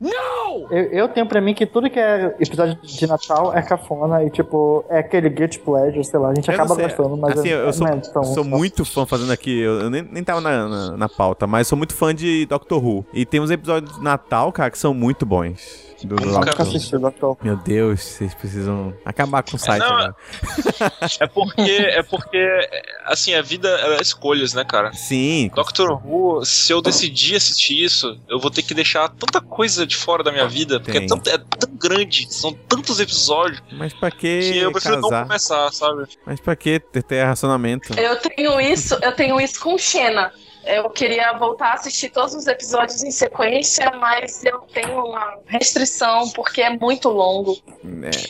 No! 0.00 0.68
Eu, 0.70 0.84
eu 0.92 1.08
tenho 1.08 1.26
pra 1.26 1.40
mim 1.40 1.54
que 1.54 1.64
tudo 1.66 1.88
que 1.88 1.98
é 1.98 2.34
episódio 2.40 2.76
de 2.82 3.06
Natal 3.06 3.54
é 3.56 3.62
cafona 3.62 4.22
e, 4.24 4.30
tipo, 4.30 4.84
é 4.88 4.98
aquele 4.98 5.28
guilty 5.30 5.58
pleasure, 5.60 6.04
sei 6.04 6.18
lá, 6.18 6.30
a 6.30 6.34
gente 6.34 6.48
Eu 6.48 6.56
não 6.56 6.64
acaba 6.64 6.82
gostando, 6.82 7.16
mas 7.16 7.38
assim, 7.38 7.48
é, 7.50 7.66
eu 7.66 7.72
sou, 7.72 7.86
não 7.86 7.94
é 7.94 8.00
tão- 8.00 8.24
sou 8.24 8.44
muito 8.44 8.84
fã 8.84 9.06
fazendo 9.06 9.32
aqui. 9.32 9.60
Eu, 9.60 9.88
nem, 9.90 10.02
nem 10.02 10.22
tava 10.24 10.40
na, 10.40 10.68
na, 10.68 10.96
na 10.96 11.08
pauta, 11.08 11.46
mas 11.46 11.66
sou 11.68 11.78
muito 11.78 11.94
fã 11.94 12.14
de 12.14 12.44
Doctor 12.46 12.84
Who. 12.84 13.06
E 13.12 13.24
tem 13.24 13.40
uns 13.40 13.50
episódios 13.50 13.94
de 13.96 14.02
Natal, 14.02 14.52
cara, 14.52 14.70
que 14.70 14.78
são 14.78 14.92
muito 14.92 15.24
bons. 15.24 15.84
Do, 16.04 16.16
do 16.16 16.26
Nunca 16.26 16.40
Doctor 16.46 16.66
Who. 16.66 16.68
assisti, 16.76 16.98
Doctor 16.98 17.36
Meu 17.42 17.56
Deus, 17.56 18.02
vocês 18.02 18.34
precisam 18.34 18.92
acabar 19.06 19.42
com 19.42 19.56
o 19.56 19.58
site 19.58 19.80
não, 19.80 19.86
agora. 19.88 20.14
É 21.20 21.26
porque, 21.26 21.60
é 21.62 22.02
porque, 22.02 22.68
assim, 23.06 23.32
a 23.34 23.40
vida 23.40 23.68
é 23.68 24.02
escolhas, 24.02 24.52
né, 24.52 24.64
cara? 24.64 24.92
Sim. 24.92 25.50
Doctor 25.54 25.92
Who, 26.06 26.44
se 26.44 26.70
eu 26.72 26.82
decidir 26.82 27.36
assistir 27.36 27.82
isso, 27.82 28.18
eu 28.28 28.38
vou 28.38 28.50
ter 28.50 28.62
que 28.62 28.74
deixar 28.74 29.08
tanta 29.08 29.40
coisa 29.40 29.83
de 29.86 29.96
fora 29.96 30.22
da 30.22 30.30
minha 30.32 30.46
vida, 30.48 30.80
porque 30.80 30.98
é, 30.98 31.06
tanto- 31.06 31.28
é 31.30 31.38
tão 31.38 31.70
grande, 31.76 32.26
são 32.32 32.52
tantos 32.52 33.00
episódios, 33.00 33.62
Mas 33.72 33.92
pra 33.92 34.10
que 34.10 34.40
que 34.52 34.58
eu 34.58 34.72
prefiro 34.72 35.00
não 35.00 35.10
casar? 35.10 35.22
começar, 35.24 35.72
sabe? 35.72 36.04
Mas 36.26 36.40
pra 36.40 36.56
que 36.56 36.80
ter, 36.80 37.02
ter 37.02 37.16
relacionamento? 37.22 37.98
Eu 37.98 38.16
tenho 38.16 38.60
isso, 38.60 38.94
eu 39.02 39.12
tenho 39.12 39.40
isso 39.40 39.60
com 39.60 39.76
Xena. 39.78 40.32
Eu 40.66 40.88
queria 40.90 41.32
voltar 41.34 41.68
a 41.68 41.72
assistir 41.74 42.08
todos 42.10 42.34
os 42.34 42.46
episódios 42.46 43.02
em 43.02 43.10
sequência, 43.10 43.90
mas 44.00 44.44
eu 44.44 44.60
tenho 44.72 45.04
uma 45.04 45.38
restrição 45.46 46.28
porque 46.30 46.62
é 46.62 46.70
muito 46.70 47.08
longo. 47.08 47.56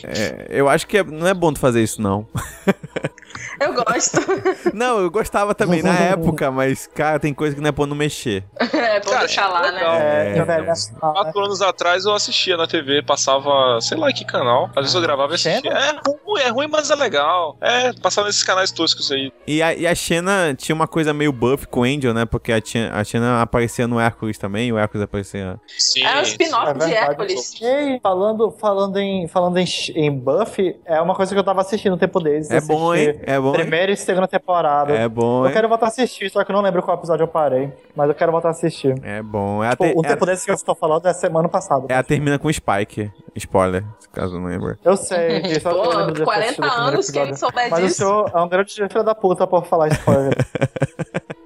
É, 0.03 0.11
é, 0.19 0.47
eu 0.49 0.67
acho 0.69 0.85
que 0.87 0.97
é- 0.97 1.03
não 1.03 1.27
é 1.27 1.33
bom 1.33 1.53
tu 1.53 1.59
fazer 1.59 1.81
isso, 1.81 2.01
não. 2.01 2.27
Eu 3.59 3.73
gosto. 3.73 4.19
Não, 4.73 4.99
eu 4.99 5.09
gostava 5.09 5.55
também 5.55 5.81
na 5.81 5.93
época, 5.97 6.51
mas, 6.51 6.87
cara, 6.87 7.19
tem 7.19 7.33
coisa 7.33 7.55
que 7.55 7.61
não 7.61 7.69
é 7.69 7.71
bom 7.71 7.85
não 7.85 7.95
mexer. 7.95 8.43
é 8.59 8.99
bom 8.99 9.17
deixar 9.19 9.47
lá, 9.47 9.71
né? 9.71 9.81
É, 9.81 10.37
É, 10.37 10.45
né? 10.45 10.73
Quatro 10.99 11.39
anos 11.41 11.61
atrás 11.61 12.03
eu 12.05 12.13
assistia 12.13 12.57
na 12.57 12.67
TV, 12.67 13.01
passava, 13.01 13.79
sei 13.81 13.97
lá 13.97 14.11
que 14.11 14.25
canal. 14.25 14.65
Às 14.75 14.75
vezes 14.83 14.95
eu 14.95 15.01
gravava 15.01 15.33
e 15.33 15.35
assistia. 15.35 15.71
É 15.71 15.91
ruim, 16.05 16.41
é 16.41 16.49
ruim, 16.49 16.67
mas 16.67 16.89
é 16.89 16.95
legal. 16.95 17.57
É, 17.61 17.93
passava 17.93 18.27
nesses 18.27 18.43
canais 18.43 18.71
toscos 18.71 19.09
aí. 19.11 19.31
E 19.47 19.61
a, 19.61 19.73
e 19.73 19.87
a 19.87 19.95
Xena 19.95 20.53
tinha 20.57 20.75
uma 20.75 20.87
coisa 20.87 21.13
meio 21.13 21.31
buff 21.31 21.65
com 21.67 21.81
o 21.81 21.83
Angel, 21.83 22.13
né? 22.13 22.24
Porque 22.27 22.51
a, 22.51 22.61
Xena- 22.63 22.95
a 22.99 23.03
Xena 23.03 23.41
aparecia 23.41 23.87
no 23.87 23.99
Hércules 23.99 24.37
também, 24.37 24.71
o 24.71 24.77
Hércules 24.77 25.03
aparecia. 25.03 25.59
Sim. 25.77 26.03
É 26.03 26.17
um 26.19 26.21
spin-off 26.21 26.69
É 26.71 26.73
de. 26.85 26.93
Hércules. 26.93 27.59
E 27.61 27.99
falando, 28.01 28.51
falando, 28.51 28.97
em, 28.97 29.27
falando 29.27 29.57
em, 29.57 29.65
em 29.95 30.11
Buffy, 30.11 30.79
é 30.85 30.99
uma 31.01 31.15
coisa 31.15 31.33
que 31.33 31.39
eu 31.39 31.43
tava 31.43 31.61
assistindo 31.61 31.93
o 31.93 31.97
tempo 31.97 32.19
deles. 32.19 32.49
É 32.51 32.61
bom, 32.61 32.93
hein? 32.95 33.19
É 33.23 33.39
bom, 33.39 33.47
hein? 33.49 33.53
Primeira 33.53 33.91
e 33.91 33.97
segunda 33.97 34.27
temporada. 34.27 34.93
É 34.93 35.07
bom, 35.07 35.43
Eu 35.43 35.47
hein? 35.47 35.53
quero 35.53 35.67
voltar 35.69 35.85
a 35.87 35.89
assistir, 35.89 36.29
só 36.29 36.43
que 36.43 36.51
eu 36.51 36.55
não 36.55 36.61
lembro 36.61 36.81
qual 36.81 36.97
episódio 36.97 37.23
eu 37.23 37.27
parei. 37.27 37.71
Mas 37.95 38.09
eu 38.09 38.15
quero 38.15 38.31
voltar 38.31 38.49
a 38.49 38.51
assistir. 38.51 38.95
É 39.03 39.21
bom. 39.21 39.63
É 39.63 39.71
Tipo, 39.71 39.83
te- 39.85 39.93
o 39.95 40.05
é 40.05 40.07
tempo 40.07 40.25
desse 40.25 40.45
que 40.45 40.51
eu 40.51 40.55
estou 40.55 40.75
falando 40.75 41.05
é 41.07 41.13
semana 41.13 41.47
passada. 41.49 41.85
é 41.89 41.95
a 41.95 42.03
termina 42.03 42.37
com 42.39 42.51
Spike. 42.51 43.11
Spoiler, 43.35 43.83
se 43.99 44.07
caso 44.09 44.39
não 44.39 44.47
lembra. 44.47 44.77
Eu 44.83 44.95
sei, 44.95 45.41
que 45.41 45.59
só 45.59 45.69
que 45.71 45.77
eu 45.77 45.83
Pô, 45.83 45.89
lembro 45.97 46.13
de 46.13 46.19
ter 46.19 46.23
40 46.25 46.43
assistido 46.45 46.63
o 46.65 46.69
primeiro 46.69 46.87
anos, 46.93 47.09
quem 47.11 47.21
episódio. 47.23 47.39
souber 47.47 47.69
Mas 47.69 47.83
disso. 47.83 47.93
o 48.03 48.07
senhor 48.07 48.31
é 48.33 48.41
um 48.41 48.47
grande 48.47 48.73
filho 48.73 49.03
da 49.03 49.13
puta 49.15 49.45
por 49.47 49.65
falar 49.65 49.87
spoiler. 49.89 50.33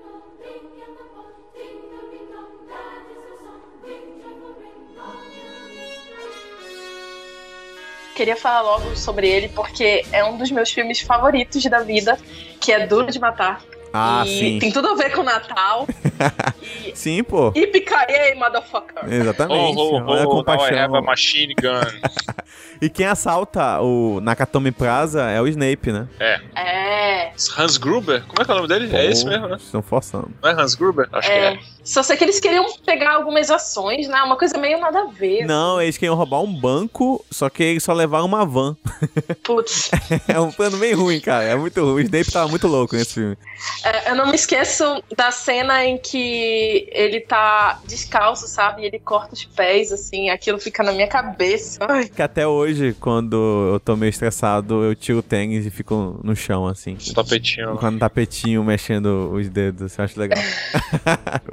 Queria 8.19 8.36
falar 8.36 8.63
logo 8.63 8.97
sobre 8.97 9.29
ele 9.29 9.47
porque 9.47 10.05
é 10.12 10.25
um 10.25 10.38
dos 10.38 10.51
meus 10.51 10.69
filmes 10.69 10.99
favoritos 10.99 11.63
da 11.63 11.79
vida, 11.79 12.19
que 12.60 12.69
é 12.69 12.86
Duro 12.86 13.10
de 13.10 13.17
Matar. 13.17 13.62
Ah, 13.93 14.23
e 14.25 14.39
sim. 14.39 14.60
tem 14.60 14.73
tudo 14.73 14.89
a 14.89 14.95
ver 14.95 15.13
com 15.13 15.21
o 15.21 15.23
Natal. 15.23 15.88
Sim, 16.93 17.23
pô. 17.23 17.53
E 17.55 17.65
picarei, 17.67 18.36
motherfucker. 18.36 19.12
Exatamente. 19.12 19.77
Oh, 19.77 19.95
oh, 19.95 20.12
Olha 20.12 20.23
a 20.23 20.27
oh, 20.27 20.43
have 20.49 20.97
a 20.97 21.01
machine 21.01 21.55
gun. 21.55 21.79
E 22.82 22.89
quem 22.89 23.05
assalta 23.05 23.82
o 23.82 24.21
Nakatomi 24.21 24.71
Plaza 24.71 25.23
é 25.29 25.41
o 25.41 25.47
Snape, 25.47 25.91
né? 25.91 26.08
É. 26.17 26.39
É. 26.55 27.34
Hans 27.58 27.77
Gruber? 27.77 28.23
Como 28.25 28.41
é 28.41 28.45
que 28.45 28.51
é 28.51 28.53
o 28.53 28.58
nome 28.58 28.69
dele? 28.69 28.95
É 28.95 29.05
esse 29.05 29.23
Pô, 29.23 29.29
mesmo, 29.29 29.47
né? 29.49 29.58
Estão 29.58 29.82
forçando. 29.82 30.32
Não 30.41 30.49
é 30.49 30.53
Hans 30.53 30.75
Gruber? 30.75 31.10
Acho 31.12 31.29
É. 31.29 31.55
que 31.55 31.58
é. 31.58 31.60
Só 31.89 32.04
sei 32.04 32.15
que 32.15 32.23
eles 32.23 32.39
queriam 32.39 32.67
pegar 32.86 33.15
algumas 33.15 33.49
ações, 33.49 34.08
né? 34.08 34.21
Uma 34.21 34.38
coisa 34.38 34.60
meio 34.60 34.80
nada 34.80 34.99
a 34.99 35.06
ver. 35.06 35.43
Não, 35.47 35.82
eles 35.82 35.97
queriam 35.97 36.13
roubar 36.13 36.39
um 36.39 36.54
banco, 36.54 37.25
só 37.32 37.49
que 37.49 37.63
eles 37.63 37.84
só 37.84 37.93
levaram 37.93 38.28
uma 38.28 38.45
van. 38.45 38.78
Putz. 39.41 39.89
é 40.28 40.39
um 40.39 40.52
plano 40.52 40.78
bem 40.78 40.93
ruim, 40.93 41.19
cara. 41.19 41.45
É 41.45 41.56
muito 41.56 41.82
ruim. 41.82 41.95
O 41.95 41.99
Snape 42.02 42.32
tava 42.32 42.47
muito 42.47 42.67
louco 42.67 42.95
nesse 42.95 43.15
filme. 43.15 43.36
É, 43.84 44.12
eu 44.12 44.15
não 44.15 44.28
me 44.28 44.36
esqueço 44.36 45.04
da 45.17 45.32
cena 45.32 45.84
em 45.84 45.97
que 45.97 46.88
ele 46.91 47.21
tá 47.21 47.80
descalço, 47.88 48.47
sabe? 48.47 48.84
E 48.84 48.86
ele 48.86 48.99
corta 48.99 49.34
os 49.34 49.45
pés, 49.45 49.91
assim. 49.91 50.30
Aquilo 50.30 50.60
fica 50.60 50.84
na 50.84 50.91
minha 50.91 51.08
cabeça. 51.08 51.80
Ai. 51.89 52.08
Que 52.08 52.21
até 52.21 52.45
hoje, 52.45 52.95
quando 52.99 53.71
eu 53.73 53.80
tô 53.80 53.95
meio 53.95 54.12
estressado, 54.12 54.84
eu 54.84 54.93
tiro 54.93 55.17
o 55.17 55.23
tênis 55.23 55.65
e 55.65 55.71
fico 55.71 56.19
no 56.23 56.36
chão, 56.36 56.67
assim. 56.67 56.95
Um 57.10 57.13
tapetinho. 57.13 57.78
Com 57.78 57.88
o 57.88 57.97
tapetinho 57.97 58.63
mexendo 58.63 59.32
os 59.34 59.49
dedos, 59.49 59.97
eu 59.97 60.06
acho 60.06 60.19
legal. 60.19 60.38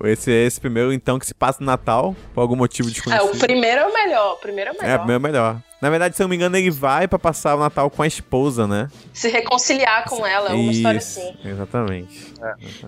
esse 0.05 0.26
é 0.31 0.45
esse 0.47 0.61
primeiro, 0.61 0.93
então, 0.93 1.19
que 1.19 1.27
se 1.27 1.35
passa 1.35 1.59
no 1.61 1.67
Natal, 1.67 2.15
por 2.35 2.41
algum 2.41 2.57
motivo 2.57 2.89
É, 2.89 2.93
desconhecido. 2.93 3.35
o 3.35 3.39
primeiro 3.39 3.81
é 3.83 3.87
o 3.87 3.93
melhor. 3.93 4.33
O 4.35 4.37
primeiro 4.37 4.71
é 4.71 4.73
o 4.73 4.77
É, 4.77 4.79
o 4.79 4.83
melhor. 4.83 4.99
primeiro 4.99 5.17
é 5.17 5.19
o 5.19 5.33
melhor. 5.33 5.63
Na 5.81 5.91
verdade, 5.91 6.17
se 6.17 6.23
eu 6.23 6.25
não 6.25 6.31
me 6.31 6.37
engano, 6.37 6.57
ele 6.57 6.71
vai 6.71 7.07
pra 7.07 7.19
passar 7.19 7.55
o 7.55 7.59
Natal 7.61 7.91
com 7.91 8.03
a 8.03 8.07
esposa, 8.07 8.67
né? 8.67 8.89
Se 9.13 9.29
reconciliar 9.29 10.05
com 10.09 10.27
ela, 10.27 10.49
é 10.51 10.55
uma 10.55 10.73
história 10.73 10.99
Isso, 10.99 11.21
assim. 11.21 11.37
Exatamente. 11.45 12.33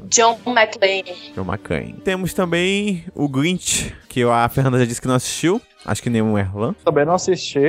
John 0.04 0.38
McClane. 0.46 1.32
John 1.34 1.42
McCain. 1.44 1.92
Temos 2.04 2.32
também 2.32 3.04
o 3.14 3.28
Grinch, 3.28 3.94
que 4.08 4.22
a 4.22 4.48
Fernanda 4.48 4.78
já 4.78 4.84
disse 4.86 5.00
que 5.00 5.06
não 5.08 5.14
assistiu. 5.16 5.60
Acho 5.84 6.02
que 6.02 6.10
nenhum 6.10 6.36
Erlan. 6.36 6.74
Também 6.84 7.04
não 7.04 7.14
assisti. 7.14 7.60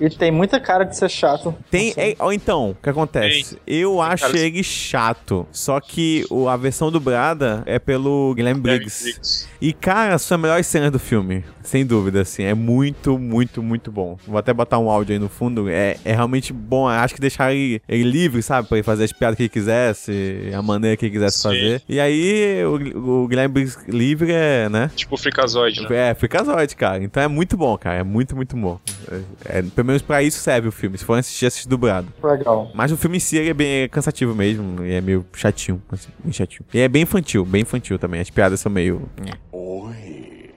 E 0.00 0.08
tem 0.10 0.30
muita 0.30 0.58
cara 0.58 0.84
de 0.84 0.96
ser 0.96 1.08
chato. 1.10 1.54
Tem. 1.70 1.92
É- 1.96 2.16
ó, 2.18 2.32
então, 2.32 2.70
o 2.70 2.74
que 2.74 2.88
acontece? 2.90 3.58
Eu 3.66 4.00
acho 4.00 4.26
cara- 4.26 4.38
ele 4.38 4.62
chato. 4.62 5.46
Só 5.52 5.78
que 5.80 6.24
o, 6.30 6.48
a 6.48 6.56
versão 6.56 6.90
dublada 6.90 7.62
é 7.66 7.78
pelo 7.78 8.34
Guilherme 8.34 8.60
Briggs. 8.60 9.46
E, 9.60 9.72
cara, 9.72 10.18
são 10.18 10.36
as 10.36 10.42
melhores 10.42 10.66
cenas 10.66 10.90
do 10.90 10.98
filme. 10.98 11.44
Sem 11.62 11.84
dúvida, 11.84 12.22
assim. 12.22 12.42
É 12.42 12.54
muito, 12.54 13.18
muito, 13.18 13.62
muito 13.62 13.92
bom. 13.92 14.16
Vou 14.26 14.38
até 14.38 14.52
botar 14.52 14.78
um 14.78 14.90
áudio 14.90 15.12
aí 15.12 15.18
no 15.18 15.28
fundo. 15.28 15.68
É, 15.68 15.96
é 16.04 16.12
realmente 16.12 16.52
bom. 16.52 16.88
Acho 16.88 17.14
que 17.14 17.20
deixar 17.20 17.52
ele, 17.54 17.80
ele 17.88 18.02
livre, 18.04 18.42
sabe? 18.42 18.66
Pra 18.66 18.78
ele 18.78 18.82
fazer 18.84 19.04
as 19.04 19.12
piadas 19.12 19.36
que 19.36 19.42
ele 19.42 19.48
quisesse, 19.50 20.50
a 20.56 20.62
maneira 20.62 20.96
que 20.96 21.04
ele 21.04 21.12
quisesse 21.12 21.36
Sim. 21.38 21.42
fazer. 21.48 21.82
E 21.88 22.00
aí, 22.00 22.64
o, 22.64 23.22
o 23.24 23.28
Guilherme 23.28 23.52
Briggs 23.54 23.78
livre 23.88 24.32
é, 24.32 24.68
né? 24.68 24.90
Tipo 24.96 25.14
o 25.14 25.18
Freakazoid, 25.18 25.82
né? 25.82 26.10
É, 26.10 26.14
Freakazoid, 26.14 26.74
cara. 26.74 27.04
Então 27.04 27.22
é 27.22 27.28
muito 27.28 27.49
bom, 27.56 27.76
cara. 27.76 27.98
É 27.98 28.02
muito, 28.02 28.34
muito 28.36 28.56
bom. 28.56 28.80
É, 29.10 29.58
é, 29.58 29.62
pelo 29.62 29.86
menos 29.86 30.02
pra 30.02 30.22
isso 30.22 30.40
serve 30.40 30.68
o 30.68 30.72
filme. 30.72 30.96
Se 30.98 31.04
for 31.04 31.18
assistir, 31.18 31.46
assiste 31.46 31.68
dublado. 31.68 32.12
Legal. 32.22 32.70
Mas 32.74 32.92
o 32.92 32.96
filme 32.96 33.16
em 33.16 33.20
si 33.20 33.36
ele 33.36 33.50
é 33.50 33.54
bem 33.54 33.88
cansativo 33.88 34.34
mesmo. 34.34 34.84
E 34.84 34.92
é 34.92 35.00
meio 35.00 35.24
chatinho. 35.34 35.82
Assim, 35.90 36.08
bem 36.22 36.32
chatinho. 36.32 36.64
E 36.72 36.80
é 36.80 36.88
bem 36.88 37.02
infantil, 37.02 37.44
bem 37.44 37.62
infantil 37.62 37.98
também. 37.98 38.20
As 38.20 38.30
piadas 38.30 38.60
são 38.60 38.70
meio. 38.70 39.08
Oi, 39.52 40.54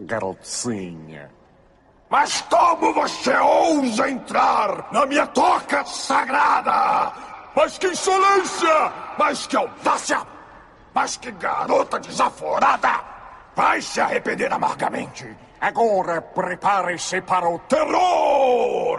garotinha. 0.00 1.30
Mas 2.10 2.40
como 2.42 2.92
você 2.92 3.36
ousa 3.36 4.10
entrar 4.10 4.88
na 4.92 5.06
minha 5.06 5.26
toca 5.28 5.84
sagrada? 5.84 7.12
Mas 7.54 7.78
que 7.78 7.86
insolência! 7.86 8.92
Mas 9.18 9.46
que 9.46 9.56
audácia! 9.56 10.26
Mas 10.94 11.16
que 11.16 11.30
garota 11.30 12.00
desaforada! 12.00 13.00
Vai 13.54 13.80
se 13.80 14.00
arrepender 14.00 14.52
amargamente. 14.52 15.36
Agora 15.60 16.22
prepare-se 16.22 17.20
para 17.20 17.48
o 17.48 17.58
terror! 17.60 18.98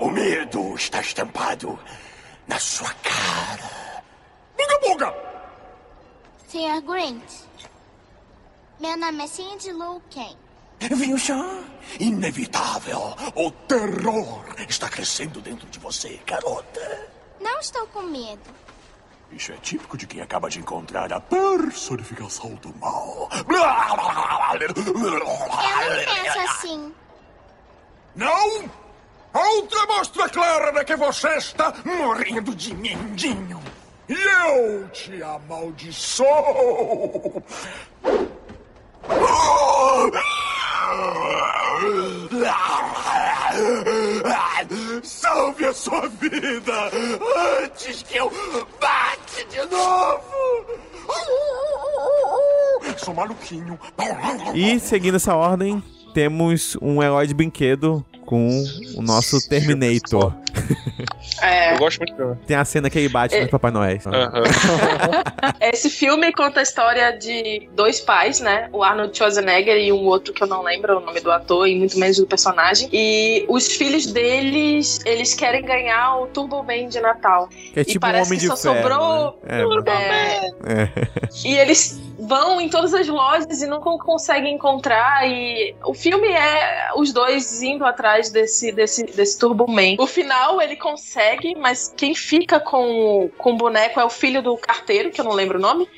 O 0.00 0.08
medo 0.08 0.74
está 0.74 1.00
estampado 1.00 1.78
na 2.46 2.58
sua 2.58 2.92
cara. 3.02 4.02
Buga 4.56 4.78
buga! 4.80 5.14
Sr. 6.48 6.80
Grint, 6.82 7.24
meu 8.78 8.96
nome 8.96 9.24
é 9.24 9.26
Cindy 9.26 9.72
Lou 9.72 10.00
Ken. 10.10 10.36
Viu 10.78 11.18
só? 11.18 11.42
Inevitável. 11.98 13.16
O 13.34 13.50
terror 13.50 14.44
está 14.68 14.88
crescendo 14.88 15.40
dentro 15.40 15.68
de 15.68 15.78
você, 15.80 16.20
garota. 16.26 17.08
Não 17.40 17.58
estou 17.58 17.86
com 17.88 18.02
medo. 18.02 18.42
Isso 19.36 19.52
é 19.52 19.56
típico 19.56 19.96
de 19.96 20.06
quem 20.06 20.20
acaba 20.20 20.48
de 20.48 20.60
encontrar 20.60 21.12
a 21.12 21.20
personificação 21.20 22.54
do 22.56 22.72
mal. 22.78 23.28
Eu 24.60 25.18
não 25.18 26.04
penso 26.04 26.38
assim. 26.38 26.94
Não? 28.14 28.70
Outra 29.34 29.86
mostra 29.86 30.28
clara 30.28 30.70
de 30.70 30.84
que 30.84 30.94
você 30.94 31.28
está 31.36 31.74
morrendo 31.84 32.54
de 32.54 32.72
mindinho. 32.74 33.60
E 34.08 34.12
eu 34.12 34.88
te 34.90 35.20
amaldiçoo. 35.20 36.32
Salve 45.02 45.66
a 45.66 45.72
sua 45.72 46.08
vida 46.08 46.90
antes 47.62 48.02
que 48.02 48.16
eu 48.16 48.30
bate 48.80 49.44
de 49.50 49.64
novo. 49.66 50.24
Sou 52.96 53.14
maluquinho. 53.14 53.78
E 54.54 54.78
seguindo 54.80 55.16
essa 55.16 55.34
ordem, 55.34 55.82
temos 56.14 56.78
um 56.80 57.02
herói 57.02 57.26
de 57.26 57.34
brinquedo 57.34 58.02
com 58.24 58.48
o 58.96 59.02
nosso 59.02 59.46
Terminator. 59.48 60.32
É. 61.42 61.74
Eu 61.74 61.78
gosto 61.78 61.98
muito 61.98 62.12
do 62.12 62.16
filme. 62.16 62.36
Tem 62.46 62.56
a 62.56 62.64
cena 62.64 62.88
que 62.88 62.98
ele 62.98 63.08
bate 63.10 63.34
É. 63.34 63.42
no 63.42 63.48
Papai 63.50 63.70
Noel. 63.70 63.98
Esse 65.60 65.90
filme 65.90 66.32
conta 66.32 66.60
a 66.60 66.62
história 66.62 67.10
de 67.18 67.68
dois 67.74 68.00
pais, 68.00 68.40
né? 68.40 68.68
O 68.72 68.82
Arnold 68.82 69.14
Schwarzenegger 69.16 69.76
e 69.76 69.92
um 69.92 70.04
outro 70.06 70.32
que 70.32 70.42
eu 70.42 70.46
não 70.46 70.62
lembro 70.62 70.96
o 70.96 71.00
nome 71.00 71.20
do 71.20 71.30
ator 71.30 71.68
e 71.68 71.76
muito 71.76 71.98
menos 71.98 72.16
do 72.16 72.26
personagem. 72.26 72.88
E 72.92 73.44
os 73.48 73.66
filhos 73.72 74.06
deles, 74.06 75.00
eles 75.04 75.34
querem 75.34 75.62
ganhar 75.62 76.16
o 76.18 76.26
Turbo 76.28 76.62
Man 76.62 76.88
de 76.88 77.00
Natal. 77.00 77.48
Que 77.48 77.80
é 77.80 77.82
e 77.82 77.84
tipo 77.84 77.98
um 78.06 78.10
parece 78.10 78.28
Homem 78.30 78.38
que 78.38 78.48
de 78.48 78.56
só 78.56 78.72
Ferro, 78.72 78.88
sobrou. 78.88 79.40
né? 79.44 79.60
É, 80.64 80.72
É, 80.72 80.82
É. 80.82 80.90
e 81.44 81.56
eles 81.58 82.00
vão 82.18 82.60
em 82.60 82.68
todas 82.68 82.94
as 82.94 83.06
lojas 83.08 83.62
e 83.62 83.68
con- 83.80 83.98
conseguem 83.98 84.54
encontrar. 84.54 85.28
E 85.28 85.74
o 85.84 85.94
filme 85.94 86.28
é 86.28 86.90
os 86.96 87.12
dois 87.12 87.62
indo 87.62 87.84
atrás 87.84 88.30
desse, 88.30 88.72
desse, 88.72 89.04
desse 89.04 89.38
Turbo 89.38 89.66
Man. 89.68 89.96
O 89.98 90.06
final 90.06 90.60
ele 90.60 90.76
consegue, 90.76 91.54
mas 91.54 91.92
quem 91.96 92.14
fica 92.14 92.60
com, 92.60 93.30
com 93.38 93.52
o 93.52 93.56
boneco 93.56 94.00
é 94.00 94.04
o 94.04 94.10
filho 94.10 94.42
do 94.42 94.56
carteiro, 94.56 95.10
que 95.10 95.20
eu 95.20 95.24
não 95.24 95.32
lembro 95.32 95.58
o 95.58 95.60
nome. 95.60 95.88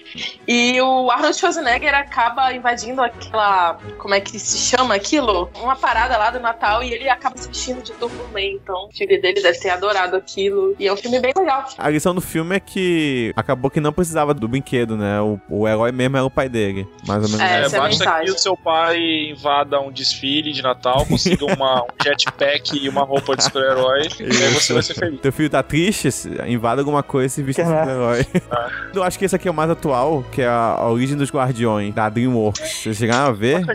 E 0.46 0.80
o 0.80 1.10
Arnold 1.10 1.36
Schwarzenegger 1.36 1.94
acaba 1.94 2.52
invadindo 2.52 3.02
aquela. 3.02 3.78
Como 3.98 4.14
é 4.14 4.20
que 4.20 4.38
se 4.38 4.58
chama 4.58 4.94
aquilo? 4.94 5.50
Uma 5.60 5.76
parada 5.76 6.16
lá 6.16 6.30
do 6.30 6.40
Natal 6.40 6.82
e 6.82 6.92
ele 6.92 7.08
acaba 7.08 7.36
se 7.36 7.48
vestindo 7.48 7.82
de 7.82 7.92
Turbo 7.92 8.24
Man. 8.32 8.40
Então 8.40 8.86
o 8.86 8.92
filho 8.92 9.20
dele 9.20 9.42
deve 9.42 9.58
ter 9.58 9.70
adorado 9.70 10.16
aquilo. 10.16 10.74
E 10.78 10.86
é 10.86 10.92
um 10.92 10.96
filme 10.96 11.20
bem 11.20 11.32
legal. 11.36 11.66
A 11.76 11.88
lição 11.90 12.14
do 12.14 12.20
filme 12.20 12.56
é 12.56 12.60
que 12.60 13.32
acabou 13.36 13.70
que 13.70 13.80
não 13.80 13.92
precisava 13.92 14.32
do 14.32 14.48
brinquedo, 14.48 14.96
né? 14.96 15.20
O, 15.20 15.40
o 15.48 15.68
herói 15.68 15.92
mesmo 15.92 16.15
era 16.18 16.26
o 16.26 16.30
pai 16.30 16.48
dele. 16.48 16.86
Mais 17.06 17.22
ou 17.22 17.28
menos. 17.28 17.40
É, 17.40 17.60
É, 17.60 17.64
essa 17.64 17.76
é 17.76 17.80
basta 17.80 18.20
que 18.24 18.30
o 18.30 18.38
seu 18.38 18.56
pai 18.56 18.98
invada 19.30 19.80
um 19.80 19.90
desfile 19.90 20.52
de 20.52 20.62
Natal, 20.62 21.04
consiga 21.06 21.44
uma, 21.46 21.82
um 21.82 21.86
jetpack 22.02 22.76
e 22.78 22.88
uma 22.88 23.02
roupa 23.02 23.36
de 23.36 23.44
super-herói, 23.44 24.08
e 24.20 24.24
aí 24.24 24.52
você 24.54 24.72
vai 24.72 24.82
ser 24.82 24.94
feliz. 24.94 25.20
Teu 25.20 25.32
filho 25.32 25.50
tá 25.50 25.62
triste, 25.62 26.10
se- 26.10 26.30
invada 26.46 26.80
alguma 26.80 27.02
coisa 27.02 27.26
e 27.26 27.30
se 27.30 27.42
viste 27.42 27.62
de 27.62 27.68
super-herói. 27.68 28.26
Eu 28.94 29.02
acho 29.02 29.18
que 29.18 29.24
esse 29.24 29.36
aqui 29.36 29.48
é 29.48 29.50
o 29.50 29.54
mais 29.54 29.70
atual, 29.70 30.24
que 30.32 30.42
é 30.42 30.46
a, 30.46 30.76
a 30.78 30.90
origem 30.90 31.16
dos 31.16 31.30
Guardiões, 31.30 31.94
da 31.94 32.08
DreamWorks. 32.08 32.82
Vocês 32.82 32.96
chegaram 32.96 33.26
a 33.28 33.32
ver? 33.32 33.62
É 33.68 33.74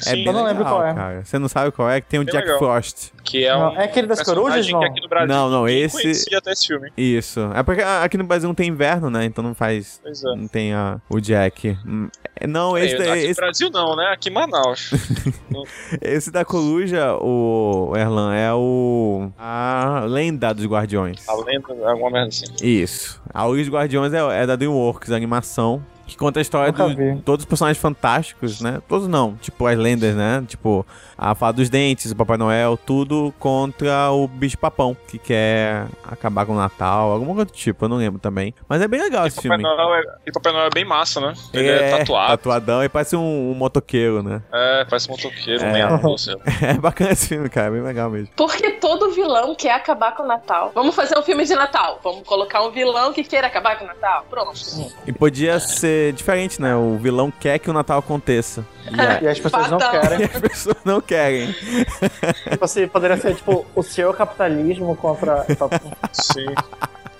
Sim, 0.00 0.10
bem 0.16 0.26
Eu 0.26 0.32
não 0.32 0.44
lembro 0.44 0.64
legal, 0.64 0.78
qual 0.78 0.86
é. 0.86 0.94
cara. 0.94 1.24
Você 1.24 1.38
não 1.38 1.48
sabe 1.48 1.70
qual 1.72 1.90
é? 1.90 2.00
Que 2.00 2.08
tem 2.08 2.20
o 2.20 2.24
Bem 2.24 2.32
Jack 2.32 2.44
legal. 2.46 2.58
Frost. 2.58 3.10
que 3.24 3.44
é 3.44 3.52
Não, 3.52 3.72
um 3.72 3.80
é 3.80 3.84
aquele 3.84 4.06
das 4.06 4.22
corujas, 4.22 4.68
não? 4.68 4.80
que 4.80 4.86
aqui 4.86 5.00
no 5.00 5.08
Brasil 5.08 5.28
Não, 5.28 5.48
não, 5.50 5.64
ninguém 5.64 5.82
esse- 5.82 6.34
até 6.34 6.52
esse 6.52 6.66
filme. 6.66 6.90
Isso. 6.96 7.40
É 7.54 7.62
porque 7.62 7.82
aqui 7.82 8.16
no 8.16 8.24
Brasil 8.24 8.48
não 8.48 8.54
tem 8.54 8.68
inverno, 8.68 9.08
né? 9.10 9.24
Então 9.24 9.42
não 9.44 9.54
faz. 9.54 10.00
Pois 10.02 10.22
é. 10.24 10.28
Não 10.36 10.48
tem 10.48 10.72
a, 10.74 11.00
o 11.08 11.20
Jack. 11.20 11.57
Hum, 11.86 12.08
é, 12.36 12.46
Não, 12.46 12.76
esse, 12.78 12.94
É, 12.94 12.98
daí- 12.98 13.10
aqui 13.10 13.26
esse, 13.30 13.40
Brasil 13.40 13.70
não, 13.70 13.96
né? 13.96 14.06
Aqui 14.12 14.28
em 14.28 14.32
Manaus. 14.32 14.90
esse 16.00 16.30
da 16.30 16.44
coruja, 16.44 17.14
o 17.20 17.92
Erlan, 17.96 18.34
é 18.34 18.52
o. 18.54 19.30
A 19.38 20.04
lenda 20.06 20.52
dos 20.52 20.66
Guardiões. 20.66 21.28
A 21.28 21.34
lenda, 21.34 21.66
alguma 21.90 22.10
merda 22.10 22.28
assim. 22.28 22.46
Isso. 22.62 23.20
A 23.32 23.46
Origem 23.46 23.70
dos 23.70 23.74
Guardiões 23.78 24.12
é, 24.12 24.42
é 24.42 24.46
da 24.46 24.56
DreamWorks, 24.56 25.10
a 25.10 25.16
animação. 25.16 25.82
Que 26.06 26.16
conta 26.16 26.40
a 26.40 26.42
história 26.42 26.72
de 26.72 27.20
todos 27.22 27.42
os 27.44 27.48
personagens 27.48 27.80
fantásticos, 27.82 28.62
né? 28.62 28.80
Todos 28.88 29.06
não. 29.06 29.34
Tipo, 29.36 29.66
as 29.66 29.76
lendas, 29.76 30.14
né? 30.14 30.42
Tipo, 30.48 30.86
a 31.18 31.34
Fada 31.34 31.56
dos 31.56 31.68
Dentes, 31.68 32.12
o 32.12 32.16
Papai 32.16 32.36
Noel, 32.36 32.76
tudo 32.76 33.34
contra 33.40 34.10
o 34.12 34.28
Bicho 34.28 34.56
Papão, 34.56 34.96
que 35.08 35.18
quer 35.18 35.86
acabar 36.04 36.46
com 36.46 36.52
o 36.52 36.56
Natal, 36.56 37.10
alguma 37.10 37.32
coisa 37.34 37.46
do 37.46 37.52
tipo, 37.52 37.84
eu 37.84 37.88
não 37.88 37.96
lembro 37.96 38.20
também. 38.20 38.54
Mas 38.68 38.80
é 38.80 38.86
bem 38.86 39.00
legal 39.02 39.26
esse 39.26 39.36
Papai 39.36 39.58
filme. 39.58 39.62
Noel, 39.64 39.94
é, 39.96 40.02
e 40.26 40.32
Papai 40.32 40.52
Noel 40.52 40.66
é 40.66 40.70
bem 40.72 40.84
massa, 40.84 41.20
né? 41.20 41.34
Ele 41.52 41.68
é, 41.68 41.98
tatuado. 41.98 42.28
Tatuadão 42.30 42.84
e 42.84 42.88
parece 42.88 43.16
um, 43.16 43.50
um 43.50 43.54
motoqueiro, 43.54 44.22
né? 44.22 44.40
É, 44.52 44.84
parece 44.84 45.08
um 45.08 45.12
motoqueiro, 45.12 45.64
É. 45.64 45.68
um 45.68 45.72
meia 45.72 45.88
lá. 45.88 46.00
É 46.62 46.74
bacana 46.74 47.10
esse 47.10 47.26
filme, 47.28 47.48
cara, 47.48 47.66
é 47.66 47.70
bem 47.70 47.82
legal 47.82 48.08
mesmo. 48.10 48.28
Porque 48.36 48.70
todo 48.72 49.10
vilão 49.10 49.54
quer 49.56 49.72
acabar 49.72 50.14
com 50.14 50.22
o 50.22 50.26
Natal. 50.26 50.70
Vamos 50.74 50.94
fazer 50.94 51.18
um 51.18 51.22
filme 51.22 51.44
de 51.44 51.54
Natal. 51.54 51.98
Vamos 52.04 52.22
colocar 52.26 52.62
um 52.62 52.70
vilão 52.70 53.12
que 53.12 53.24
queira 53.24 53.46
acabar 53.48 53.76
com 53.78 53.84
o 53.84 53.88
Natal. 53.88 54.24
Pronto. 54.30 54.52
E 55.06 55.12
podia 55.12 55.58
ser 55.58 56.12
diferente, 56.12 56.60
né? 56.62 56.76
O 56.76 56.96
vilão 56.96 57.30
quer 57.30 57.58
que 57.58 57.68
o 57.68 57.72
Natal 57.72 57.98
aconteça. 57.98 58.64
E, 58.88 58.98
a- 58.98 59.20
E 59.22 59.28
as 59.28 59.38
pessoas 59.38 59.68
não 59.70 59.78
Fatão. 59.78 60.00
e 60.00 60.08
querem. 60.08 60.24
as 60.24 60.40
pessoas 60.40 60.76
não 60.82 60.98
querem. 61.08 61.52
Tipo 62.50 62.64
assim, 62.64 62.86
poderia 62.86 63.16
ser 63.16 63.34
tipo 63.34 63.64
o 63.74 63.82
seu 63.82 64.12
capitalismo 64.12 64.94
contra. 64.96 65.44
Sim. 66.12 66.46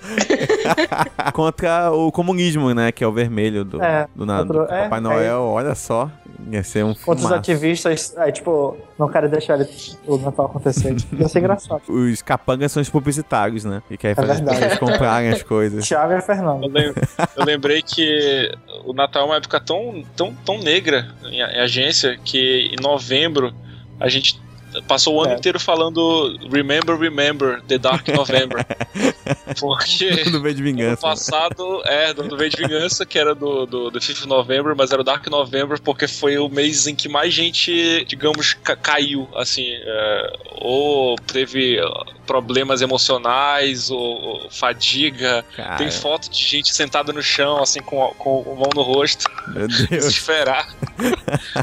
Contra 1.33 1.91
o 1.91 2.11
comunismo, 2.11 2.73
né? 2.73 2.91
Que 2.91 3.03
é 3.03 3.07
o 3.07 3.11
vermelho 3.11 3.63
do, 3.65 3.81
É, 3.83 4.07
do, 4.15 4.25
na- 4.25 4.43
do 4.43 4.53
contra- 4.53 4.75
é, 4.75 4.83
Papai 4.83 4.99
é. 4.99 5.01
Noel. 5.01 5.41
Olha 5.43 5.75
só. 5.75 6.09
Ia 6.49 6.63
ser 6.63 6.85
um 6.85 6.93
Contra 6.95 7.25
os 7.25 7.31
ativistas, 7.33 8.17
aí, 8.17 8.31
tipo, 8.31 8.77
não 8.97 9.09
querem 9.09 9.29
deixar 9.29 9.59
o 10.07 10.17
Natal 10.17 10.45
acontecer. 10.45 10.95
Ia 11.11 11.27
ser 11.27 11.39
engraçado. 11.39 11.81
Os 11.89 12.21
capangas 12.21 12.71
são 12.71 12.81
os 12.81 12.89
publicitários, 12.89 13.65
né? 13.65 13.83
E 13.91 13.97
querem 13.97 14.15
fazer 14.15 14.31
as 14.31 14.39
verdade. 14.39 14.59
pessoas 14.69 14.79
comprarem 14.79 15.29
as 15.29 15.43
coisas. 15.43 15.85
Thiago 15.87 16.13
e 16.13 16.21
Fernando. 16.21 16.63
Eu, 16.63 16.69
lem- 16.71 16.93
eu 17.35 17.45
lembrei 17.45 17.81
que 17.81 18.49
o 18.85 18.93
Natal 18.93 19.23
é 19.23 19.25
uma 19.25 19.35
época 19.35 19.59
tão, 19.59 20.01
tão, 20.15 20.33
tão 20.45 20.57
negra 20.59 21.09
em, 21.25 21.39
em 21.41 21.59
agência 21.59 22.17
que 22.23 22.71
em 22.73 22.81
novembro 22.81 23.53
a 23.99 24.07
gente 24.07 24.39
passou 24.87 25.15
o 25.15 25.21
ano 25.23 25.33
É. 25.33 25.35
inteiro 25.37 25.59
falando 25.59 26.37
Remember, 26.51 26.97
Remember, 26.97 27.61
The 27.63 27.77
Dark 27.77 28.07
November. 28.09 28.65
Porque 29.59 30.23
Do 30.25 30.41
V 30.41 30.53
de 30.53 30.61
vingança. 30.63 31.01
passado, 31.01 31.81
é, 31.85 32.13
do, 32.13 32.35
V 32.37 32.49
de 32.49 32.57
Vingança, 32.57 33.05
que 33.05 33.17
era 33.17 33.33
do, 33.35 33.65
do, 33.65 33.89
do 33.91 34.01
5 34.01 34.19
of 34.19 34.27
November, 34.27 34.75
mas 34.75 34.91
era 34.91 35.01
o 35.01 35.03
Dark 35.03 35.25
November 35.27 35.79
porque 35.81 36.07
foi 36.07 36.37
o 36.37 36.47
mês 36.49 36.87
em 36.87 36.95
que 36.95 37.07
mais 37.09 37.33
gente, 37.33 38.05
digamos, 38.05 38.53
ca- 38.53 38.75
caiu, 38.75 39.27
assim, 39.35 39.65
é, 39.67 40.33
ou 40.61 41.15
teve 41.17 41.79
ó, 41.81 42.05
problemas 42.25 42.81
emocionais, 42.81 43.89
ou, 43.89 43.99
ou 43.99 44.49
fadiga. 44.51 45.43
Cara, 45.55 45.75
Tem 45.77 45.89
foto 45.91 46.29
de 46.29 46.43
gente 46.43 46.73
sentada 46.73 47.11
no 47.11 47.21
chão, 47.21 47.61
assim, 47.61 47.81
com, 47.81 48.03
a- 48.05 48.13
com 48.15 48.41
a 48.41 48.55
mão 48.55 48.69
no 48.75 48.81
rosto, 48.81 49.25
meu 49.47 49.67
Deus. 49.67 49.87
desesperar. 49.89 50.67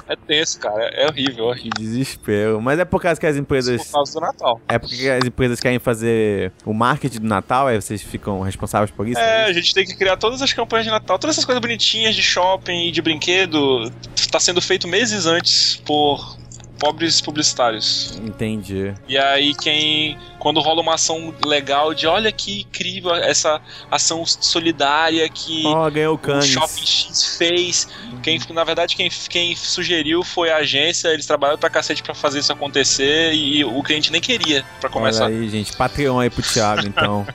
é 0.08 0.16
tenso, 0.16 0.58
cara, 0.60 0.84
é 0.88 1.06
horrível, 1.06 1.46
é 1.46 1.48
horrível. 1.50 1.70
Que 1.76 1.82
desespero. 1.82 2.60
Mas 2.60 2.78
é 2.78 2.84
por 2.84 2.95
as 3.04 3.18
Por 3.18 3.36
empresas. 3.36 3.90
causa 3.90 4.12
do 4.12 4.20
Natal. 4.20 4.60
É 4.68 4.78
porque 4.78 5.08
as 5.08 5.26
empresas 5.26 5.60
querem 5.60 5.78
fazer 5.78 6.52
o 6.64 6.72
marketing 6.72 7.20
do 7.20 7.28
Natal, 7.28 7.66
aí 7.66 7.80
vocês 7.80 8.02
ficam 8.02 8.40
responsáveis 8.40 8.90
por 8.90 9.06
isso? 9.06 9.18
É, 9.20 9.44
a 9.44 9.52
gente 9.52 9.74
tem 9.74 9.84
que 9.84 9.94
criar 9.96 10.16
todas 10.16 10.42
as 10.42 10.52
campanhas 10.52 10.86
de 10.86 10.90
Natal, 10.90 11.18
todas 11.18 11.34
essas 11.34 11.44
coisas 11.44 11.60
bonitinhas 11.60 12.14
de 12.14 12.22
shopping 12.22 12.88
e 12.88 12.90
de 12.90 13.02
brinquedo, 13.02 13.90
tá 14.30 14.40
sendo 14.40 14.60
feito 14.60 14.88
meses 14.88 15.26
antes 15.26 15.76
por 15.84 16.36
pobres 16.78 17.20
publicitários. 17.20 18.18
Entendi. 18.22 18.94
E 19.08 19.16
aí 19.18 19.54
quem 19.54 20.18
quando 20.38 20.60
rola 20.60 20.80
uma 20.80 20.94
ação 20.94 21.34
legal 21.44 21.92
de 21.92 22.06
olha 22.06 22.30
que 22.30 22.60
incrível 22.60 23.14
essa 23.14 23.60
ação 23.90 24.24
solidária 24.24 25.28
que 25.28 25.62
Ó, 25.66 25.90
ganhou 25.90 26.20
o. 26.22 26.42
Shopping 26.42 26.86
X 26.86 27.36
fez, 27.36 27.88
quem 28.22 28.38
na 28.50 28.64
verdade 28.64 28.94
quem, 28.94 29.10
quem 29.28 29.56
sugeriu 29.56 30.22
foi 30.22 30.50
a 30.50 30.58
agência, 30.58 31.08
eles 31.08 31.26
trabalharam 31.26 31.58
pra 31.58 31.70
cacete 31.70 32.02
pra 32.02 32.14
fazer 32.14 32.40
isso 32.40 32.52
acontecer 32.52 33.32
e 33.32 33.64
o 33.64 33.82
cliente 33.82 34.12
nem 34.12 34.20
queria 34.20 34.64
pra 34.80 34.88
começar. 34.88 35.24
Olha 35.24 35.36
aí, 35.36 35.48
gente. 35.48 35.76
Patreon 35.76 36.20
aí 36.20 36.30
pro 36.30 36.42
Thiago, 36.42 36.86
então. 36.86 37.26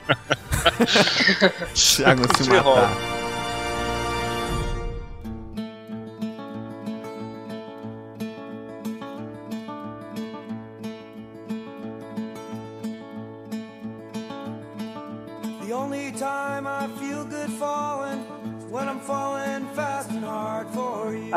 Thiago 1.74 2.22
se 2.36 2.48
matar. 2.48 3.21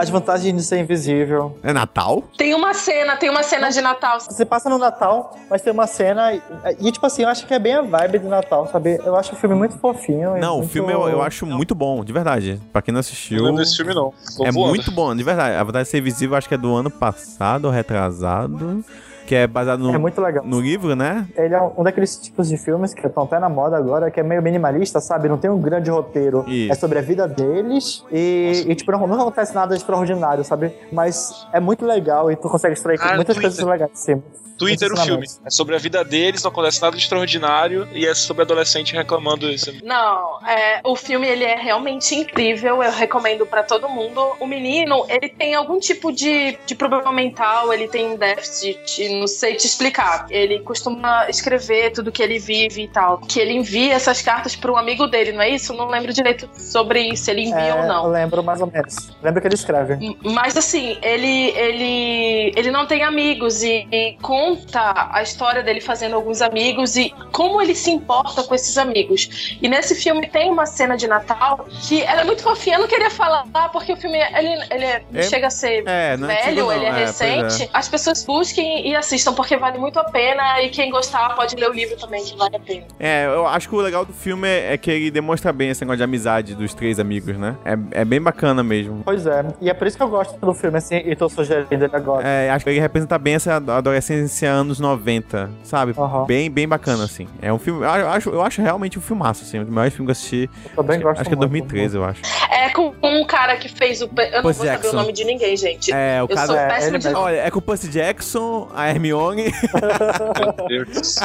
As 0.05 0.09
vantagens 0.11 0.55
de 0.55 0.61
ser 0.63 0.77
invisível. 0.77 1.57
É 1.63 1.73
Natal? 1.73 2.23
Tem 2.37 2.53
uma 2.53 2.75
cena, 2.75 3.15
tem 3.17 3.27
uma 3.27 3.41
cena 3.41 3.69
de 3.71 3.81
Natal. 3.81 4.19
Você 4.19 4.45
passa 4.45 4.69
no 4.69 4.77
Natal, 4.77 5.35
mas 5.49 5.63
tem 5.63 5.73
uma 5.73 5.87
cena. 5.87 6.31
E, 6.31 6.39
e, 6.79 6.91
tipo 6.91 7.03
assim, 7.07 7.23
eu 7.23 7.27
acho 7.29 7.47
que 7.47 7.53
é 7.55 7.57
bem 7.57 7.73
a 7.73 7.81
vibe 7.81 8.19
do 8.19 8.27
Natal, 8.29 8.69
sabe? 8.71 8.99
Eu 9.03 9.15
acho 9.15 9.33
o 9.33 9.35
filme 9.35 9.55
muito 9.55 9.79
fofinho. 9.79 10.37
Não, 10.37 10.55
o 10.55 10.57
muito- 10.59 10.71
filme 10.71 10.93
eu, 10.93 11.09
eu 11.09 11.23
acho 11.23 11.43
muito 11.47 11.73
bom, 11.73 12.03
de 12.05 12.13
verdade. 12.13 12.61
Pra 12.71 12.83
quem 12.83 12.91
não 12.91 12.97
Não 12.97 12.99
assistiu. 12.99 13.43
lembro 13.43 13.61
desse 13.63 13.75
filme 13.77 13.95
não. 13.95 14.13
Tô 14.37 14.45
É 14.45 14.51
voando. 14.51 14.69
muito 14.75 14.91
bom, 14.91 15.15
de 15.15 15.23
verdade. 15.23 15.55
A 15.55 15.63
verdade 15.63 15.85
de 15.85 15.89
ser 15.89 16.01
visível, 16.01 16.33
eu 16.33 16.37
acho 16.37 16.47
que 16.47 16.53
é 16.53 16.57
do 16.57 16.75
ano 16.75 16.91
passado 16.91 17.65
ou 17.65 17.71
retrasado. 17.71 18.83
Que 19.25 19.35
é 19.35 19.47
baseado 19.47 19.79
no, 19.79 19.93
É 19.93 19.97
muito 19.97 20.21
legal. 20.21 20.43
no 20.45 20.59
livro, 20.61 20.95
né? 20.95 21.27
Ele 21.35 21.53
é 21.53 21.61
um 21.61 21.83
daqueles 21.83 22.15
tipos 22.17 22.47
de 22.49 22.57
filmes 22.57 22.93
que 22.93 23.05
estão 23.05 23.23
até 23.23 23.39
na 23.39 23.49
moda 23.49 23.75
agora, 23.77 24.11
que 24.11 24.19
é 24.19 24.23
meio 24.23 24.41
minimalista, 24.41 24.99
sabe? 24.99 25.27
Não 25.27 25.37
tem 25.37 25.49
um 25.49 25.59
grande 25.59 25.89
roteiro. 25.89 26.43
Isso. 26.47 26.71
É 26.71 26.75
sobre 26.75 26.99
a 26.99 27.01
vida 27.01 27.27
deles 27.27 28.03
e, 28.11 28.65
e, 28.67 28.75
tipo 28.75 28.91
não, 28.91 29.07
não 29.07 29.21
acontece 29.21 29.53
nada 29.55 29.75
extraordinário, 29.75 30.43
sabe? 30.43 30.71
Mas 30.91 31.47
é 31.51 31.59
muito 31.59 31.85
legal 31.85 32.31
e 32.31 32.35
tu 32.35 32.49
consegue 32.49 32.73
extrair 32.73 32.99
Ah, 33.01 33.15
muitas 33.15 33.35
Twitter. 33.35 33.41
coisas 33.41 33.65
legais 33.65 33.91
assim. 33.93 34.21
Twitter, 34.57 34.89
o 34.93 34.95
filme. 34.97 35.27
É 35.45 35.49
sobre 35.49 35.75
a 35.75 35.77
vida 35.77 36.01
deles, 36.01 36.41
não 36.41 36.49
acontece 36.49 36.81
nada 36.81 36.95
de 36.95 37.03
extraordinário 37.03 37.89
e 37.91 38.05
é 38.07 38.13
sobre 38.13 38.43
adolescente 38.43 38.95
reclamando 38.95 39.49
isso. 39.49 39.73
Não, 39.83 40.39
é, 40.47 40.79
o 40.85 40.95
filme 40.95 41.27
ele 41.27 41.43
é 41.43 41.55
realmente 41.57 42.15
incrível, 42.15 42.81
eu 42.81 42.89
recomendo 42.91 43.45
pra 43.45 43.63
todo 43.63 43.89
mundo. 43.89 44.21
O 44.39 44.47
menino, 44.47 45.05
ele 45.09 45.27
tem 45.27 45.55
algum 45.55 45.77
tipo 45.77 46.09
de, 46.09 46.57
de 46.65 46.73
problema 46.73 47.11
mental, 47.11 47.73
ele 47.73 47.89
tem 47.89 48.13
um 48.13 48.15
déficit, 48.15 49.09
não 49.19 49.27
sei 49.27 49.55
te 49.55 49.65
explicar. 49.65 50.25
Ele 50.29 50.59
costuma 50.59 51.29
escrever 51.29 51.91
tudo 51.91 52.11
que 52.11 52.21
ele 52.21 52.39
vive 52.39 52.83
e 52.83 52.87
tal. 52.87 53.17
Que 53.19 53.39
ele 53.39 53.53
envia 53.53 53.93
essas 53.93 54.21
cartas 54.21 54.55
para 54.55 54.71
um 54.71 54.77
amigo 54.77 55.07
dele, 55.07 55.31
não 55.31 55.41
é 55.41 55.49
isso? 55.49 55.73
Não 55.73 55.87
lembro 55.87 56.13
direito 56.13 56.49
sobre 56.55 57.15
se 57.15 57.31
ele 57.31 57.41
envia 57.43 57.55
É, 57.59 57.73
ou 57.73 57.81
Eu 57.81 57.87
não. 57.87 58.07
lembro 58.07 58.43
mais 58.43 58.61
ou 58.61 58.67
menos. 58.71 59.09
Lembro 59.21 59.41
que 59.41 59.47
ele 59.47 59.55
escreve. 59.55 60.17
Mas 60.23 60.55
assim, 60.57 60.97
ele, 61.01 61.49
ele, 61.51 62.53
ele 62.55 62.71
não 62.71 62.85
tem 62.85 63.03
amigos 63.03 63.63
e, 63.63 63.87
e 63.91 64.17
conta 64.21 65.09
a 65.11 65.21
história 65.21 65.63
dele 65.63 65.81
fazendo 65.81 66.15
alguns 66.15 66.41
amigos 66.41 66.95
e 66.95 67.13
como 67.31 67.61
ele 67.61 67.75
se 67.75 67.91
importa 67.91 68.43
com 68.43 68.53
esses 68.55 68.77
amigos. 68.77 69.57
E 69.61 69.67
nesse 69.67 69.95
filme 69.95 70.27
tem 70.27 70.49
uma 70.51 70.65
cena 70.65 70.95
de 70.97 71.07
Natal 71.07 71.65
que 71.87 72.01
ela 72.03 72.21
é 72.21 72.23
muito 72.23 72.41
fofinha, 72.43 72.75
eu 72.77 72.81
não 72.81 72.87
queria 72.87 73.09
falar 73.09 73.45
porque 73.71 73.93
o 73.93 73.97
filme 73.97 74.17
ele, 74.17 74.63
ele 74.71 74.85
é- 74.85 75.03
É- 75.13 75.23
chega 75.23 75.47
a 75.47 75.49
ser 75.49 75.83
é, 75.87 76.13
é 76.13 76.17
velho, 76.17 76.65
não. 76.65 76.73
ele 76.73 76.85
é, 76.85 76.89
É, 76.89 76.93
pois 76.93 77.19
recente. 77.19 77.63
é. 77.63 77.69
As 77.73 77.87
pessoas 77.87 78.23
busquem 78.23 78.87
e 78.87 78.95
assistam 79.05 79.33
porque 79.33 79.55
vale 79.55 79.77
muito 79.77 79.99
a 79.99 80.03
pena 80.03 80.61
e 80.61 80.69
quem 80.69 80.89
gostar 80.89 81.35
pode 81.35 81.55
ler 81.55 81.69
o 81.69 81.73
livro 81.73 81.95
também 81.95 82.23
que 82.23 82.35
vale 82.35 82.55
a 82.55 82.59
pena. 82.59 82.85
É, 82.99 83.25
eu 83.25 83.47
acho 83.47 83.69
que 83.69 83.75
o 83.75 83.79
legal 83.79 84.03
do 84.03 84.13
filme 84.13 84.47
é, 84.47 84.73
é 84.73 84.77
que 84.77 84.89
ele 84.89 85.11
demonstra 85.11 85.53
bem 85.53 85.69
esse 85.69 85.81
negócio 85.81 85.97
de 85.97 86.03
amizade 86.03 86.55
dos 86.55 86.73
três 86.73 86.99
amigos, 86.99 87.37
né? 87.37 87.55
É, 87.63 88.01
é 88.01 88.05
bem 88.05 88.21
bacana 88.21 88.63
mesmo. 88.63 89.01
Pois 89.05 89.25
é. 89.25 89.45
E 89.61 89.69
é 89.69 89.73
por 89.73 89.87
isso 89.87 89.95
que 89.95 90.03
eu 90.03 90.09
gosto 90.09 90.37
do 90.39 90.53
filme, 90.53 90.77
assim, 90.77 90.95
e 90.95 91.15
tô 91.15 91.29
sugerindo 91.29 91.85
ele 91.85 91.95
agora. 91.95 92.27
É, 92.27 92.49
acho 92.49 92.65
que 92.65 92.71
ele 92.71 92.79
representa 92.79 93.17
bem 93.17 93.35
essa 93.35 93.55
adolescência 93.55 94.49
anos 94.49 94.79
90, 94.79 95.49
sabe? 95.63 95.93
Aham. 95.97 96.25
Bem, 96.25 96.49
bem 96.49 96.67
bacana, 96.67 97.03
assim. 97.03 97.27
É 97.41 97.53
um 97.53 97.59
filme. 97.59 97.83
Eu 97.83 98.09
acho, 98.09 98.29
eu 98.29 98.41
acho 98.41 98.61
realmente 98.61 98.97
um 98.97 99.01
filmaço, 99.01 99.43
assim. 99.43 99.59
O 99.59 99.71
maior 99.71 99.91
filme 99.91 100.07
que 100.07 100.11
eu 100.11 100.13
assisti. 100.13 100.49
Eu 100.65 100.83
também 100.83 100.99
gosto 100.99 101.21
Acho 101.21 101.29
que 101.29 101.35
é 101.35 101.37
muito. 101.37 101.67
2013, 101.67 101.97
eu 101.97 102.03
acho. 102.03 102.21
É 102.51 102.69
com 102.69 102.93
um 103.03 103.25
cara 103.25 103.55
que 103.57 103.69
fez 103.69 104.01
o. 104.01 104.05
Eu 104.05 104.09
não 104.09 104.15
Percy 104.15 104.41
vou 104.41 104.53
saber 104.53 104.69
Jackson. 104.69 104.89
o 104.89 104.93
nome 104.93 105.13
de 105.13 105.23
ninguém, 105.23 105.55
gente. 105.55 105.91
É, 105.91 106.21
o 106.21 106.25
eu 106.25 106.27
cara. 106.35 106.47
sou 106.47 106.55
é, 106.55 106.67
péssima 106.67 106.97
ele 106.97 106.99
de. 106.99 107.13
Olha, 107.13 107.37
é 107.37 107.51
com 107.51 107.59
o 107.59 107.61
Percy 107.61 107.87
Jackson, 107.89 108.69
a 108.73 108.89
Hermione. 108.95 109.45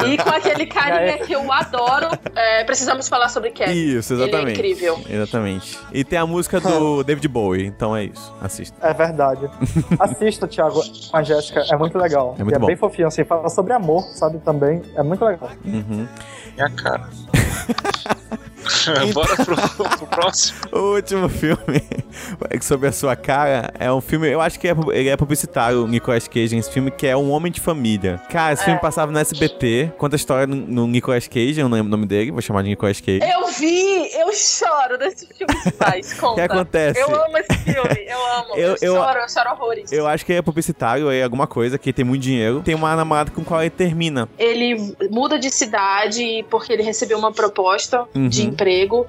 E 0.05 0.17
com 0.17 0.29
aquele 0.29 0.65
carinha 0.65 1.17
que 1.19 1.33
eu 1.33 1.51
adoro, 1.51 2.07
é, 2.35 2.63
precisamos 2.63 3.07
falar 3.07 3.29
sobre 3.29 3.51
Kevin. 3.51 3.73
Isso, 3.73 4.13
exatamente. 4.13 4.35
Ele 4.35 4.49
é 4.49 4.53
incrível. 4.53 4.99
Exatamente. 5.09 5.79
E 5.91 6.03
tem 6.03 6.19
a 6.19 6.25
música 6.25 6.59
do 6.59 7.03
David 7.05 7.27
Bowie, 7.27 7.65
então 7.65 7.95
é 7.95 8.05
isso. 8.05 8.33
Assista. 8.41 8.75
É 8.85 8.93
verdade. 8.93 9.49
Assista, 9.99 10.47
Thiago, 10.47 10.81
com 11.09 11.17
a 11.17 11.23
Jéssica. 11.23 11.63
É 11.69 11.75
muito 11.75 11.97
legal. 11.97 12.35
É 12.37 12.43
muito 12.43 12.59
e 12.59 12.63
é 12.63 12.67
bem 12.67 12.75
fofinho, 12.75 13.07
assim. 13.07 13.23
Fala 13.23 13.49
sobre 13.49 13.73
amor, 13.73 14.03
sabe? 14.13 14.39
Também. 14.39 14.81
É 14.95 15.03
muito 15.03 15.23
legal. 15.23 15.49
Uhum. 15.65 16.07
Minha 16.55 16.69
cara. 16.69 17.09
Bora 19.13 19.35
pro, 19.35 19.55
pro 19.97 20.07
próximo. 20.07 20.59
O 20.71 20.95
último 20.95 21.27
filme 21.29 21.83
sobre 22.61 22.87
a 22.87 22.91
sua 22.91 23.15
cara 23.15 23.71
é 23.79 23.91
um 23.91 23.99
filme, 24.01 24.29
eu 24.29 24.39
acho 24.41 24.59
que 24.59 24.67
é, 24.67 24.75
ele 24.93 25.09
é 25.09 25.17
publicitário, 25.17 25.83
o 25.83 25.87
Nicolas 25.87 26.27
Cage, 26.27 26.55
nesse 26.55 26.71
filme, 26.71 26.89
que 26.91 27.05
é 27.07 27.15
Um 27.15 27.29
Homem 27.31 27.51
de 27.51 27.59
Família. 27.59 28.21
Cara, 28.29 28.53
esse 28.53 28.63
filme 28.63 28.79
passava 28.79 29.11
no 29.11 29.19
SBT, 29.19 29.91
conta 29.97 30.15
a 30.15 30.17
história 30.17 30.47
no, 30.47 30.55
no 30.55 30.87
Nicolas 30.87 31.27
Cage, 31.27 31.59
eu 31.59 31.67
não 31.67 31.75
lembro 31.75 31.87
o 31.87 31.91
nome 31.91 32.05
dele, 32.05 32.31
vou 32.31 32.41
chamar 32.41 32.63
de 32.63 32.69
Nicolas 32.69 32.99
Cage. 33.01 33.19
Eu 33.21 33.47
vi, 33.47 34.09
eu 34.13 34.31
choro 34.33 34.97
desse 34.97 35.27
filme 35.27 35.53
demais. 35.71 36.13
Conta. 36.13 36.31
O 36.31 36.35
que 36.35 36.41
acontece? 36.41 36.99
Eu 36.99 37.07
amo 37.07 37.37
esse 37.37 37.53
filme, 37.59 38.05
eu 38.07 38.25
amo. 38.37 38.55
Eu- 38.55 38.61
Eu, 38.71 38.77
eu- 38.81 38.95
choro, 38.95 39.19
eu 39.19 39.29
choro 39.29 39.49
horrores. 39.51 39.91
Eu 39.91 40.07
acho 40.07 40.25
que 40.25 40.31
ele 40.31 40.39
é 40.39 40.41
publicitário, 40.41 41.11
é 41.11 41.23
alguma 41.23 41.47
coisa, 41.47 41.77
que 41.77 41.91
tem 41.91 42.05
muito 42.05 42.21
dinheiro. 42.21 42.61
Tem 42.63 42.75
uma 42.75 42.95
namorada 42.95 43.31
com 43.31 43.43
qual 43.43 43.61
ele 43.61 43.69
termina. 43.69 44.29
Ele 44.37 44.95
muda 45.09 45.37
de 45.37 45.49
cidade 45.49 46.45
porque 46.49 46.71
ele 46.71 46.83
recebeu 46.83 47.17
uma 47.17 47.31
proposta 47.31 48.05
Uhum. 48.15 48.27
de 48.29 48.43
emprego 48.43 48.60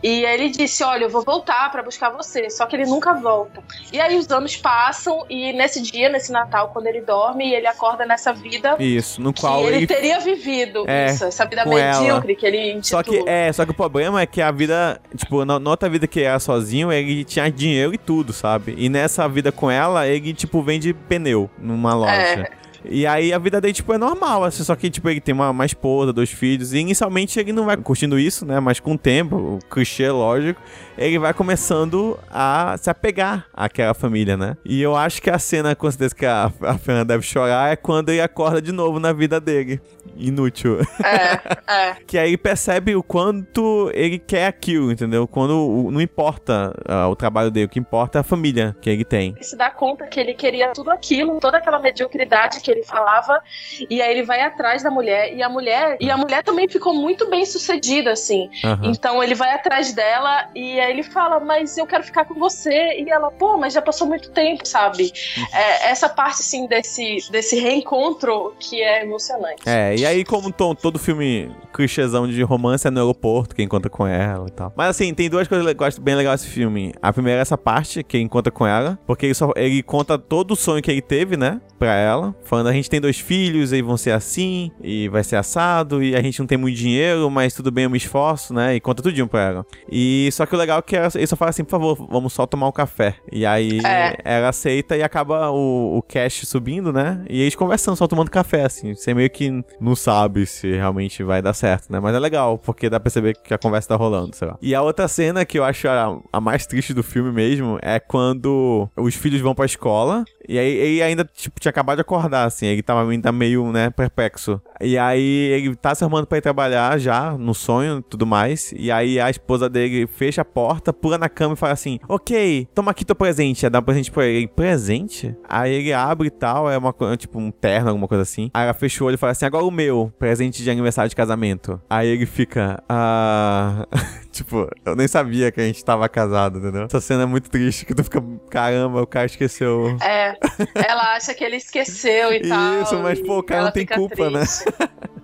e 0.02 0.26
aí 0.26 0.34
ele 0.34 0.48
disse: 0.50 0.82
Olha, 0.82 1.04
eu 1.04 1.10
vou 1.10 1.22
voltar 1.22 1.70
pra 1.70 1.82
buscar 1.82 2.10
você. 2.10 2.48
Só 2.50 2.66
que 2.66 2.76
ele 2.76 2.86
nunca 2.86 3.14
volta. 3.14 3.62
E 3.92 4.00
aí 4.00 4.16
os 4.16 4.30
anos 4.30 4.56
passam 4.56 5.24
e 5.28 5.52
nesse 5.52 5.80
dia, 5.82 6.08
nesse 6.08 6.32
Natal, 6.32 6.70
quando 6.72 6.86
ele 6.86 7.00
dorme, 7.00 7.52
ele 7.52 7.66
acorda 7.66 8.06
nessa 8.06 8.32
vida 8.32 8.76
Isso, 8.78 9.20
no 9.20 9.32
que 9.32 9.40
qual 9.40 9.66
ele, 9.66 9.76
ele. 9.76 9.86
teria 9.86 10.18
vivido. 10.20 10.84
É, 10.88 11.06
isso, 11.06 11.24
essa 11.24 11.44
vida 11.44 11.64
com 11.64 11.76
ela. 11.76 12.00
medíocre 12.00 12.36
que 12.36 12.46
ele 12.46 12.82
Só 12.82 13.00
intitula. 13.00 13.24
que, 13.24 13.30
é, 13.30 13.52
só 13.52 13.64
que 13.64 13.70
o 13.70 13.74
problema 13.74 14.20
é 14.20 14.26
que 14.26 14.40
a 14.40 14.50
vida, 14.50 15.00
tipo, 15.16 15.44
na, 15.44 15.58
na 15.58 15.70
outra 15.70 15.88
vida 15.88 16.06
que 16.06 16.22
era 16.22 16.38
sozinho, 16.38 16.92
ele 16.92 17.24
tinha 17.24 17.50
dinheiro 17.50 17.94
e 17.94 17.98
tudo, 17.98 18.32
sabe? 18.32 18.74
E 18.78 18.88
nessa 18.88 19.28
vida 19.28 19.50
com 19.52 19.70
ela, 19.70 20.06
ele, 20.06 20.32
tipo, 20.32 20.62
vende 20.62 20.92
pneu 20.92 21.50
numa 21.58 21.94
loja. 21.94 22.12
É. 22.12 22.61
E 22.84 23.06
aí 23.06 23.32
a 23.32 23.38
vida 23.38 23.60
dele, 23.60 23.72
tipo, 23.72 23.92
é 23.92 23.98
normal, 23.98 24.44
assim, 24.44 24.64
só 24.64 24.74
que, 24.74 24.90
tipo, 24.90 25.08
ele 25.08 25.20
tem 25.20 25.34
uma, 25.34 25.50
uma 25.50 25.66
esposa, 25.66 26.12
dois 26.12 26.30
filhos, 26.30 26.72
e 26.72 26.78
inicialmente 26.78 27.38
ele 27.38 27.52
não 27.52 27.64
vai 27.64 27.76
curtindo 27.76 28.18
isso, 28.18 28.44
né? 28.44 28.58
Mas 28.60 28.80
com 28.80 28.94
o 28.94 28.98
tempo, 28.98 29.36
o 29.36 29.58
clichê, 29.70 30.10
lógico, 30.10 30.60
ele 30.96 31.18
vai 31.18 31.32
começando 31.32 32.18
a 32.30 32.76
se 32.78 32.90
apegar 32.90 33.46
àquela 33.52 33.94
família, 33.94 34.36
né? 34.36 34.56
E 34.64 34.80
eu 34.80 34.96
acho 34.96 35.20
que 35.22 35.30
a 35.30 35.38
cena, 35.38 35.74
com 35.74 35.90
certeza, 35.90 36.14
que 36.14 36.26
a, 36.26 36.52
a 36.62 36.78
Fernanda 36.78 37.06
deve 37.06 37.22
chorar 37.24 37.72
é 37.72 37.76
quando 37.76 38.10
ele 38.10 38.20
acorda 38.20 38.60
de 38.60 38.72
novo 38.72 38.98
na 38.98 39.12
vida 39.12 39.40
dele. 39.40 39.80
Inútil. 40.16 40.80
É, 41.02 41.90
é. 41.90 41.96
que 42.06 42.18
aí 42.18 42.36
percebe 42.36 42.94
o 42.94 43.02
quanto 43.02 43.90
ele 43.94 44.18
quer 44.18 44.46
aquilo, 44.46 44.92
entendeu? 44.92 45.26
Quando 45.26 45.90
não 45.90 46.00
importa 46.00 46.74
ah, 46.86 47.08
o 47.08 47.16
trabalho 47.16 47.50
dele, 47.50 47.66
o 47.66 47.68
que 47.68 47.78
importa 47.78 48.18
é 48.18 48.20
a 48.20 48.24
família 48.24 48.76
que 48.80 48.90
ele 48.90 49.04
tem. 49.04 49.32
Ele 49.34 49.44
se 49.44 49.56
dá 49.56 49.70
conta 49.70 50.06
que 50.06 50.20
ele 50.20 50.34
queria 50.34 50.72
tudo 50.72 50.90
aquilo, 50.90 51.38
toda 51.40 51.58
aquela 51.58 51.78
mediocridade 51.78 52.60
que 52.60 52.70
ele 52.70 52.82
falava, 52.82 53.40
e 53.88 54.02
aí 54.02 54.10
ele 54.10 54.22
vai 54.22 54.42
atrás 54.42 54.82
da 54.82 54.90
mulher, 54.90 55.34
e 55.34 55.42
a 55.42 55.48
mulher, 55.48 55.96
e 56.00 56.10
a 56.10 56.16
mulher 56.16 56.42
também 56.42 56.68
ficou 56.68 56.94
muito 56.94 57.28
bem 57.30 57.44
sucedida, 57.46 58.12
assim. 58.12 58.50
Aham. 58.64 58.90
Então 58.90 59.22
ele 59.22 59.34
vai 59.34 59.52
atrás 59.52 59.92
dela 59.92 60.48
e 60.54 60.81
aí 60.82 60.92
ele 60.92 61.02
fala, 61.02 61.40
mas 61.40 61.76
eu 61.78 61.86
quero 61.86 62.02
ficar 62.02 62.24
com 62.24 62.34
você. 62.34 63.00
E 63.00 63.10
ela, 63.10 63.30
pô, 63.30 63.56
mas 63.56 63.72
já 63.72 63.82
passou 63.82 64.06
muito 64.06 64.30
tempo, 64.30 64.66
sabe? 64.66 65.12
É, 65.52 65.90
essa 65.90 66.08
parte, 66.08 66.40
assim, 66.40 66.66
desse, 66.66 67.18
desse 67.30 67.58
reencontro 67.58 68.54
que 68.58 68.82
é 68.82 69.02
emocionante. 69.02 69.62
É, 69.66 69.96
e 69.96 70.04
aí, 70.06 70.24
como 70.24 70.52
tom, 70.52 70.74
todo 70.74 70.98
filme 70.98 71.50
clichêzão 71.72 72.28
de 72.28 72.42
romance 72.42 72.86
é 72.86 72.90
no 72.90 73.00
aeroporto, 73.00 73.54
que 73.54 73.62
encontra 73.62 73.90
com 73.90 74.06
ela 74.06 74.46
e 74.48 74.50
tal. 74.50 74.72
Mas 74.76 74.88
assim, 74.88 75.12
tem 75.14 75.28
duas 75.28 75.48
coisas 75.48 75.72
que 75.72 75.82
eu 75.82 75.86
acho 75.86 76.00
bem 76.00 76.14
legais 76.14 76.42
desse 76.42 76.52
filme. 76.52 76.92
A 77.00 77.12
primeira 77.12 77.40
é 77.40 77.42
essa 77.42 77.56
parte, 77.56 78.02
que 78.02 78.18
encontra 78.18 78.52
com 78.52 78.66
ela, 78.66 78.98
porque 79.06 79.26
ele, 79.26 79.34
só, 79.34 79.52
ele 79.56 79.82
conta 79.82 80.18
todo 80.18 80.52
o 80.52 80.56
sonho 80.56 80.82
que 80.82 80.90
ele 80.90 81.02
teve, 81.02 81.36
né? 81.36 81.60
Pra 81.78 81.94
ela. 81.94 82.34
Falando, 82.44 82.68
a 82.68 82.72
gente 82.72 82.88
tem 82.88 83.00
dois 83.00 83.18
filhos, 83.18 83.72
e 83.72 83.82
vão 83.82 83.96
ser 83.96 84.12
assim, 84.12 84.70
e 84.82 85.08
vai 85.08 85.24
ser 85.24 85.36
assado, 85.36 86.02
e 86.02 86.14
a 86.14 86.22
gente 86.22 86.38
não 86.38 86.46
tem 86.46 86.58
muito 86.58 86.76
dinheiro, 86.76 87.30
mas 87.30 87.54
tudo 87.54 87.70
bem, 87.70 87.84
eu 87.84 87.90
me 87.90 87.98
esforço, 87.98 88.52
né? 88.54 88.76
E 88.76 88.80
conta 88.80 89.02
tudinho 89.02 89.26
pra 89.26 89.40
ela. 89.40 89.66
E 89.90 90.28
só 90.32 90.46
que 90.46 90.54
o 90.54 90.58
legal 90.58 90.71
é 90.78 90.82
que 90.82 90.96
ela- 90.96 91.08
ele 91.14 91.26
só 91.26 91.36
fala 91.36 91.50
assim, 91.50 91.64
por 91.64 91.70
favor, 91.70 92.06
vamos 92.10 92.32
só 92.32 92.46
tomar 92.46 92.68
um 92.68 92.72
café. 92.72 93.14
E 93.30 93.44
aí 93.46 93.80
É. 93.84 94.16
ela 94.24 94.48
aceita 94.48 94.96
e 94.96 95.02
acaba 95.02 95.50
o, 95.50 95.98
o 95.98 96.02
cash 96.02 96.42
subindo, 96.46 96.92
né? 96.92 97.24
E 97.28 97.42
eles 97.42 97.54
conversando, 97.54 97.96
só 97.96 98.06
tomando 98.06 98.30
café, 98.30 98.64
assim. 98.64 98.94
Você 98.94 99.14
meio 99.14 99.30
que 99.30 99.50
não 99.80 99.94
sabe 99.96 100.46
se 100.46 100.70
realmente 100.72 101.22
vai 101.22 101.40
dar 101.42 101.52
certo, 101.54 101.90
né? 101.92 102.00
Mas 102.00 102.14
é 102.14 102.18
legal, 102.18 102.58
porque 102.58 102.88
dá 102.88 102.98
pra 102.98 103.04
perceber 103.04 103.36
que 103.42 103.52
a 103.54 103.58
conversa 103.58 103.88
tá 103.88 103.96
rolando, 103.96 104.34
sei 104.36 104.48
lá. 104.48 104.58
E 104.62 104.74
a 104.74 104.82
outra 104.82 105.08
cena 105.08 105.44
que 105.44 105.58
eu 105.58 105.64
acho 105.64 105.88
a, 105.88 106.18
a 106.32 106.40
mais 106.40 106.66
triste 106.66 106.94
do 106.94 107.02
filme 107.02 107.30
mesmo 107.32 107.78
é 107.82 107.98
quando 108.00 108.88
os 108.96 109.14
filhos 109.14 109.40
vão 109.40 109.54
pra 109.54 109.64
escola. 109.66 110.24
E 110.48 110.58
aí 110.58 110.66
ele 110.72 111.02
ainda, 111.02 111.24
tipo, 111.24 111.60
tinha 111.60 111.70
acabado 111.70 111.96
de 111.96 112.02
acordar, 112.02 112.44
assim. 112.44 112.66
Ele 112.66 112.82
tava 112.82 113.08
ainda 113.08 113.30
meio, 113.32 113.70
né, 113.72 113.90
perplexo. 113.90 114.60
E 114.80 114.98
aí 114.98 115.22
ele 115.52 115.76
tá 115.76 115.94
se 115.94 116.02
arrumando 116.02 116.26
pra 116.26 116.38
ir 116.38 116.40
trabalhar 116.40 116.98
já, 116.98 117.32
no 117.38 117.54
sonho 117.54 117.98
e 117.98 118.02
tudo 118.02 118.26
mais. 118.26 118.72
E 118.76 118.90
aí 118.90 119.20
a 119.20 119.30
esposa 119.30 119.68
dele 119.68 120.06
fecha 120.06 120.42
a 120.42 120.44
porta, 120.44 120.61
pula 120.92 121.18
na 121.18 121.28
cama 121.28 121.54
e 121.54 121.56
fala 121.56 121.72
assim: 121.72 121.98
Ok, 122.08 122.68
toma 122.74 122.90
aqui 122.90 123.04
teu 123.04 123.16
presente. 123.16 123.66
Aí 123.66 123.70
dá 123.70 123.78
um 123.78 123.82
presente 123.82 124.10
pra 124.10 124.26
ele. 124.26 124.46
Presente? 124.48 125.34
Aí 125.48 125.72
ele 125.72 125.92
abre 125.92 126.28
e 126.28 126.30
tal, 126.30 126.70
é 126.70 126.76
uma 126.76 126.92
coisa, 126.92 127.16
tipo, 127.16 127.38
um 127.38 127.50
terno, 127.50 127.88
alguma 127.88 128.08
coisa 128.08 128.22
assim. 128.22 128.50
Aí 128.54 128.64
ela 128.64 128.74
fecha 128.74 129.02
o 129.02 129.06
olho 129.06 129.14
e 129.14 129.18
fala 129.18 129.32
assim: 129.32 129.44
Agora 129.44 129.64
o 129.64 129.70
meu, 129.70 130.12
presente 130.18 130.62
de 130.62 130.70
aniversário 130.70 131.08
de 131.08 131.16
casamento. 131.16 131.80
Aí 131.88 132.08
ele 132.08 132.26
fica, 132.26 132.82
ah. 132.88 133.86
tipo, 134.32 134.68
eu 134.84 134.96
nem 134.96 135.08
sabia 135.08 135.50
que 135.50 135.60
a 135.60 135.64
gente 135.64 135.84
tava 135.84 136.08
casado, 136.08 136.58
entendeu? 136.58 136.84
Essa 136.84 137.00
cena 137.00 137.22
é 137.24 137.26
muito 137.26 137.50
triste, 137.50 137.84
que 137.84 137.94
tu 137.94 138.04
fica, 138.04 138.22
caramba, 138.50 139.02
o 139.02 139.06
cara 139.06 139.26
esqueceu. 139.26 139.96
É, 140.02 140.36
ela 140.74 141.14
acha 141.14 141.34
que 141.34 141.44
ele 141.44 141.56
esqueceu 141.56 142.32
e 142.32 142.40
tal. 142.48 142.82
Isso, 142.82 142.98
mas 142.98 143.20
pô, 143.20 143.38
o 143.38 143.42
cara 143.42 143.64
não 143.64 143.72
tem 143.72 143.86
culpa, 143.86 144.30
né? 144.30 144.40
triste. 144.40 144.64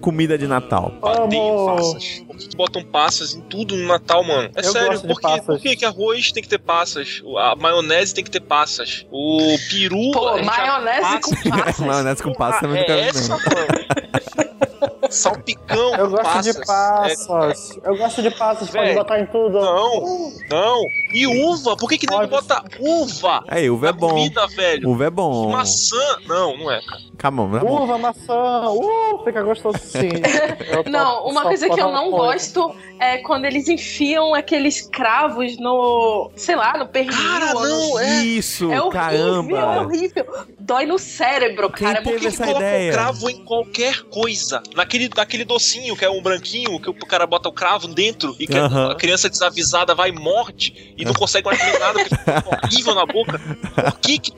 Comida 0.00 0.36
de 0.36 0.46
Natal. 0.48 0.92
Odeio 1.00 1.42
Amo. 1.42 1.66
farsas. 1.66 2.22
botam 2.56 2.82
passas 2.84 3.34
em 3.34 3.40
tudo 3.42 3.76
no 3.76 3.86
Natal, 3.86 4.24
mano. 4.24 4.50
É 4.56 4.60
Eu 4.66 4.72
sério, 4.72 5.00
por, 5.00 5.20
passas. 5.20 5.46
por 5.46 5.60
que 5.60 5.76
que 5.76 5.84
arroz 5.84 6.32
tem 6.32 6.42
que 6.42 6.48
ter 6.48 6.58
passas? 6.58 7.22
A 7.38 7.54
maionese 7.54 8.12
tem 8.14 8.24
que 8.24 8.30
ter 8.30 8.40
passas. 8.40 9.06
O 9.12 9.56
peru. 9.70 10.10
Pô, 10.12 10.36
gente 10.38 10.46
já- 10.46 10.80
maionese 10.80 11.20
com 11.22 11.50
passas. 11.50 11.78
Maionese 11.86 12.22
com 12.22 12.32
passa 12.34 12.60
também 12.60 12.78
é 12.78 12.80
nunca 12.80 12.96
vi, 12.96 13.08
essa, 13.08 13.28
mano. 13.28 13.42
Salpicão 15.12 15.94
Eu 15.96 16.10
gosto 16.10 16.22
passas. 16.24 16.56
de 16.56 16.66
passas. 16.66 17.78
Eu 17.84 17.96
gosto 17.96 18.22
de 18.22 18.30
passas, 18.30 18.70
pode 18.70 18.84
Véi. 18.86 18.94
botar 18.94 19.20
em 19.20 19.26
tudo. 19.26 19.60
Não, 19.60 20.32
não. 20.50 20.82
E 21.12 21.26
uva? 21.26 21.76
Por 21.76 21.88
que 21.88 21.98
que 21.98 22.06
nego 22.10 22.26
bota 22.26 22.62
uva? 22.80 23.44
Aí, 23.48 23.68
uva 23.70 23.88
é 23.88 23.92
bom. 23.92 24.08
comida, 24.08 24.46
velho? 24.48 24.88
Uva 24.88 25.04
é 25.06 25.10
bom. 25.10 25.50
Maçã? 25.50 25.96
Não, 26.26 26.56
não 26.56 26.70
é, 26.70 26.80
cara. 26.82 27.02
Calma, 27.18 27.46
não 27.46 27.56
é 27.56 27.60
bom. 27.60 27.82
Uva, 27.84 27.98
maçã, 27.98 28.70
uh, 28.70 29.22
fica 29.24 29.42
gostoso 29.42 29.78
sim. 29.78 30.08
Não, 30.90 31.26
uma 31.26 31.42
coisa 31.42 31.68
que 31.68 31.80
eu 31.80 31.86
um 31.88 31.92
não 31.92 32.10
gosto 32.10 32.74
é 32.98 33.18
quando 33.18 33.44
eles 33.44 33.68
enfiam 33.68 34.34
aqueles 34.34 34.80
cravos 34.88 35.56
no, 35.58 36.30
sei 36.36 36.56
lá, 36.56 36.76
no 36.78 36.86
pernil. 36.88 37.12
Cara, 37.12 37.54
não, 37.54 37.98
é. 38.00 38.24
Isso, 38.24 38.64
É 38.72 38.80
horrível, 38.80 38.90
caramba. 38.90 39.58
é 39.58 39.80
horrível. 39.80 40.26
Dói 40.58 40.86
no 40.86 40.98
cérebro, 40.98 41.70
Quem 41.70 41.86
cara. 41.86 42.02
teve 42.02 42.12
Por 42.12 42.20
que 42.20 42.26
essa 42.28 42.36
que 42.38 42.48
Coloca 42.48 42.64
ideia? 42.66 42.90
o 42.90 42.94
cravo 42.94 43.30
em 43.30 43.44
qualquer 43.44 44.02
coisa. 44.04 44.62
Naquele, 44.74 45.01
naquele 45.16 45.44
docinho 45.44 45.96
que 45.96 46.04
é 46.04 46.10
um 46.10 46.22
branquinho, 46.22 46.78
que 46.80 46.90
o 46.90 46.94
cara 46.94 47.26
bota 47.26 47.48
o 47.48 47.52
cravo 47.52 47.88
dentro 47.88 48.34
e 48.38 48.46
que 48.46 48.56
a- 48.56 48.94
criança 48.94 49.28
desavisada 49.28 49.94
vai 49.94 50.10
e 50.10 50.12
morde 50.12 50.94
e 50.96 51.04
não 51.04 51.12
consegue 51.14 51.46
mais 51.46 51.58
comer 51.58 51.78
nada 51.78 51.98
porque 52.00 52.16
fica 52.16 52.44
horrível 52.64 52.94
na 52.94 53.06
boca. 53.06 53.38
Por 53.38 53.98
que, 54.00 54.18
que 54.18 54.32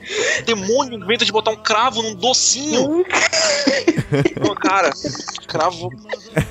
demônio 0.45 0.97
inventa 0.97 1.25
de 1.25 1.31
botar 1.31 1.51
um 1.51 1.55
cravo 1.57 2.01
num 2.01 2.15
docinho? 2.15 3.05
Pô, 4.45 4.55
cara, 4.55 4.89
cravo. 5.47 5.89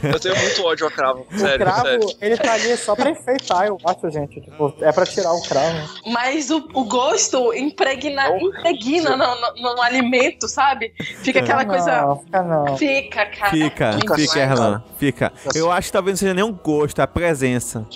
Eu 0.03 0.21
tenho 0.21 0.37
muito 0.37 0.65
ódio 0.65 0.87
a 0.87 0.91
cravo. 0.91 1.27
O 1.33 1.39
Sério, 1.39 1.59
cravo, 1.59 1.83
sério. 1.85 2.09
ele 2.21 2.37
tá 2.37 2.53
ali 2.55 2.77
só 2.77 2.95
pra 2.95 3.11
enfeitar, 3.11 3.67
eu 3.67 3.79
acho, 3.87 4.11
gente. 4.11 4.41
Tipo, 4.41 4.75
é 4.81 4.93
pra 4.93 5.07
tirar 5.07 5.33
o 5.33 5.43
cravo. 5.43 5.89
Mas 6.07 6.51
o, 6.51 6.69
o 6.75 6.85
gosto 6.85 7.53
impregna, 7.55 8.29
É 8.29 8.39
impregna 8.43 9.17
no, 9.17 9.27
no- 9.61 9.75
no 9.77 9.83
alimento, 9.83 10.49
sabe? 10.49 10.93
Fica 11.23 11.41
aquela 11.41 11.63
não, 11.65 11.71
coisa. 11.75 12.17
Fica 12.25 12.43
não. 12.43 12.77
Fica, 12.77 13.27
cara. 13.27 13.51
Fica, 13.51 13.93
Fica 14.07 14.17
fica. 14.17 14.39
Erlan. 14.41 14.83
Fica. 14.99 15.33
Eu 15.55 15.71
acho 15.73 15.89
que 15.89 15.93
talvez 15.93 16.15
não 16.15 16.19
seja 16.21 16.35
nem 16.35 16.45
um 16.45 16.53
gosto, 16.53 16.99
é 17.01 17.03
a 17.05 17.07
presença. 17.07 17.87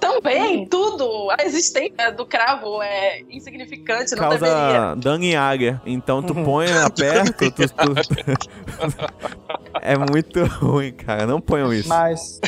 Também, 0.00 0.66
tudo. 0.66 1.30
A 1.38 1.44
existência 1.44 2.10
do 2.12 2.24
cravo 2.26 2.82
é 2.82 3.20
insignificante, 3.30 4.14
não 4.14 4.28
deveria. 4.30 4.54
Causa 4.54 4.96
dano 4.96 5.24
em 5.24 5.36
área. 5.36 5.80
Então 5.86 6.22
tu 6.22 6.34
põe 6.34 6.66
aperto, 6.72 7.50
tu, 7.50 7.68
tu- 7.68 8.96
É 9.82 9.96
muito 9.96 10.42
ruim, 10.44 10.90
cara. 10.92 11.26
Não 11.26 11.40
ponham 11.40 11.72
isso, 11.72 11.88
Mas, 11.88 12.40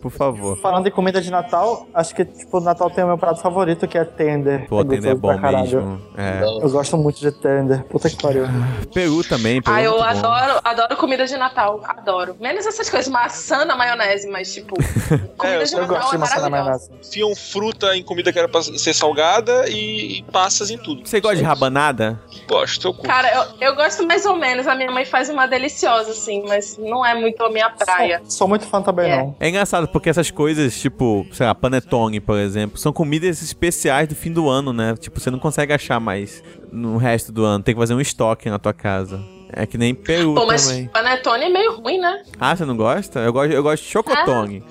por 0.00 0.10
favor. 0.10 0.58
falando 0.60 0.86
em 0.86 0.90
comida 0.90 1.20
de 1.20 1.30
Natal, 1.30 1.86
acho 1.94 2.14
que, 2.14 2.24
tipo, 2.24 2.56
o 2.58 2.60
Natal 2.60 2.90
tem 2.90 3.04
o 3.04 3.06
meu 3.06 3.18
prato 3.18 3.40
favorito, 3.40 3.86
que 3.86 3.98
é 3.98 4.04
tender. 4.04 4.66
Pô, 4.66 4.84
tender 4.84 5.12
é 5.12 5.14
bom 5.14 5.38
caralho. 5.38 5.58
mesmo. 5.62 6.00
É. 6.16 6.40
Eu 6.42 6.70
gosto 6.70 6.96
muito 6.96 7.20
de 7.20 7.30
tender. 7.32 7.84
Puta 7.84 8.08
que 8.08 8.16
pariu. 8.20 8.44
Peru 8.92 9.22
também, 9.22 9.60
Peru 9.60 9.76
Ah, 9.76 9.82
é 9.82 9.86
eu 9.86 9.90
muito 9.98 10.02
bom. 10.22 10.28
adoro, 10.28 10.60
adoro 10.64 10.96
comida 10.96 11.26
de 11.26 11.36
Natal. 11.36 11.80
Adoro. 11.84 12.34
Menos 12.50 12.66
essas 12.66 12.90
coisas, 12.90 13.08
maçã 13.08 13.64
na 13.64 13.76
maionese, 13.76 14.28
mas 14.28 14.52
tipo, 14.52 14.74
comida 15.38 15.64
de 15.64 15.72
Eu 15.72 15.80
Natal 15.82 15.96
gosto 15.96 16.08
é 16.08 16.10
de 16.10 16.18
maçã 16.18 16.40
na 16.40 16.50
maionese. 16.50 16.90
Enfiam 17.00 17.36
fruta 17.36 17.96
em 17.96 18.02
comida 18.02 18.32
que 18.32 18.38
era 18.40 18.48
pra 18.48 18.60
ser 18.60 18.92
salgada 18.92 19.68
e, 19.68 20.18
e 20.18 20.22
passas 20.24 20.68
em 20.68 20.76
tudo. 20.76 21.06
Você 21.06 21.20
gosta 21.20 21.36
de 21.36 21.44
rabanada? 21.44 22.20
Gosto, 22.48 22.88
eu 22.88 22.92
curto. 22.92 23.06
Cara, 23.06 23.32
eu, 23.60 23.68
eu 23.68 23.76
gosto 23.76 24.04
mais 24.04 24.26
ou 24.26 24.34
menos. 24.36 24.66
A 24.66 24.74
minha 24.74 24.90
mãe 24.90 25.04
faz 25.04 25.28
uma 25.30 25.46
deliciosa, 25.46 26.10
assim, 26.10 26.42
mas 26.48 26.76
não 26.76 27.06
é 27.06 27.14
muito 27.14 27.40
a 27.44 27.50
minha 27.50 27.70
praia. 27.70 28.18
Sou, 28.24 28.30
sou 28.30 28.48
muito 28.48 28.66
fã 28.66 28.82
também, 28.82 29.12
É. 29.12 29.16
não. 29.18 29.36
É 29.38 29.48
engraçado 29.48 29.86
porque 29.86 30.10
essas 30.10 30.30
coisas, 30.30 30.78
tipo, 30.78 31.24
sei 31.32 31.46
lá, 31.46 31.54
panetone, 31.54 32.18
por 32.18 32.36
exemplo, 32.36 32.76
são 32.78 32.92
comidas 32.92 33.40
especiais 33.42 34.08
do 34.08 34.16
fim 34.16 34.32
do 34.32 34.48
ano, 34.48 34.72
né? 34.72 34.96
Tipo, 34.98 35.20
você 35.20 35.30
não 35.30 35.38
consegue 35.38 35.72
achar 35.72 36.00
mais 36.00 36.42
no 36.72 36.96
resto 36.96 37.30
do 37.30 37.44
ano. 37.44 37.62
Tem 37.62 37.74
que 37.74 37.80
fazer 37.80 37.94
um 37.94 38.00
estoque 38.00 38.50
na 38.50 38.58
tua 38.58 38.72
casa. 38.74 39.20
É 39.52 39.66
que 39.66 39.76
nem 39.78 39.94
Peru 39.94 40.34
Pô, 40.34 40.46
mas 40.46 40.66
também. 40.68 40.88
panetone 40.88 41.44
é 41.44 41.48
meio 41.48 41.80
ruim, 41.80 41.98
né? 41.98 42.22
Ah, 42.38 42.54
você 42.54 42.64
não 42.64 42.76
gosta? 42.76 43.20
Eu 43.20 43.32
gosto, 43.32 43.52
eu 43.52 43.62
gosto 43.62 43.82
de 43.82 43.88
chocotone. 43.88 44.64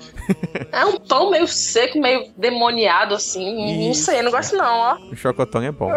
É 0.70 0.84
um 0.84 0.96
tom 0.96 1.30
meio 1.30 1.46
seco, 1.48 1.98
meio 2.00 2.26
demoniado, 2.36 3.14
assim. 3.14 3.84
Não 3.84 3.90
Isso. 3.90 4.04
sei, 4.04 4.22
não 4.22 4.30
gosto 4.30 4.56
não, 4.56 4.78
ó. 4.78 4.96
O 5.10 5.16
chocotone 5.16 5.66
é 5.66 5.72
bom. 5.72 5.90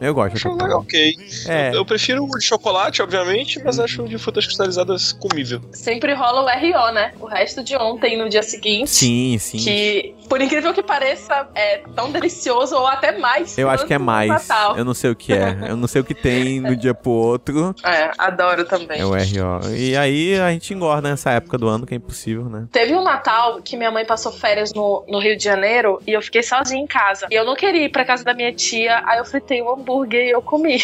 Eu 0.00 0.14
gosto 0.14 0.34
de 0.34 0.40
chocotone. 0.40 0.74
ok. 0.74 1.14
É. 1.48 1.70
Eu, 1.70 1.74
eu 1.74 1.84
prefiro 1.84 2.24
o 2.24 2.38
de 2.38 2.44
chocolate, 2.44 3.02
obviamente, 3.02 3.60
mas 3.64 3.80
acho 3.80 4.02
o 4.02 4.08
de 4.08 4.16
frutas 4.16 4.46
cristalizadas 4.46 5.12
comível. 5.12 5.60
Sempre 5.72 6.14
rola 6.14 6.42
o 6.42 6.46
RO, 6.46 6.92
né? 6.92 7.12
O 7.20 7.26
resto 7.26 7.64
de 7.64 7.76
ontem 7.76 8.16
no 8.16 8.28
dia 8.28 8.42
seguinte. 8.44 8.90
Sim, 8.90 9.36
sim. 9.40 9.58
Que, 9.58 10.14
por 10.28 10.40
incrível 10.40 10.72
que 10.72 10.82
pareça, 10.82 11.48
é 11.54 11.78
tão 11.96 12.12
delicioso 12.12 12.76
ou 12.76 12.86
até 12.86 13.18
mais. 13.18 13.58
Eu 13.58 13.68
acho 13.68 13.86
que 13.86 13.94
é 13.94 13.98
mais. 13.98 14.28
Natal. 14.30 14.76
Eu 14.76 14.84
não 14.84 14.94
sei 14.94 15.10
o 15.10 15.16
que 15.16 15.32
é. 15.32 15.56
Eu 15.68 15.76
não 15.76 15.88
sei 15.88 16.00
o 16.00 16.04
que 16.04 16.14
tem 16.14 16.60
no 16.60 16.76
dia 16.76 16.94
pro 16.94 17.10
outro. 17.10 17.74
É, 17.84 18.12
adoro 18.30 18.64
também. 18.64 19.00
É 19.00 19.04
o 19.04 19.10
RO. 19.10 19.74
E 19.74 19.96
aí 19.96 20.38
a 20.38 20.50
gente 20.50 20.72
engorda 20.74 21.08
nessa 21.08 21.30
época 21.30 21.58
do 21.58 21.68
ano, 21.68 21.86
que 21.86 21.94
é 21.94 21.96
impossível, 21.96 22.44
né? 22.44 22.66
Teve 22.72 22.94
um 22.94 23.02
Natal 23.02 23.60
que 23.62 23.76
minha 23.76 23.90
mãe 23.90 24.04
passou 24.04 24.32
férias 24.32 24.72
no, 24.72 25.04
no 25.08 25.18
Rio 25.18 25.36
de 25.36 25.44
Janeiro 25.44 26.00
e 26.06 26.12
eu 26.12 26.22
fiquei 26.22 26.42
sozinha 26.42 26.82
em 26.82 26.86
casa. 26.86 27.26
E 27.30 27.34
eu 27.34 27.44
não 27.44 27.54
queria 27.54 27.84
ir 27.84 27.90
pra 27.90 28.04
casa 28.04 28.24
da 28.24 28.34
minha 28.34 28.52
tia, 28.52 29.02
aí 29.06 29.18
eu 29.18 29.24
fritei 29.24 29.62
um 29.62 29.72
hambúrguer 29.72 30.26
e 30.26 30.30
eu 30.30 30.42
comi. 30.42 30.78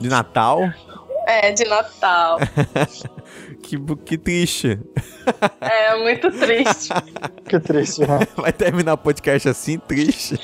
De 0.00 0.08
Natal? 0.08 0.62
É, 1.26 1.52
de 1.52 1.64
Natal. 1.64 2.38
Que, 3.68 3.76
que 4.06 4.16
triste. 4.16 4.78
É 5.60 5.94
muito 5.98 6.30
triste. 6.30 6.88
Que 7.46 7.60
triste, 7.60 8.00
né? 8.00 8.20
Vai 8.34 8.50
terminar 8.50 8.94
o 8.94 8.96
podcast 8.96 9.46
assim, 9.46 9.78
triste? 9.78 10.38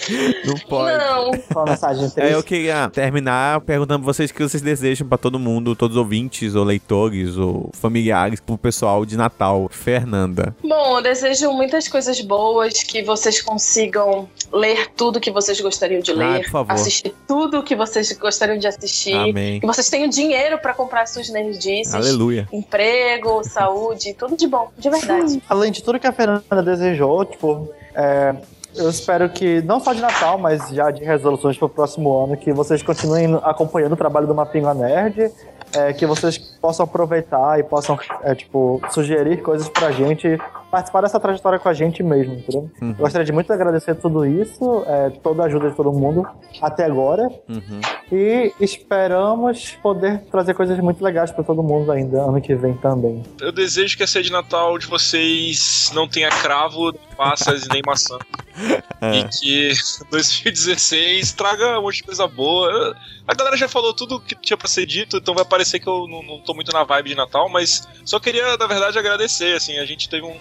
Não 0.45 0.55
pode. 0.68 0.99
Não. 0.99 1.31
Uma 1.55 1.64
mensagem 1.64 2.11
triste. 2.11 2.20
É, 2.20 2.35
eu 2.35 2.43
queria 2.43 2.91
terminar 2.91 3.62
perguntando 3.62 4.05
pra 4.05 4.12
vocês 4.12 4.31
o 4.31 4.35
que 4.35 4.43
vocês 4.43 4.62
desejam 4.62 5.09
pra 5.09 5.16
todo 5.16 5.39
mundo, 5.39 5.75
todos 5.75 5.97
os 5.97 6.03
ouvintes, 6.03 6.55
ou 6.55 6.64
leitores, 6.64 7.39
ou 7.39 7.70
familiares, 7.72 8.41
pro 8.41 8.59
pessoal 8.59 9.07
de 9.07 9.16
Natal. 9.16 9.68
Fernanda. 9.70 10.55
Bom, 10.62 10.99
eu 10.99 11.03
desejo 11.03 11.51
muitas 11.53 11.89
coisas 11.89 12.20
boas, 12.20 12.83
que 12.83 13.03
vocês 13.05 13.41
consigam 13.41 14.29
ler 14.53 14.89
tudo 14.95 15.18
que 15.18 15.31
vocês 15.31 15.59
gostariam 15.62 16.03
de 16.03 16.11
Ah, 16.11 16.14
ler, 16.14 16.43
por 16.43 16.51
favor. 16.51 16.72
assistir 16.72 17.14
tudo 17.27 17.62
que 17.62 17.75
vocês 17.75 18.12
gostariam 18.18 18.59
de 18.59 18.66
assistir, 18.66 19.14
Amém. 19.14 19.61
que 19.61 19.66
vocês 19.66 19.89
tenham 19.89 20.09
dinheiro 20.09 20.59
pra 20.59 20.75
comprar 20.75 21.07
suas 21.07 21.31
nerdices, 21.31 21.95
Aleluia. 21.95 22.47
emprego, 22.53 23.14
saúde, 23.43 24.15
tudo 24.15 24.37
de 24.37 24.47
bom, 24.47 24.71
de 24.77 24.91
verdade. 24.91 25.43
Além 25.49 25.73
de 25.73 25.83
tudo 25.83 25.99
que 25.99 26.07
a 26.07 26.12
Fernanda 26.12 26.62
desejou, 26.62 27.25
tipo, 27.25 27.69
é, 27.95 28.35
eu 28.77 28.91
espero 28.91 29.29
que, 29.29 29.62
não 29.62 29.79
só 29.79 29.93
de 29.93 30.01
Natal, 30.01 30.39
mas 30.39 30.69
já 30.71 30.91
de 30.91 31.05
resoluções 31.05 31.57
pro 31.57 31.69
próximo 31.69 32.25
ano, 32.25 32.37
que 32.37 32.53
vocês 32.53 32.83
continuem 32.83 33.39
acompanhando 33.43 33.93
o 33.93 33.97
trabalho 33.97 34.27
do 34.27 34.35
Mapinga 34.35 34.75
Nerd, 34.75 35.31
é, 35.73 35.93
que 35.93 36.07
vocês 36.07 36.39
possam 36.39 36.85
aproveitar 36.85 37.59
e 37.59 37.62
possam, 37.62 37.99
é, 38.23 38.35
tipo, 38.35 38.81
sugerir 38.91 39.43
coisas 39.43 39.69
pra 39.69 39.91
gente, 39.91 40.39
participar 40.75 41.03
dessa 41.03 41.20
trajetória 41.20 41.61
com 41.61 41.68
a 41.68 41.72
gente 41.72 42.03
mesmo, 42.03 42.35
entendeu? 42.35 42.68
Uhum. 42.83 42.91
Eu 42.91 42.95
Gostaria 42.97 43.25
de 43.25 43.31
muito 43.31 43.53
agradecer 43.53 43.95
tudo 43.95 44.27
isso, 44.27 44.85
é, 44.89 45.11
toda 45.22 45.45
a 45.45 45.47
ajuda 45.47 45.70
de 45.70 45.77
todo 45.77 45.93
mundo 45.93 46.27
até 46.61 46.85
agora. 46.85 47.29
Uhum. 47.49 47.81
E 48.11 48.53
esperamos 48.61 49.79
poder 49.81 50.22
trazer 50.33 50.53
coisas 50.55 50.77
muito 50.81 51.03
legais 51.05 51.31
pra 51.31 51.45
todo 51.45 51.62
mundo 51.62 51.93
ainda 51.93 52.22
ano 52.22 52.41
que 52.41 52.57
vem 52.57 52.75
também. 52.75 53.22
Eu 53.41 53.53
desejo 53.53 53.97
que 53.97 54.03
a 54.03 54.07
ceia 54.07 54.25
de 54.25 54.33
Natal 54.33 54.77
de 54.77 54.89
vocês 54.89 55.93
não 55.95 56.09
tenha 56.09 56.29
cravo, 56.29 56.93
passas 57.16 57.66
e 57.66 57.68
nem 57.68 57.83
maçã. 57.87 58.18
É. 59.01 59.18
E 59.18 59.25
que 59.25 59.72
2016 60.11 61.33
traga 61.33 61.79
um 61.79 61.83
monte 61.83 61.97
de 61.97 62.05
coisa 62.05 62.27
boa. 62.27 62.97
A 63.27 63.35
galera 63.35 63.57
já 63.57 63.68
falou 63.68 63.93
tudo 63.93 64.20
que 64.20 64.35
tinha 64.37 64.57
pra 64.57 64.68
ser 64.68 64.87
dito, 64.87 65.16
então 65.16 65.35
vai 65.35 65.45
parecer 65.45 65.81
que 65.81 65.89
eu 65.89 66.07
não, 66.09 66.22
não 66.22 66.41
tô 66.41 66.55
muito 66.55 66.72
na 66.72 66.85
vibe 66.85 67.11
de 67.11 67.14
Natal, 67.14 67.49
mas 67.51 67.87
só 68.05 68.18
queria, 68.20 68.57
na 68.57 68.66
verdade, 68.66 68.99
agradecer. 68.99 69.57
Assim, 69.57 69.77
a 69.79 69.85
gente 69.85 70.09
teve 70.09 70.25
um, 70.25 70.37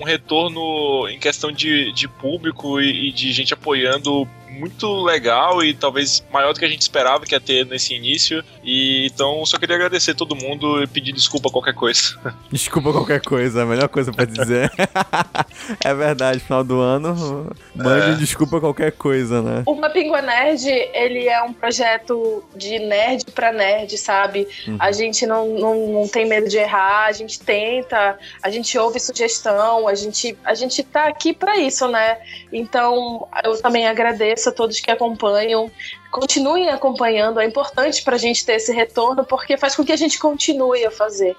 um, 0.00 0.04
retorno 0.04 1.08
em 1.08 1.18
questão 1.18 1.50
de, 1.52 1.92
de 1.92 2.08
público 2.08 2.80
e, 2.80 3.08
e 3.08 3.12
de 3.12 3.32
gente 3.32 3.54
apoiando 3.54 4.28
muito 4.50 5.02
legal 5.02 5.62
e 5.62 5.74
talvez 5.74 6.24
maior 6.32 6.52
do 6.52 6.58
que 6.58 6.64
a 6.64 6.68
gente 6.68 6.82
esperava 6.82 7.24
que 7.24 7.34
ia 7.34 7.40
ter 7.40 7.64
nesse 7.66 7.94
início. 7.94 8.42
E 8.64 9.06
então 9.06 9.44
só 9.46 9.58
queria 9.58 9.76
agradecer 9.76 10.14
todo 10.14 10.34
mundo 10.36 10.82
e 10.82 10.86
pedir 10.86 11.12
desculpa 11.12 11.50
qualquer 11.50 11.74
coisa. 11.74 12.18
Desculpa 12.50 12.92
qualquer 12.92 13.20
coisa, 13.20 13.62
a 13.62 13.66
melhor 13.66 13.88
coisa 13.88 14.12
pra 14.12 14.24
dizer. 14.24 14.70
é 15.84 15.94
verdade, 15.94 16.40
final 16.40 16.64
do 16.64 16.80
ano, 16.80 17.50
mande 17.74 18.12
É. 18.12 18.14
desculpa 18.14 18.60
qualquer 18.60 18.92
coisa, 18.92 19.42
né? 19.42 19.62
O 19.66 19.74
Mapingua 19.74 20.22
Nerd, 20.22 20.66
ele 20.66 21.28
é 21.28 21.42
um 21.42 21.52
projeto 21.52 22.42
de 22.56 22.78
nerd 22.78 23.24
pra 23.32 23.52
nerd, 23.52 23.96
sabe? 23.98 24.46
Uhum. 24.66 24.76
A 24.78 24.92
gente 24.92 25.26
não, 25.26 25.48
não, 25.48 25.86
não 25.88 26.08
tem 26.08 26.26
medo 26.26 26.48
de 26.48 26.56
errar, 26.56 27.06
a 27.06 27.12
gente 27.12 27.40
tenta, 27.40 28.18
a 28.42 28.50
gente 28.50 28.78
ouve 28.78 28.98
sugestão, 29.00 29.86
a 29.88 29.94
gente, 29.94 30.36
a 30.44 30.54
gente 30.54 30.82
tá 30.82 31.06
aqui 31.06 31.32
pra 31.32 31.56
isso, 31.58 31.86
né? 31.88 32.18
Então, 32.52 33.26
eu 33.44 33.60
também 33.60 33.86
agradeço 33.86 34.37
agradeço 34.38 34.48
a 34.48 34.52
todos 34.52 34.80
que 34.80 34.90
acompanham. 34.90 35.70
Continuem 36.10 36.70
acompanhando, 36.70 37.38
é 37.38 37.44
importante 37.44 38.02
pra 38.02 38.16
gente 38.16 38.44
ter 38.46 38.52
esse 38.54 38.72
retorno, 38.72 39.24
porque 39.24 39.58
faz 39.58 39.76
com 39.76 39.84
que 39.84 39.92
a 39.92 39.96
gente 39.96 40.18
continue 40.18 40.84
a 40.86 40.90
fazer. 40.90 41.36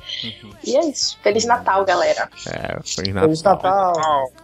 E 0.63 0.75
é 0.75 0.85
isso. 0.85 1.17
Feliz 1.23 1.43
Natal, 1.45 1.83
galera. 1.85 2.29
É, 2.47 2.77
Feliz 2.83 3.41
Natal. 3.41 3.93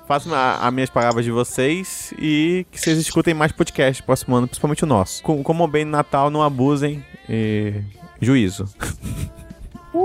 Façam 0.08 0.34
a- 0.34 0.66
as 0.68 0.74
minhas 0.74 0.90
palavras 0.90 1.24
de 1.24 1.30
vocês 1.32 2.12
e 2.18 2.66
que 2.72 2.80
vocês 2.80 2.98
escutem 2.98 3.34
mais 3.36 3.52
podcasts 3.52 4.04
próximo 4.04 4.36
ano, 4.36 4.48
principalmente 4.48 4.84
o 4.84 4.88
nosso. 4.88 5.22
Com- 5.22 5.44
Como 5.44 5.68
bem 5.68 5.86
no 5.86 5.92
Natal, 5.92 6.32
não 6.32 6.42
abusem 6.42 7.06
e 7.30 7.82
juízo. 8.20 8.66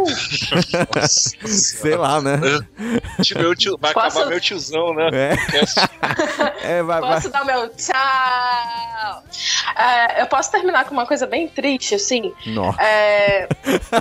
Sei 1.09 1.97
lá, 1.97 2.21
né? 2.21 2.39
Tipo, 3.23 3.41
meu 3.41 3.55
tio, 3.55 3.77
vai 3.81 3.93
Posso- 3.93 4.19
acabar 4.19 4.31
meu 4.31 4.41
tiozão, 4.41 4.95
né? 4.95 5.09
É. 5.13 5.31
É, 6.63 6.83
vai, 6.83 7.01
vai. 7.01 7.15
Posso 7.15 7.31
dar 7.31 7.43
o 7.43 7.47
meu 7.47 7.69
tchau? 7.71 9.23
É, 9.77 10.23
eu 10.23 10.27
posso 10.27 10.51
terminar 10.51 10.85
com 10.85 10.93
uma 10.93 11.07
coisa 11.07 11.27
bem 11.27 11.49
triste, 11.49 11.95
assim? 11.95 12.33
Nossa. 12.47 12.81
É, 12.83 13.49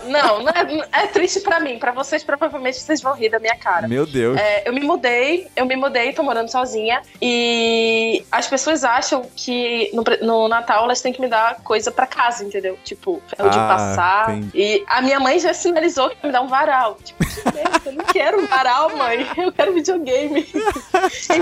não, 0.05 0.43
não 0.43 0.49
é, 0.51 1.03
é 1.03 1.07
triste 1.07 1.39
pra 1.41 1.59
mim. 1.59 1.79
Pra 1.79 1.91
vocês, 1.91 2.23
provavelmente, 2.23 2.79
vocês 2.79 3.01
vão 3.01 3.13
rir 3.13 3.29
da 3.29 3.39
minha 3.39 3.55
cara. 3.55 3.87
Meu 3.87 4.05
Deus. 4.05 4.37
É, 4.37 4.67
eu 4.67 4.73
me 4.73 4.81
mudei, 4.81 5.47
eu 5.55 5.65
me 5.65 5.75
mudei, 5.75 6.11
tô 6.13 6.21
morando 6.23 6.49
sozinha. 6.49 7.01
E 7.21 8.25
as 8.31 8.47
pessoas 8.47 8.83
acham 8.83 9.25
que 9.35 9.89
no, 9.93 10.03
no 10.25 10.47
Natal 10.47 10.83
elas 10.83 11.01
têm 11.01 11.13
que 11.13 11.21
me 11.21 11.27
dar 11.27 11.55
coisa 11.63 11.91
pra 11.91 12.05
casa, 12.05 12.43
entendeu? 12.43 12.77
Tipo, 12.83 13.21
ferro 13.35 13.49
de 13.49 13.57
Ah, 13.57 13.67
passar. 13.67 14.31
entendi. 14.37 14.51
E 14.53 14.83
a 14.87 15.01
minha 15.01 15.19
mãe 15.19 15.39
já 15.39 15.53
sinalizou 15.79 16.09
que 16.09 16.17
ia 16.17 16.27
me 16.27 16.31
dar 16.31 16.41
um 16.41 16.47
varal. 16.47 16.97
Tipo, 17.03 17.25
que 17.25 17.43
merda, 17.55 17.81
eu 17.85 17.93
não 17.93 18.05
quero 18.05 18.41
um 18.41 18.47
varal, 18.47 18.95
mãe. 18.97 19.25
Eu 19.37 19.51
quero 19.51 19.73
videogame. 19.73 20.41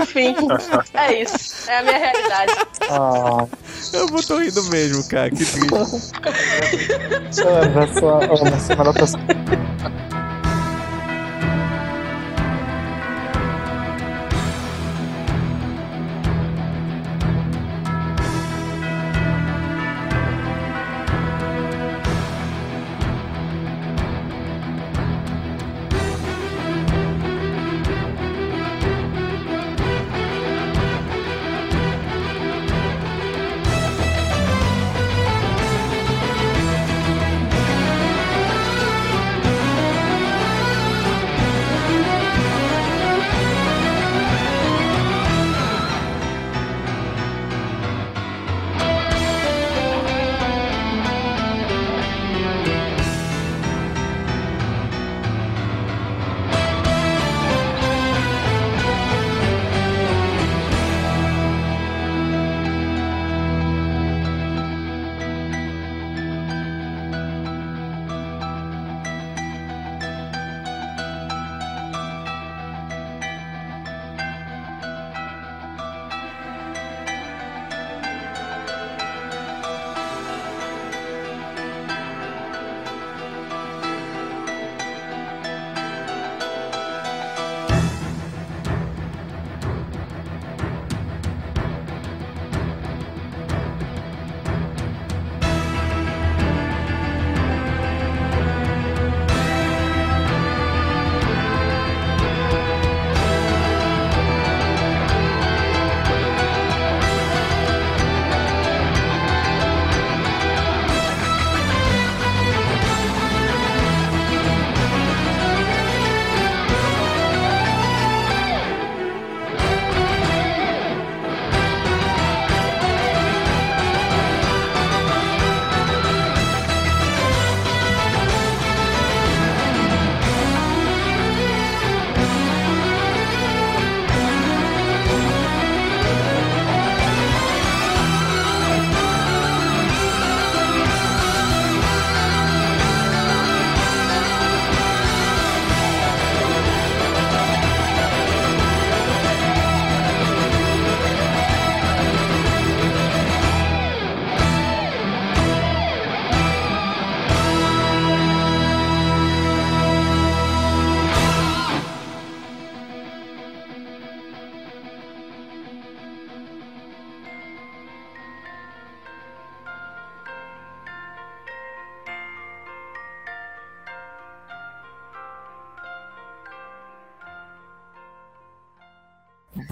Enfim, 0.00 0.34
é 0.94 1.22
isso. 1.22 1.68
É 1.70 1.78
a 1.78 1.82
minha 1.82 1.98
realidade. 1.98 2.52
Ah, 2.90 3.46
Eu 3.92 4.06
vou 4.08 4.22
tô 4.22 4.38
rindo 4.38 4.62
mesmo, 4.64 5.06
cara. 5.08 5.30
Que 5.30 5.36
triste. 5.44 5.74
Ana, 7.46 7.86
sua, 7.98 8.24
Ana, 8.24 8.60
semana 8.60 8.92
passada. 8.94 9.24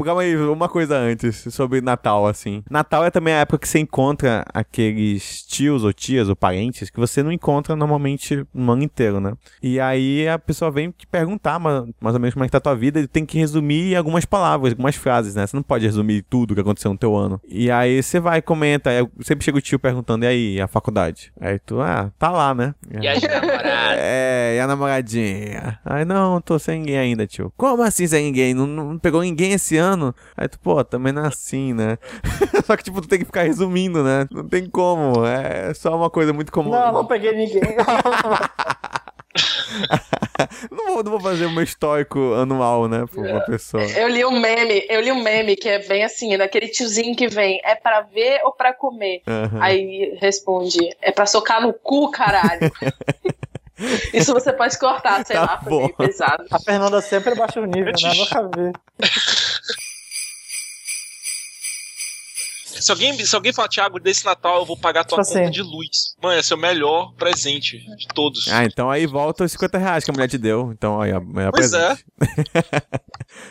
Calma 0.06 0.22
aí, 0.22 0.36
uma 0.36 0.68
coisa 0.68 0.96
antes, 0.96 1.52
sobre 1.52 1.80
Natal, 1.80 2.28
assim. 2.28 2.62
Natal 2.70 3.04
é 3.04 3.10
também 3.10 3.34
a 3.34 3.38
época 3.38 3.58
que 3.58 3.68
você 3.68 3.80
encontra 3.80 4.44
aqueles 4.54 5.42
tios 5.42 5.82
ou 5.82 5.92
tias 5.92 6.28
ou 6.28 6.36
parentes 6.36 6.88
que 6.90 7.00
você 7.00 7.24
não 7.24 7.32
encontra 7.32 7.74
normalmente 7.74 8.46
no 8.54 8.70
ano 8.70 8.84
inteiro, 8.84 9.18
né? 9.18 9.32
E 9.60 9.80
aí 9.80 10.28
a 10.28 10.38
pessoa 10.38 10.70
vem 10.70 10.92
te 10.92 11.08
perguntar 11.08 11.58
ma- 11.58 11.88
mais 12.00 12.14
ou 12.14 12.20
menos 12.20 12.34
como 12.34 12.44
é 12.44 12.46
que 12.46 12.52
tá 12.52 12.58
a 12.58 12.60
tua 12.60 12.76
vida 12.76 13.00
e 13.00 13.08
tem 13.08 13.26
que 13.26 13.36
resumir 13.36 13.96
algumas 13.96 14.24
palavras, 14.24 14.74
algumas 14.74 14.94
frases, 14.94 15.34
né? 15.34 15.44
Você 15.44 15.56
não 15.56 15.62
pode 15.64 15.84
resumir 15.84 16.22
tudo 16.30 16.54
que 16.54 16.60
aconteceu 16.60 16.92
no 16.92 16.98
teu 16.98 17.16
ano. 17.16 17.40
E 17.48 17.68
aí 17.68 18.00
você 18.00 18.20
vai 18.20 18.38
e 18.38 18.42
comenta, 18.42 18.90
aí 18.90 19.04
sempre 19.22 19.44
chega 19.44 19.58
o 19.58 19.60
tio 19.60 19.78
perguntando, 19.78 20.24
e 20.24 20.28
aí, 20.28 20.60
a 20.60 20.68
faculdade? 20.68 21.32
Aí 21.40 21.58
tu, 21.58 21.80
ah, 21.80 22.12
tá 22.16 22.30
lá, 22.30 22.54
né? 22.54 22.76
E 23.02 23.08
as 23.08 23.20
namoradas? 23.22 23.66
É, 23.98 24.56
e 24.56 24.60
a 24.60 24.66
namoradinha? 24.66 25.78
Aí, 25.84 26.04
não, 26.04 26.40
tô 26.40 26.58
sem 26.58 26.80
ninguém 26.80 26.98
ainda, 26.98 27.26
tio. 27.26 27.52
Como 27.56 27.82
assim 27.82 28.06
sem 28.06 28.24
ninguém? 28.26 28.52
Não, 28.52 28.66
não 28.66 28.98
pegou 28.98 29.22
ninguém 29.22 29.52
esse 29.52 29.76
ano? 29.76 29.95
Aí 30.36 30.48
tu, 30.48 30.58
pô, 30.58 30.82
também 30.84 31.12
não 31.12 31.24
é 31.24 31.28
assim, 31.28 31.72
né? 31.72 31.98
Só 32.66 32.76
que, 32.76 32.82
tipo, 32.84 33.00
tu 33.00 33.08
tem 33.08 33.18
que 33.18 33.24
ficar 33.24 33.42
resumindo, 33.42 34.02
né? 34.02 34.26
Não 34.30 34.46
tem 34.48 34.68
como. 34.68 35.24
É 35.26 35.72
só 35.74 35.96
uma 35.96 36.10
coisa 36.10 36.32
muito 36.32 36.52
comum. 36.52 36.70
Não, 36.70 36.92
não 36.92 37.06
peguei 37.06 37.32
ninguém. 37.32 37.62
não, 40.70 40.94
vou, 40.94 41.02
não 41.04 41.10
vou 41.12 41.20
fazer 41.20 41.46
o 41.46 41.50
meu 41.50 41.62
histórico 41.62 42.34
anual, 42.34 42.88
né, 42.88 43.04
pra 43.10 43.20
uma 43.20 43.40
pessoa. 43.42 43.82
Eu 43.82 44.08
li 44.08 44.24
um 44.24 44.38
meme, 44.40 44.84
eu 44.88 45.00
li 45.00 45.12
um 45.12 45.22
meme 45.22 45.56
que 45.56 45.68
é 45.68 45.78
bem 45.86 46.04
assim, 46.04 46.36
daquele 46.36 46.68
tiozinho 46.68 47.14
que 47.14 47.28
vem, 47.28 47.60
é 47.64 47.74
pra 47.74 48.00
ver 48.02 48.40
ou 48.44 48.52
pra 48.52 48.72
comer? 48.72 49.22
Aham. 49.26 49.58
Aí 49.60 50.16
responde, 50.20 50.78
é 51.02 51.10
pra 51.12 51.26
socar 51.26 51.60
no 51.60 51.72
cu, 51.72 52.10
caralho. 52.10 52.70
Isso 54.14 54.32
você 54.32 54.52
pode 54.54 54.78
cortar, 54.78 55.24
sei 55.26 55.36
Tá 55.36 55.42
lá, 55.42 55.60
bom. 55.62 55.88
pesado. 55.90 56.44
A 56.50 56.58
Fernanda 56.58 57.00
sempre 57.02 57.34
baixa 57.34 57.60
o 57.60 57.66
nível, 57.66 57.92
né? 57.92 58.12
Nunca 58.16 58.48
vi. 58.48 58.72
Se 62.86 62.92
alguém, 62.92 63.12
se 63.26 63.34
alguém 63.34 63.52
falar, 63.52 63.66
Thiago, 63.68 63.98
desse 63.98 64.24
Natal 64.24 64.60
eu 64.60 64.64
vou 64.64 64.76
pagar 64.76 65.02
tua 65.02 65.18
Tipo 65.18 65.28
conta 65.28 65.40
assim. 65.42 65.50
de 65.50 65.60
luz. 65.60 66.14
Mano, 66.22 66.38
esse 66.38 66.52
é 66.52 66.56
o 66.56 66.58
melhor 66.58 67.12
presente 67.14 67.78
de 67.96 68.06
todos. 68.14 68.46
Ah, 68.46 68.64
então 68.64 68.88
aí 68.88 69.06
volta 69.06 69.42
os 69.42 69.50
50 69.50 69.76
reais 69.76 70.04
que 70.04 70.10
a 70.12 70.14
mulher 70.14 70.28
te 70.28 70.38
deu. 70.38 70.70
Então 70.72 71.00
aí, 71.02 71.12
ó, 71.12 71.18
melhor 71.18 71.50
Pois 71.50 71.68
presente. 71.68 72.06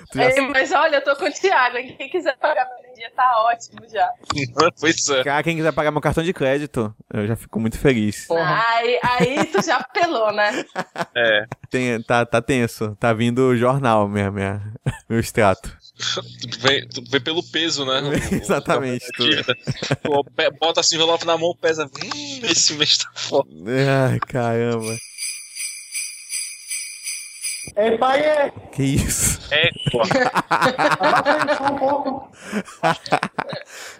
Tu 0.10 0.18
já 0.18 0.24
É, 0.24 0.42
mas 0.42 0.72
olha, 0.72 0.96
eu 0.96 1.04
tô 1.04 1.18
com 1.18 1.26
o 1.26 1.32
Thiago. 1.34 1.76
hein? 1.76 1.96
Quem 1.98 2.10
quiser 2.10 2.38
pagar 2.38 2.66
minha 2.66 2.88
energia 2.88 3.12
tá 3.14 3.44
ótimo 3.44 3.82
já. 3.92 4.10
pois 4.80 5.10
é. 5.10 5.24
Cara, 5.26 5.44
quem 5.44 5.58
quiser 5.58 5.74
pagar 5.74 5.92
meu 5.92 6.00
cartão 6.00 6.24
de 6.24 6.32
crédito, 6.32 6.96
eu 7.14 7.28
já 7.28 7.36
fico 7.36 7.60
muito 7.60 7.78
feliz. 7.78 8.26
Aí, 8.32 9.00
aí 9.04 9.46
tu 9.48 9.62
já 9.62 9.76
apelou, 9.76 10.32
né? 10.32 10.64
É. 11.14 11.46
Tem, 11.70 12.02
tá, 12.04 12.26
tá 12.26 12.42
tenso. 12.42 12.96
Tá 12.98 13.12
vindo 13.12 13.40
o 13.50 13.58
jornal, 13.58 14.08
minha, 14.08 14.32
minha, 14.32 14.62
meu 15.10 15.20
extrato. 15.20 15.76
Tu 15.98 16.60
vê, 16.60 16.86
vê 17.10 17.20
pelo 17.20 17.41
peso, 17.41 17.86
né? 17.86 18.02
Exatamente. 18.32 19.06
O- 20.08 20.24
Bota 20.60 20.82
assim 20.82 20.96
o 20.96 20.98
envelope 20.98 21.26
na 21.26 21.38
mão, 21.38 21.56
pesa. 21.60 21.86
Hum, 21.86 22.39
esse 22.43 22.74
mês 22.74 22.98
tá 22.98 23.10
foda. 23.16 23.50
Ai, 24.10 24.20
caramba. 24.20 24.96
Ei, 27.78 27.98
pai, 27.98 28.22
é. 28.22 28.52
Que 28.72 28.84
isso? 28.84 29.39
É, 29.52 29.70
pô. 29.91 30.02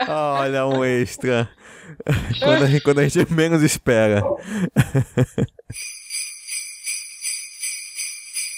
Olha 0.08 0.68
um 0.68 0.84
extra. 0.84 1.50
Quando 2.39 2.64
a, 2.64 2.68
gente- 2.68 2.82
quando 2.84 3.00
a 3.00 3.08
gente 3.08 3.32
menos 3.34 3.62
espera. 3.64 4.22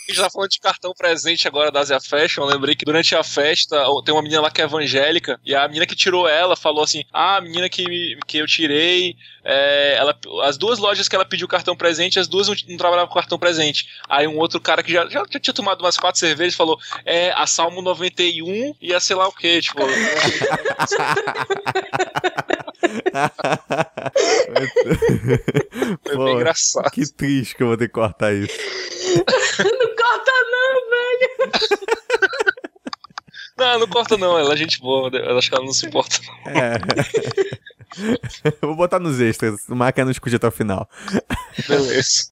A 0.07 0.13
gente 0.13 0.21
tá 0.21 0.29
falando 0.29 0.49
de 0.49 0.59
cartão 0.59 0.93
presente 0.97 1.47
agora 1.49 1.69
da 1.69 1.81
Asia 1.81 1.99
Fashion. 1.99 2.43
Eu 2.43 2.47
lembrei 2.47 2.75
que 2.75 2.85
durante 2.85 3.13
a 3.13 3.23
festa 3.23 3.83
tem 4.05 4.13
uma 4.13 4.21
menina 4.21 4.41
lá 4.41 4.49
que 4.49 4.61
é 4.61 4.63
evangélica. 4.63 5.37
E 5.45 5.53
a 5.53 5.67
menina 5.67 5.85
que 5.85 5.95
tirou 5.95 6.27
ela 6.27 6.55
falou 6.55 6.83
assim: 6.83 7.03
Ah, 7.11 7.35
a 7.37 7.41
menina 7.41 7.67
que, 7.67 8.17
que 8.25 8.37
eu 8.37 8.47
tirei. 8.47 9.15
é, 9.43 9.95
ela, 9.97 10.17
as 10.43 10.57
duas 10.57 10.79
lojas 10.79 11.09
que 11.09 11.15
ela 11.15 11.25
pediu 11.25 11.47
cartão 11.47 11.75
presente, 11.75 12.19
as 12.19 12.27
duas 12.27 12.47
não, 12.47 12.55
não 12.69 12.77
trabalhavam 12.77 13.09
com 13.09 13.19
cartão 13.19 13.37
presente. 13.37 13.87
Aí 14.09 14.25
um 14.27 14.37
outro 14.37 14.61
cara 14.61 14.81
que 14.81 14.93
já, 14.93 15.07
já, 15.09 15.25
já 15.29 15.39
tinha 15.39 15.53
tomado 15.53 15.81
umas 15.81 15.97
quatro 15.97 16.19
cervejas 16.19 16.55
falou: 16.55 16.79
É, 17.05 17.31
a 17.33 17.45
Salmo 17.45 17.81
91 17.81 18.75
e 18.81 18.93
a 18.93 18.99
sei 19.01 19.15
lá 19.15 19.27
o 19.27 19.33
que. 19.33 19.61
Tipo. 19.61 19.81
Foi 26.03 26.15
Pô, 26.15 26.25
bem 26.25 26.35
engraçado. 26.35 26.91
Que 26.91 27.11
triste 27.13 27.55
que 27.55 27.63
eu 27.63 27.67
vou 27.67 27.77
ter 27.77 27.87
que 27.87 27.93
cortar 27.93 28.33
isso. 28.33 28.53
Não 29.17 29.95
corta 29.95 30.31
não, 30.51 30.89
velho. 30.89 31.36
Não, 33.57 33.79
não 33.79 33.87
corta 33.87 34.15
não, 34.17 34.37
ela 34.37 34.53
é 34.53 34.57
gente 34.57 34.79
boa, 34.79 35.09
eu 35.11 35.35
acho 35.35 35.49
que 35.49 35.55
ela 35.55 35.65
não 35.65 35.73
se 35.73 35.87
importa. 35.87 36.19
É. 36.45 36.77
Eu 38.61 38.67
vou 38.69 38.75
botar 38.75 38.99
nos 38.99 39.19
extras, 39.19 39.67
o 39.67 39.75
Marca 39.75 40.05
não 40.05 40.11
escute 40.11 40.35
até 40.35 40.47
o 40.47 40.51
final. 40.51 40.87
Beleza. 41.67 42.31